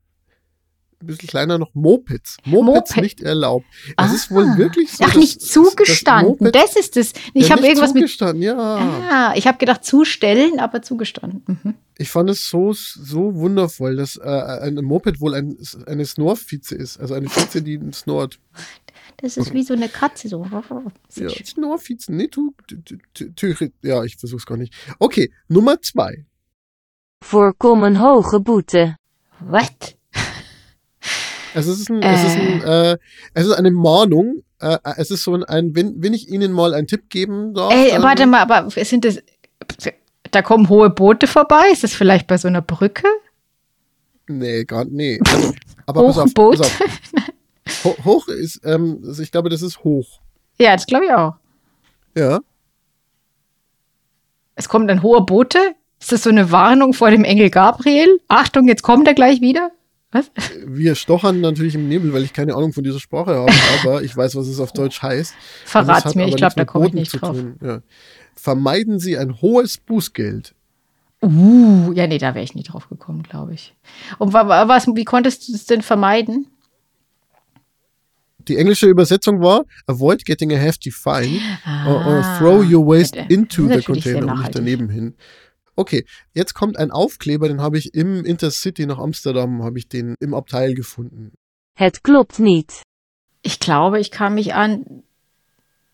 ein 1.01 1.07
bisschen 1.07 1.29
kleiner 1.29 1.57
noch 1.57 1.73
Mopeds. 1.73 2.37
Mopeds 2.45 2.91
Moped. 2.91 3.03
nicht 3.03 3.21
erlaubt. 3.21 3.65
Es 3.89 3.93
ah. 3.97 4.13
ist 4.13 4.31
wohl 4.31 4.57
wirklich 4.57 4.91
so. 4.91 5.03
Ach, 5.05 5.15
nicht 5.15 5.41
zugestanden. 5.41 6.51
Das, 6.51 6.73
das, 6.73 6.75
ist 6.75 6.97
es. 6.97 7.13
Ich 7.33 7.47
ja, 7.47 7.55
habe 7.55 7.65
irgendwas 7.65 7.93
zugestanden, 7.93 8.39
mit. 8.39 8.47
Ja. 8.47 8.77
Ah, 9.09 9.33
ich 9.35 9.47
habe 9.47 9.57
gedacht 9.57 9.85
zustellen, 9.85 10.59
aber 10.59 10.81
zugestanden. 10.81 11.43
Mhm. 11.63 11.73
Ich 11.97 12.09
fand 12.09 12.29
es 12.29 12.49
so, 12.49 12.73
so 12.73 13.35
wundervoll, 13.35 13.95
dass 13.95 14.17
äh, 14.17 14.27
ein 14.27 14.75
Moped 14.75 15.19
wohl 15.19 15.35
ein, 15.35 15.57
eine 15.85 16.05
Snore-Vize 16.05 16.75
ist. 16.75 16.99
Also 16.99 17.13
eine 17.13 17.29
Vize, 17.29 17.61
die 17.61 17.79
snort. 17.93 18.39
Das 19.17 19.37
ist 19.37 19.53
wie 19.53 19.63
so 19.63 19.73
eine 19.73 19.89
Katze. 19.89 20.29
So. 20.29 20.45
Ja, 21.15 21.29
Snorvizen. 21.29 22.15
Nee, 22.15 22.27
tu, 22.27 22.53
tu, 22.67 22.77
tu, 23.13 23.31
tu, 23.33 23.69
ja, 23.81 24.03
ich 24.03 24.15
versuch's 24.15 24.45
gar 24.45 24.57
nicht. 24.57 24.73
Okay, 24.99 25.31
Nummer 25.47 25.81
zwei. 25.81 26.25
Voorkomen 27.21 28.01
hoge 28.01 28.39
Boete. 28.39 28.95
What? 29.41 29.98
Es 31.53 31.67
ist, 31.67 31.89
ein, 31.89 32.01
äh. 32.01 32.13
es, 32.13 32.23
ist 32.23 32.35
ein, 32.35 32.61
äh, 32.61 32.97
es 33.33 33.45
ist 33.45 33.53
eine 33.53 33.71
Mahnung. 33.71 34.43
Äh, 34.59 34.77
es 34.97 35.11
ist 35.11 35.23
so 35.23 35.33
ein, 35.33 35.75
wenn, 35.75 36.01
wenn 36.01 36.13
ich 36.13 36.29
Ihnen 36.29 36.51
mal 36.51 36.73
einen 36.73 36.87
Tipp 36.87 37.09
geben 37.09 37.53
darf. 37.53 37.73
Ey, 37.73 38.01
warte 38.01 38.27
mal, 38.27 38.41
aber 38.41 38.69
sind 38.69 39.05
das. 39.05 39.21
Da 40.31 40.41
kommen 40.41 40.69
hohe 40.69 40.89
Boote 40.89 41.27
vorbei? 41.27 41.63
Ist 41.71 41.83
das 41.83 41.93
vielleicht 41.93 42.27
bei 42.27 42.37
so 42.37 42.47
einer 42.47 42.61
Brücke? 42.61 43.07
Nee, 44.27 44.63
gerade, 44.63 44.95
nee. 44.95 45.19
Also, 45.25 45.53
aber 45.87 46.01
hoch 46.01 46.07
pass 46.07 46.17
auf, 46.17 46.33
pass 46.33 46.61
auf. 46.61 46.81
Ho 47.83 47.95
hoch 48.03 48.27
ist, 48.27 48.61
ähm, 48.63 49.01
also 49.05 49.21
ich 49.21 49.31
glaube, 49.31 49.49
das 49.49 49.61
ist 49.61 49.83
hoch. 49.83 50.19
Ja, 50.59 50.75
das 50.75 50.85
glaube 50.85 51.05
ich 51.05 51.11
auch. 51.11 51.35
Ja. 52.15 52.39
Es 54.55 54.67
kommt 54.67 54.89
ein 54.89 55.03
hoher 55.03 55.25
Bote. 55.25 55.59
Ist 55.99 56.11
das 56.11 56.23
so 56.23 56.29
eine 56.29 56.51
Warnung 56.51 56.93
vor 56.93 57.11
dem 57.11 57.23
Engel 57.23 57.49
Gabriel? 57.49 58.19
Achtung, 58.27 58.67
jetzt 58.67 58.83
kommt 58.83 59.07
er 59.07 59.13
gleich 59.13 59.41
wieder? 59.41 59.71
Was? 60.11 60.31
Wir 60.65 60.95
stochern 60.95 61.39
natürlich 61.39 61.75
im 61.75 61.87
Nebel, 61.87 62.13
weil 62.13 62.23
ich 62.23 62.33
keine 62.33 62.55
Ahnung 62.55 62.73
von 62.73 62.83
dieser 62.83 62.99
Sprache 62.99 63.35
habe, 63.35 63.51
aber 63.83 64.01
ich 64.01 64.15
weiß, 64.15 64.35
was 64.35 64.47
es 64.47 64.59
auf 64.59 64.71
Deutsch 64.73 65.01
heißt. 65.01 65.35
Verrat's 65.65 66.15
mir, 66.15 66.27
ich 66.27 66.35
glaube, 66.35 66.55
da 66.55 66.65
komme 66.65 66.87
ich 66.87 66.93
nicht 66.93 67.21
drauf. 67.21 67.37
Ja. 67.61 67.81
Vermeiden 68.35 68.99
Sie 68.99 69.17
ein 69.17 69.41
hohes 69.41 69.77
Bußgeld. 69.77 70.55
Uh, 71.21 71.91
ja, 71.93 72.07
nee, 72.07 72.17
da 72.17 72.33
wäre 72.33 72.43
ich 72.43 72.55
nicht 72.55 72.71
drauf 72.71 72.87
gekommen, 72.87 73.23
glaube 73.23 73.53
ich. 73.53 73.75
Und 74.17 74.33
was, 74.33 74.87
wie 74.87 75.03
konntest 75.03 75.47
du 75.47 75.53
es 75.53 75.65
denn 75.65 75.81
vermeiden? 75.81 76.47
Die 78.47 78.57
englische 78.57 78.87
Übersetzung 78.87 79.41
war 79.41 79.65
Avoid 79.85 80.25
getting 80.25 80.51
a 80.53 80.55
hefty 80.55 80.91
fine 80.91 81.39
ah, 81.65 81.87
or, 81.87 82.07
or, 82.07 82.37
throw 82.39 82.63
your 82.63 82.85
waste 82.85 83.15
into 83.27 83.67
the 83.67 83.81
container 83.81 84.31
und 84.31 84.39
nicht 84.39 84.55
daneben 84.55 84.89
hin. 84.89 85.13
Okay, 85.79 86.03
jetzt 86.33 86.55
kommt 86.55 86.77
ein 86.77 86.91
Aufkleber, 86.91 87.47
den 87.47 87.61
habe 87.61 87.77
ich 87.77 87.93
im 87.93 88.25
Intercity 88.25 88.85
nach 88.85 88.97
Amsterdam, 88.97 89.63
habe 89.63 89.77
ich 89.77 89.87
den 89.87 90.13
im 90.19 90.33
Abteil 90.33 90.73
gefunden. 90.73 91.31
Het 91.73 92.01
klopt 92.01 92.37
niet. 92.37 92.81
Ich 93.43 93.61
glaube, 93.61 93.97
ich 94.01 94.11
kann 94.11 94.33
mich 94.33 94.53
an 94.53 95.03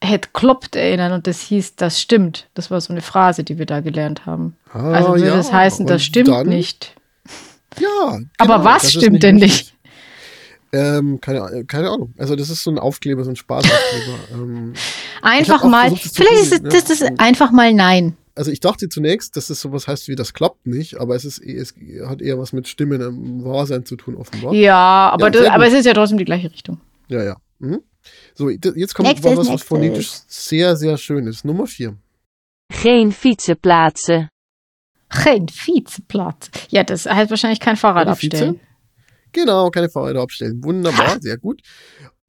Het 0.04 0.34
kloppt 0.34 0.76
erinnern 0.76 1.12
und 1.12 1.28
das 1.28 1.40
hieß, 1.42 1.76
das 1.76 2.02
stimmt. 2.02 2.50
Das 2.56 2.72
war 2.72 2.82
so 2.82 2.94
eine 2.94 3.02
Phrase, 3.02 3.44
die 3.44 3.60
wir 3.60 3.68
da 3.68 3.82
gelernt 3.82 4.26
haben. 4.26 4.56
Ah, 4.74 4.92
also 4.92 5.10
würde 5.10 5.28
ja, 5.28 5.36
das 5.36 5.54
heißen, 5.54 5.86
das 5.86 6.04
stimmt 6.04 6.30
dann, 6.30 6.48
nicht. 6.48 6.96
Ja. 7.80 8.18
Genau, 8.38 8.54
Aber 8.54 8.64
was 8.64 8.92
stimmt 8.92 9.14
nicht 9.14 9.24
denn 9.24 9.36
nicht? 9.36 9.76
Ähm, 10.72 11.20
keine, 11.22 11.66
keine, 11.66 11.92
Ahnung. 11.92 12.14
Also 12.18 12.36
das 12.36 12.50
ist 12.50 12.64
so 12.64 12.72
ein 12.72 12.80
Aufkleber, 12.80 13.24
so 13.24 13.30
ein 13.30 13.36
Spaßaufkleber. 13.36 14.18
ähm, 14.34 14.74
einfach 15.22 15.64
mal, 15.64 15.90
versucht, 15.90 16.16
vielleicht 16.16 16.42
ist 16.42 16.54
es, 16.54 16.62
das, 16.62 17.00
das 17.00 17.20
einfach 17.20 17.52
mal 17.52 17.74
nein 17.74 18.18
also 18.36 18.52
ich 18.52 18.60
dachte 18.60 18.90
zunächst, 18.90 19.36
dass 19.38 19.50
es 19.50 19.62
sowas 19.62 19.88
heißt 19.88 20.08
wie 20.08 20.16
das 20.16 20.34
klappt 20.34 20.68
nicht, 20.68 20.98
aber 20.98 21.16
es 21.16 21.26
ist 21.26 21.40
es 21.40 21.74
hat 22.06 22.22
eher 22.22 22.38
was 22.38 22.54
mit 22.54 22.68
Stimmen 22.68 23.02
im 23.02 23.44
Wahrsein 23.46 23.86
zu 23.86 23.96
tun, 23.96 24.16
offenbar. 24.16 24.54
Ja, 24.54 25.10
aber, 25.12 25.26
ja, 25.26 25.30
das, 25.32 25.48
aber 25.48 25.68
es 25.68 25.74
ist 25.74 25.86
ja 25.86 25.94
trotzdem 25.94 26.18
die 26.18 26.26
gleiche 26.26 26.52
Richtung. 26.52 26.80
Ja, 27.08 27.24
ja. 27.24 27.38
Mhm. 27.60 27.82
So, 28.36 28.50
jetzt 28.50 28.94
kommt 28.94 29.10
nächstes, 29.10 29.38
was, 29.38 29.50
was 29.50 29.64
phonetisch 29.64 30.12
sehr, 30.28 30.76
sehr 30.76 30.98
schön 30.98 31.26
ist. 31.26 31.46
Nummer 31.46 31.66
vier. 31.66 31.98
Geen 32.72 33.12
fietsenplaatsen. 33.12 34.30
Geen 35.10 35.48
Fietsenplatz. 35.48 36.50
Ja, 36.70 36.84
das 36.84 37.06
heißt 37.06 37.30
wahrscheinlich 37.30 37.60
kein 37.60 37.78
Fahrrad 37.78 38.06
keine 38.06 38.12
abstellen. 38.12 38.54
Vize? 38.56 38.66
Genau, 39.32 39.70
keine 39.70 39.90
Fahrräder 39.90 40.22
abstellen. 40.22 40.64
Wunderbar, 40.64 41.16
ha. 41.16 41.18
sehr 41.20 41.38
gut. 41.38 41.62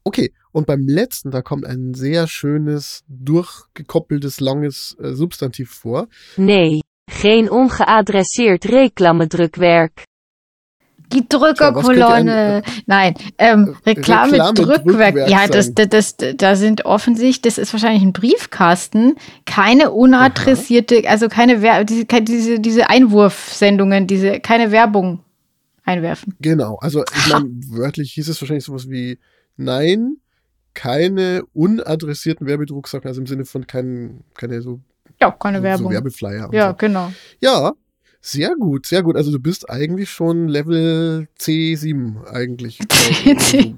Okay, 0.06 0.32
und 0.52 0.68
beim 0.68 0.86
letzten, 0.86 1.32
da 1.32 1.42
kommt 1.42 1.66
ein 1.66 1.92
sehr 1.92 2.28
schönes, 2.28 3.02
durchgekoppeltes, 3.08 4.38
langes 4.38 4.96
äh, 5.02 5.14
Substantiv 5.14 5.70
vor. 5.70 6.06
Nee, 6.36 6.80
geen 7.10 7.50
ongeadresseerd 7.50 8.66
reclamedrukwerk. 8.66 10.04
Die 11.12 11.28
Drückerkolonne. 11.28 12.62
Nein, 12.86 13.14
ähm, 13.38 13.74
äh, 13.84 13.90
Reklame-Drückwerk. 13.90 15.16
Reklamedrückwerk 15.16 15.28
Ja, 15.28 15.48
das, 15.48 15.74
das, 15.74 15.88
das, 16.16 16.36
da 16.36 16.54
sind 16.54 16.84
offensichtlich, 16.84 17.42
das 17.42 17.58
ist 17.58 17.72
wahrscheinlich 17.72 18.04
ein 18.04 18.12
Briefkasten, 18.12 19.16
keine 19.44 19.90
unadressierte, 19.90 21.02
also 21.08 21.28
keine 21.28 21.62
Wer 21.62 21.82
diese, 21.82 22.04
diese, 22.04 22.60
diese 22.60 22.88
Einwurfsendungen, 22.88 24.06
diese, 24.06 24.38
keine 24.38 24.70
Werbung 24.70 25.18
einwerfen. 25.82 26.36
Genau, 26.40 26.76
also 26.76 27.02
ich 27.12 27.32
meine, 27.32 27.48
wörtlich 27.70 28.12
hieß 28.12 28.28
es 28.28 28.40
wahrscheinlich 28.40 28.64
sowas 28.64 28.88
wie 28.88 29.18
Nein, 29.56 30.16
keine 30.74 31.42
unadressierten 31.54 32.46
Werbedrucksachen, 32.46 33.06
also 33.08 33.20
im 33.20 33.26
Sinne 33.26 33.44
von 33.44 33.66
kein, 33.66 34.24
keine 34.34 34.60
so, 34.60 34.80
Ja, 35.20 35.30
keine 35.30 35.58
so, 35.58 35.64
Werbung. 35.64 35.86
so 35.86 35.92
Werbeflyer. 35.92 36.50
ja, 36.52 36.70
so. 36.70 36.76
genau. 36.76 37.12
ja, 37.40 37.72
sehr 38.20 38.56
gut, 38.56 38.86
sehr 38.86 39.04
gut. 39.04 39.14
Also 39.14 39.30
du 39.30 39.38
bist 39.38 39.70
eigentlich 39.70 40.10
schon 40.10 40.48
Level 40.48 41.28
C7 41.38 42.26
eigentlich. 42.26 42.80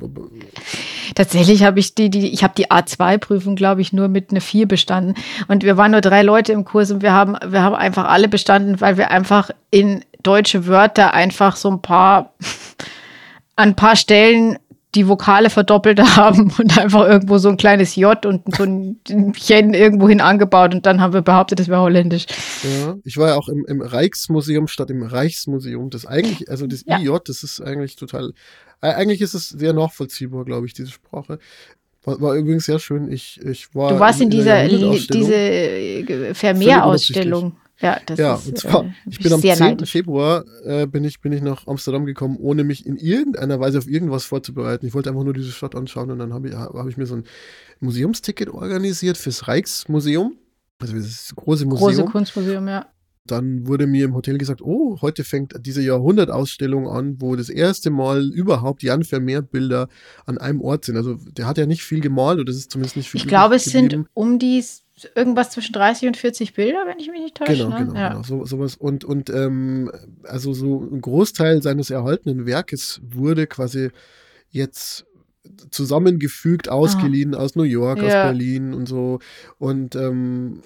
Tatsächlich 1.14 1.64
habe 1.64 1.80
ich 1.80 1.94
die, 1.94 2.08
die, 2.08 2.32
ich 2.32 2.42
habe 2.42 2.54
die 2.56 2.70
A2-Prüfung, 2.70 3.56
glaube 3.56 3.82
ich, 3.82 3.92
nur 3.92 4.08
mit 4.08 4.30
einer 4.30 4.40
4 4.40 4.66
bestanden. 4.66 5.14
Und 5.48 5.64
wir 5.64 5.76
waren 5.76 5.90
nur 5.90 6.00
drei 6.00 6.22
Leute 6.22 6.54
im 6.54 6.64
Kurs 6.64 6.90
und 6.90 7.02
wir 7.02 7.12
haben, 7.12 7.36
wir 7.46 7.62
haben 7.62 7.74
einfach 7.74 8.08
alle 8.08 8.28
bestanden, 8.28 8.80
weil 8.80 8.96
wir 8.96 9.10
einfach 9.10 9.50
in 9.70 10.02
deutsche 10.22 10.66
Wörter 10.66 11.12
einfach 11.12 11.56
so 11.56 11.70
ein 11.70 11.82
paar, 11.82 12.32
an 13.56 13.70
ein 13.70 13.76
paar 13.76 13.96
Stellen 13.96 14.58
die 14.94 15.06
Vokale 15.06 15.50
verdoppelt 15.50 16.00
haben 16.16 16.52
und 16.58 16.78
einfach 16.78 17.06
irgendwo 17.06 17.38
so 17.38 17.48
ein 17.50 17.56
kleines 17.56 17.94
J 17.96 18.24
und 18.24 18.42
so 18.56 18.62
ein 18.64 19.00
Chen 19.34 19.74
irgendwo 19.74 20.08
hin 20.08 20.20
angebaut 20.20 20.74
und 20.74 20.86
dann 20.86 21.00
haben 21.00 21.12
wir 21.12 21.22
behauptet, 21.22 21.60
das 21.60 21.68
wäre 21.68 21.80
holländisch. 21.82 22.26
Ja, 22.62 22.96
ich 23.04 23.16
war 23.18 23.28
ja 23.28 23.34
auch 23.36 23.48
im, 23.48 23.64
im 23.68 23.80
Rijksmuseum 23.82 24.66
statt 24.68 24.90
im 24.90 25.02
Reichsmuseum. 25.02 25.90
Das 25.90 26.06
eigentlich, 26.06 26.48
also 26.50 26.66
das 26.66 26.84
Ja. 26.86 26.98
IJ, 26.98 27.18
das 27.24 27.42
ist 27.42 27.60
eigentlich 27.60 27.96
total, 27.96 28.32
äh, 28.80 28.88
eigentlich 28.94 29.20
ist 29.20 29.34
es 29.34 29.50
sehr 29.50 29.72
nachvollziehbar, 29.74 30.44
glaube 30.44 30.66
ich, 30.66 30.72
diese 30.72 30.90
Sprache. 30.90 31.38
War, 32.04 32.20
war 32.20 32.34
übrigens 32.34 32.64
sehr 32.64 32.78
schön. 32.78 33.12
Ich, 33.12 33.40
ich 33.44 33.74
war 33.74 33.92
Du 33.92 33.98
warst 34.00 34.20
in 34.22 34.30
der 34.30 34.38
dieser, 34.38 34.62
Jahrhundertausstellung. 34.64 35.26
diese 35.26 35.34
äh, 35.34 36.34
Vermeer-Ausstellung. 36.34 37.56
Ja, 37.80 38.00
das 38.04 38.18
ja, 38.18 38.34
ist, 38.34 38.48
und 38.48 38.58
zwar, 38.58 38.84
äh, 38.86 38.90
ich 39.08 39.20
bin 39.20 39.32
am 39.32 39.40
sehr 39.40 39.54
10. 39.54 39.66
neidisch. 39.66 39.92
Februar 39.92 40.44
äh, 40.64 40.86
bin, 40.86 41.04
ich, 41.04 41.20
bin 41.20 41.32
ich 41.32 41.42
nach 41.42 41.66
Amsterdam 41.68 42.06
gekommen, 42.06 42.36
ohne 42.40 42.64
mich 42.64 42.84
in 42.84 42.96
irgendeiner 42.96 43.60
Weise 43.60 43.78
auf 43.78 43.88
irgendwas 43.88 44.24
vorzubereiten. 44.24 44.84
Ich 44.86 44.94
wollte 44.94 45.10
einfach 45.10 45.22
nur 45.22 45.32
diese 45.32 45.52
Stadt 45.52 45.76
anschauen 45.76 46.10
und 46.10 46.18
dann 46.18 46.34
habe 46.34 46.48
ich, 46.48 46.54
hab 46.54 46.88
ich 46.88 46.96
mir 46.96 47.06
so 47.06 47.16
ein 47.16 47.24
Museumsticket 47.78 48.48
organisiert 48.48 49.16
fürs 49.16 49.46
Rijksmuseum. 49.46 50.36
Also 50.80 50.96
das 50.96 51.32
große 51.36 51.66
Museum. 51.66 51.90
Große 51.90 52.04
Kunstmuseum, 52.04 52.66
ja. 52.66 52.86
dann 53.26 53.66
wurde 53.68 53.86
mir 53.86 54.04
im 54.04 54.14
Hotel 54.14 54.38
gesagt, 54.38 54.60
oh, 54.60 54.98
heute 55.00 55.22
fängt 55.22 55.54
diese 55.64 55.82
Jahrhundertausstellung 55.82 56.88
an, 56.88 57.20
wo 57.20 57.36
das 57.36 57.48
erste 57.48 57.90
Mal 57.90 58.28
überhaupt 58.32 58.82
Jan 58.82 59.04
Vermeer-Bilder 59.04 59.88
an 60.26 60.38
einem 60.38 60.60
Ort 60.60 60.84
sind. 60.84 60.96
Also 60.96 61.14
der 61.14 61.46
hat 61.46 61.58
ja 61.58 61.66
nicht 61.66 61.82
viel 61.82 62.00
gemalt, 62.00 62.38
oder 62.38 62.46
das 62.46 62.56
ist 62.56 62.72
zumindest 62.72 62.96
nicht 62.96 63.08
viel 63.10 63.20
Ich 63.20 63.28
glaube, 63.28 63.54
es 63.56 63.66
sind 63.66 64.04
um 64.14 64.40
die 64.40 64.64
irgendwas 65.14 65.50
zwischen 65.50 65.72
30 65.72 66.08
und 66.08 66.16
40 66.16 66.54
Bilder, 66.54 66.84
wenn 66.86 66.98
ich 66.98 67.10
mich 67.10 67.20
nicht 67.20 67.36
täusche. 67.36 67.64
Genau, 67.64 67.68
ne? 67.70 67.86
genau, 67.86 67.94
ja. 67.94 68.08
genau. 68.10 68.22
So, 68.22 68.44
sowas. 68.44 68.76
Und, 68.76 69.04
und 69.04 69.30
ähm, 69.30 69.90
also 70.24 70.52
so 70.52 70.80
ein 70.80 71.00
Großteil 71.00 71.62
seines 71.62 71.90
erhaltenen 71.90 72.46
Werkes 72.46 73.00
wurde 73.02 73.46
quasi 73.46 73.90
jetzt 74.50 75.06
zusammengefügt, 75.70 76.68
ausgeliehen 76.68 77.34
aus 77.34 77.56
New 77.56 77.62
York, 77.62 78.00
aus 78.00 78.12
Ja. 78.12 78.24
Berlin 78.24 78.74
und 78.74 78.86
so. 78.86 79.18
Und 79.58 79.94
ähm, 79.94 80.62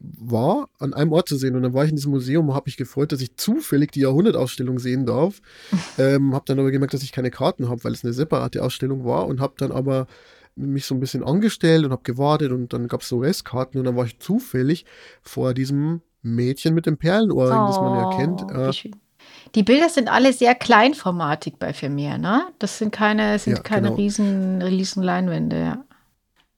war 0.00 0.68
an 0.78 0.94
einem 0.94 1.12
Ort 1.12 1.28
zu 1.28 1.36
sehen. 1.36 1.54
Und 1.54 1.62
dann 1.62 1.74
war 1.74 1.84
ich 1.84 1.90
in 1.90 1.96
diesem 1.96 2.10
Museum 2.10 2.48
und 2.48 2.54
habe 2.54 2.66
mich 2.66 2.76
gefreut, 2.76 3.12
dass 3.12 3.20
ich 3.20 3.36
zufällig 3.36 3.92
die 3.92 4.00
Jahrhundertausstellung 4.00 4.78
sehen 4.78 5.06
darf. 5.06 5.40
ähm, 5.98 6.34
habe 6.34 6.44
dann 6.46 6.58
aber 6.58 6.70
gemerkt, 6.70 6.94
dass 6.94 7.02
ich 7.02 7.12
keine 7.12 7.30
Karten 7.30 7.68
habe, 7.68 7.82
weil 7.84 7.92
es 7.92 8.04
eine 8.04 8.12
separate 8.12 8.62
Ausstellung 8.62 9.04
war 9.04 9.26
und 9.26 9.40
habe 9.40 9.54
dann 9.56 9.72
aber 9.72 10.06
mich 10.54 10.84
so 10.84 10.94
ein 10.94 11.00
bisschen 11.00 11.24
angestellt 11.24 11.84
und 11.84 11.92
habe 11.92 12.02
gewartet 12.02 12.52
und 12.52 12.72
dann 12.72 12.88
gab 12.88 13.00
es 13.02 13.08
so 13.08 13.18
Restkarten 13.18 13.78
und 13.78 13.84
dann 13.86 13.96
war 13.96 14.04
ich 14.04 14.18
zufällig 14.18 14.84
vor 15.22 15.54
diesem 15.54 16.02
Mädchen 16.22 16.74
mit 16.74 16.86
dem 16.86 16.98
Perlenohrring, 16.98 17.66
das 17.66 17.80
man 17.80 17.98
ja 17.98 18.16
kennt. 18.16 18.42
Oh, 18.42 18.48
wie 18.48 18.88
Äh. 18.88 18.90
Die 19.54 19.62
Bilder 19.62 19.88
sind 19.88 20.08
alle 20.08 20.32
sehr 20.32 20.54
kleinformatig 20.54 21.54
bei 21.58 21.72
Vermeer, 21.72 22.18
ne? 22.18 22.48
Das 22.58 22.78
sind 22.78 22.90
keine, 22.92 23.38
sind 23.38 23.56
Ja, 23.58 23.62
keine 23.62 23.88
genau. 23.88 23.96
riesen, 23.96 24.62
riesen 24.62 25.02
Leinwände, 25.02 25.60
ja. 25.60 25.84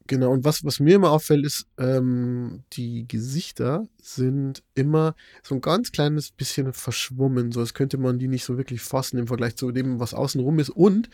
Genau, 0.06 0.32
und 0.32 0.44
was, 0.44 0.64
was 0.64 0.80
mir 0.80 0.96
immer 0.96 1.10
auffällt, 1.10 1.44
ist, 1.46 1.66
ähm, 1.78 2.62
die 2.74 3.06
Gesichter 3.08 3.86
sind 4.04 4.62
immer 4.74 5.14
so 5.42 5.54
ein 5.54 5.60
ganz 5.60 5.92
kleines 5.92 6.30
bisschen 6.30 6.72
verschwommen, 6.72 7.52
so 7.52 7.60
als 7.60 7.74
könnte 7.74 7.98
man 7.98 8.18
die 8.18 8.28
nicht 8.28 8.44
so 8.44 8.58
wirklich 8.58 8.80
fassen 8.82 9.18
im 9.18 9.26
Vergleich 9.26 9.56
zu 9.56 9.72
dem, 9.72 10.00
was 10.00 10.14
außenrum 10.14 10.58
ist. 10.58 10.70
Und 10.70 11.08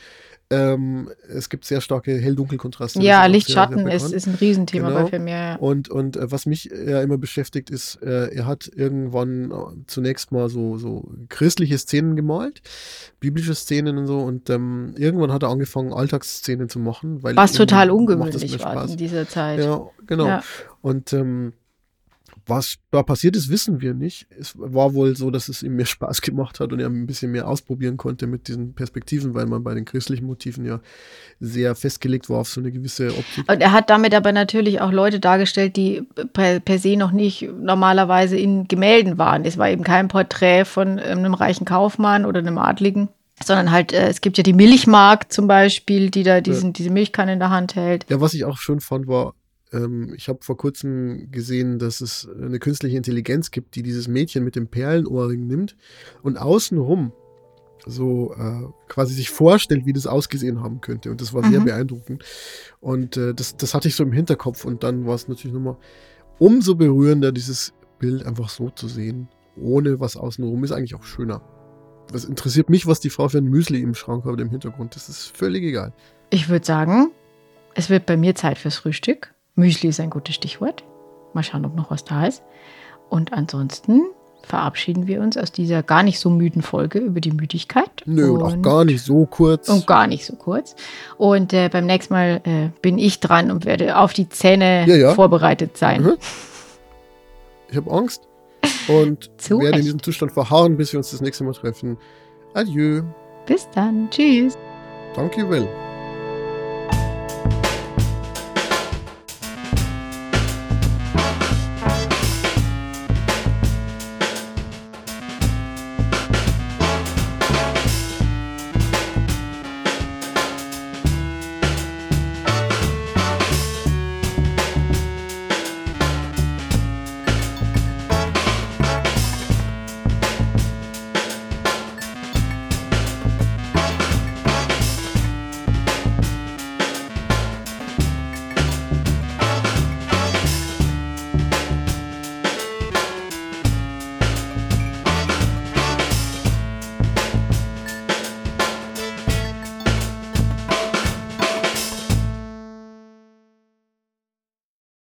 ähm, 0.53 1.09
es 1.29 1.48
gibt 1.48 1.64
sehr 1.64 1.81
starke 1.81 2.18
Hell-Dunkel-Kontraste. 2.18 3.00
Ja, 3.00 3.24
Lichtschatten 3.26 3.87
ist, 3.87 4.12
ist 4.12 4.26
ein 4.26 4.35
Riesenthema 4.35 4.88
Genau. 4.88 5.03
bei 5.03 5.09
Vermeer. 5.09 5.37
Ja. 5.37 5.57
Und, 5.57 5.88
und 5.88 6.16
äh, 6.16 6.33
was 6.33 6.46
mich 6.46 6.64
ja 6.64 7.00
immer 7.03 7.18
beschäftigt, 7.18 7.70
ist, 7.70 8.03
äh, 8.03 8.35
er 8.35 8.46
hat 8.46 8.68
irgendwann 8.74 9.53
äh, 9.53 9.55
zunächst 9.87 10.33
mal 10.33 10.48
so, 10.48 10.76
so 10.76 11.12
christliche 11.29 11.79
Szenen 11.79 12.16
gemalt, 12.16 12.62
biblische 13.20 13.55
Szenen 13.55 13.96
und 13.98 14.09
so. 14.09 14.18
Und 14.18 14.50
ähm, 14.50 14.94
irgendwann 14.96 15.33
hat 15.33 15.44
er 15.44 15.50
angefangen, 15.50 15.92
Alltagsszenen 15.92 16.68
zu 16.68 16.81
machen. 16.81 17.22
Weil 17.22 17.37
Was 17.37 17.53
total 17.53 17.90
ungewöhnlich 17.90 18.59
war 18.64 18.88
in 18.88 18.96
dieser 18.96 19.29
Zeit. 19.29 19.61
Ja, 19.61 19.87
genau. 20.07 20.26
Ja. 20.26 20.42
Und 20.83 21.12
ähm, 21.12 21.53
was 22.50 22.76
da 22.90 23.02
passiert 23.02 23.36
ist, 23.36 23.48
wissen 23.48 23.80
wir 23.80 23.94
nicht. 23.94 24.26
Es 24.38 24.54
war 24.58 24.92
wohl 24.92 25.16
so, 25.16 25.30
dass 25.30 25.48
es 25.48 25.62
ihm 25.62 25.76
mehr 25.76 25.86
Spaß 25.86 26.20
gemacht 26.20 26.60
hat 26.60 26.72
und 26.72 26.80
er 26.80 26.88
ein 26.88 27.06
bisschen 27.06 27.32
mehr 27.32 27.48
ausprobieren 27.48 27.96
konnte 27.96 28.26
mit 28.26 28.48
diesen 28.48 28.74
Perspektiven, 28.74 29.32
weil 29.32 29.46
man 29.46 29.64
bei 29.64 29.74
den 29.74 29.86
christlichen 29.86 30.26
Motiven 30.26 30.66
ja 30.66 30.80
sehr 31.38 31.74
festgelegt 31.74 32.28
war 32.28 32.40
auf 32.40 32.48
so 32.48 32.60
eine 32.60 32.72
gewisse 32.72 33.08
Optik. 33.08 33.50
Und 33.50 33.62
er 33.62 33.72
hat 33.72 33.88
damit 33.88 34.14
aber 34.14 34.32
natürlich 34.32 34.80
auch 34.80 34.92
Leute 34.92 35.20
dargestellt, 35.20 35.76
die 35.76 36.02
per, 36.32 36.60
per 36.60 36.78
se 36.78 36.96
noch 36.96 37.12
nicht 37.12 37.48
normalerweise 37.58 38.36
in 38.36 38.68
Gemälden 38.68 39.16
waren. 39.16 39.44
Es 39.44 39.56
war 39.56 39.70
eben 39.70 39.84
kein 39.84 40.08
Porträt 40.08 40.64
von 40.66 40.98
ähm, 40.98 41.18
einem 41.18 41.34
reichen 41.34 41.64
Kaufmann 41.64 42.26
oder 42.26 42.40
einem 42.40 42.58
Adligen, 42.58 43.08
sondern 43.42 43.70
halt, 43.70 43.92
äh, 43.92 44.08
es 44.08 44.20
gibt 44.20 44.36
ja 44.36 44.42
die 44.42 44.52
Milchmarkt 44.52 45.32
zum 45.32 45.46
Beispiel, 45.46 46.10
die 46.10 46.24
da 46.24 46.40
diesen, 46.40 46.72
diese 46.72 46.90
Milchkanne 46.90 47.32
in 47.34 47.38
der 47.38 47.50
Hand 47.50 47.76
hält. 47.76 48.06
Ja, 48.10 48.20
was 48.20 48.34
ich 48.34 48.44
auch 48.44 48.58
schön 48.58 48.80
fand, 48.80 49.06
war, 49.06 49.34
ähm, 49.72 50.12
ich 50.16 50.28
habe 50.28 50.40
vor 50.42 50.56
kurzem 50.56 51.30
gesehen, 51.30 51.78
dass 51.78 52.00
es 52.00 52.28
eine 52.40 52.59
künstliche 52.59 52.96
Intelligenz 52.96 53.50
gibt, 53.50 53.74
die 53.74 53.83
dieses 53.83 54.09
Mädchen 54.09 54.44
mit 54.44 54.56
dem 54.56 54.68
Perlenohrring 54.68 55.46
nimmt 55.46 55.76
und 56.22 56.38
außenrum 56.38 57.12
so 57.87 58.35
äh, 58.35 58.68
quasi 58.88 59.14
sich 59.14 59.30
vorstellt, 59.30 59.87
wie 59.87 59.92
das 59.92 60.06
ausgesehen 60.06 60.62
haben 60.62 60.80
könnte. 60.80 61.11
Und 61.11 61.20
das 61.20 61.33
war 61.33 61.42
sehr 61.48 61.61
Mhm. 61.61 61.64
beeindruckend. 61.64 62.24
Und 62.80 63.16
äh, 63.16 63.33
das, 63.35 63.56
das 63.56 63.74
hatte 63.74 63.88
ich 63.88 63.94
so 63.96 64.02
im 64.04 64.12
Hinterkopf. 64.12 64.64
Und 64.64 64.83
dann 64.83 65.06
war 65.06 65.14
es 65.14 65.28
natürlich 65.28 65.54
nochmal 65.54 65.78
umso 66.38 66.74
berührender, 66.74 67.33
dieses 67.33 67.72
Bild 67.98 68.26
einfach 68.26 68.48
so 68.50 68.70
zu 68.70 68.88
sehen, 68.88 69.28
ohne 69.56 69.98
was 70.00 70.16
außenrum. 70.16 70.62
Ist 70.64 70.72
eigentlich 70.72 70.94
auch 70.94 71.04
schöner. 71.04 71.42
Was 72.12 72.24
interessiert 72.24 72.68
mich, 72.68 72.87
was 72.87 73.00
die 73.00 73.11
Frau 73.11 73.28
für 73.28 73.38
ein 73.38 73.44
Müsli 73.44 73.80
im 73.80 73.94
Schrank 73.94 74.24
hat 74.24 74.40
im 74.40 74.50
Hintergrund. 74.50 74.94
Das 74.96 75.09
ist 75.09 75.35
völlig 75.37 75.62
egal. 75.62 75.94
Ich 76.30 76.48
würde 76.48 76.66
sagen, 76.66 77.12
es 77.74 77.88
wird 77.88 78.04
bei 78.04 78.16
mir 78.16 78.35
Zeit 78.35 78.59
fürs 78.59 78.76
Frühstück. 78.76 79.35
Müsli 79.61 79.88
ist 79.90 80.01
ein 80.01 80.11
gutes 80.11 80.35
Stichwort. 80.35 80.85
Mal 81.33 81.42
schauen, 81.42 81.64
ob 81.64 81.77
noch 81.77 81.90
was 81.90 82.05
da 82.05 82.27
ist. 82.27 82.42
Und 83.09 83.33
ansonsten 83.33 84.03
verabschieden 84.42 85.07
wir 85.07 85.20
uns 85.20 85.37
aus 85.37 85.53
dieser 85.53 85.83
gar 85.83 86.03
nicht 86.03 86.18
so 86.18 86.31
müden 86.31 86.62
Folge 86.62 86.99
über 86.99 87.20
die 87.20 87.31
Müdigkeit. 87.31 87.90
Nö, 88.07 88.31
und 88.31 88.42
auch 88.42 88.62
gar 88.62 88.85
nicht 88.85 89.03
so 89.05 89.27
kurz. 89.27 89.68
Und 89.68 89.87
gar 89.87 90.07
nicht 90.07 90.25
so 90.25 90.35
kurz. 90.35 90.75
Und 91.18 91.53
äh, 91.53 91.68
beim 91.68 91.87
nächsten 91.87 92.14
Mal 92.14 92.40
äh, 92.44 92.70
bin 92.83 92.99
ich 92.99 93.20
dran 93.20 93.51
und 93.51 93.64
werde 93.64 93.96
auf 93.99 94.12
die 94.12 94.29
Zähne 94.29 94.87
Ja, 94.88 94.96
ja. 94.96 95.14
vorbereitet 95.14 95.77
sein. 95.77 96.03
Mhm. 96.03 96.16
Ich 97.68 97.77
habe 97.77 97.90
Angst 97.90 98.27
und 98.88 99.31
werde 99.51 99.79
in 99.79 99.85
diesem 99.85 100.03
Zustand 100.03 100.33
verharren, 100.33 100.77
bis 100.77 100.92
wir 100.92 100.99
uns 100.99 101.11
das 101.11 101.20
nächste 101.20 101.44
Mal 101.44 101.53
treffen. 101.53 101.99
Adieu. 102.55 103.03
Bis 103.46 103.68
dann. 103.70 104.09
Tschüss. 104.11 104.57
Danke, 105.14 105.49
Will. 105.49 105.68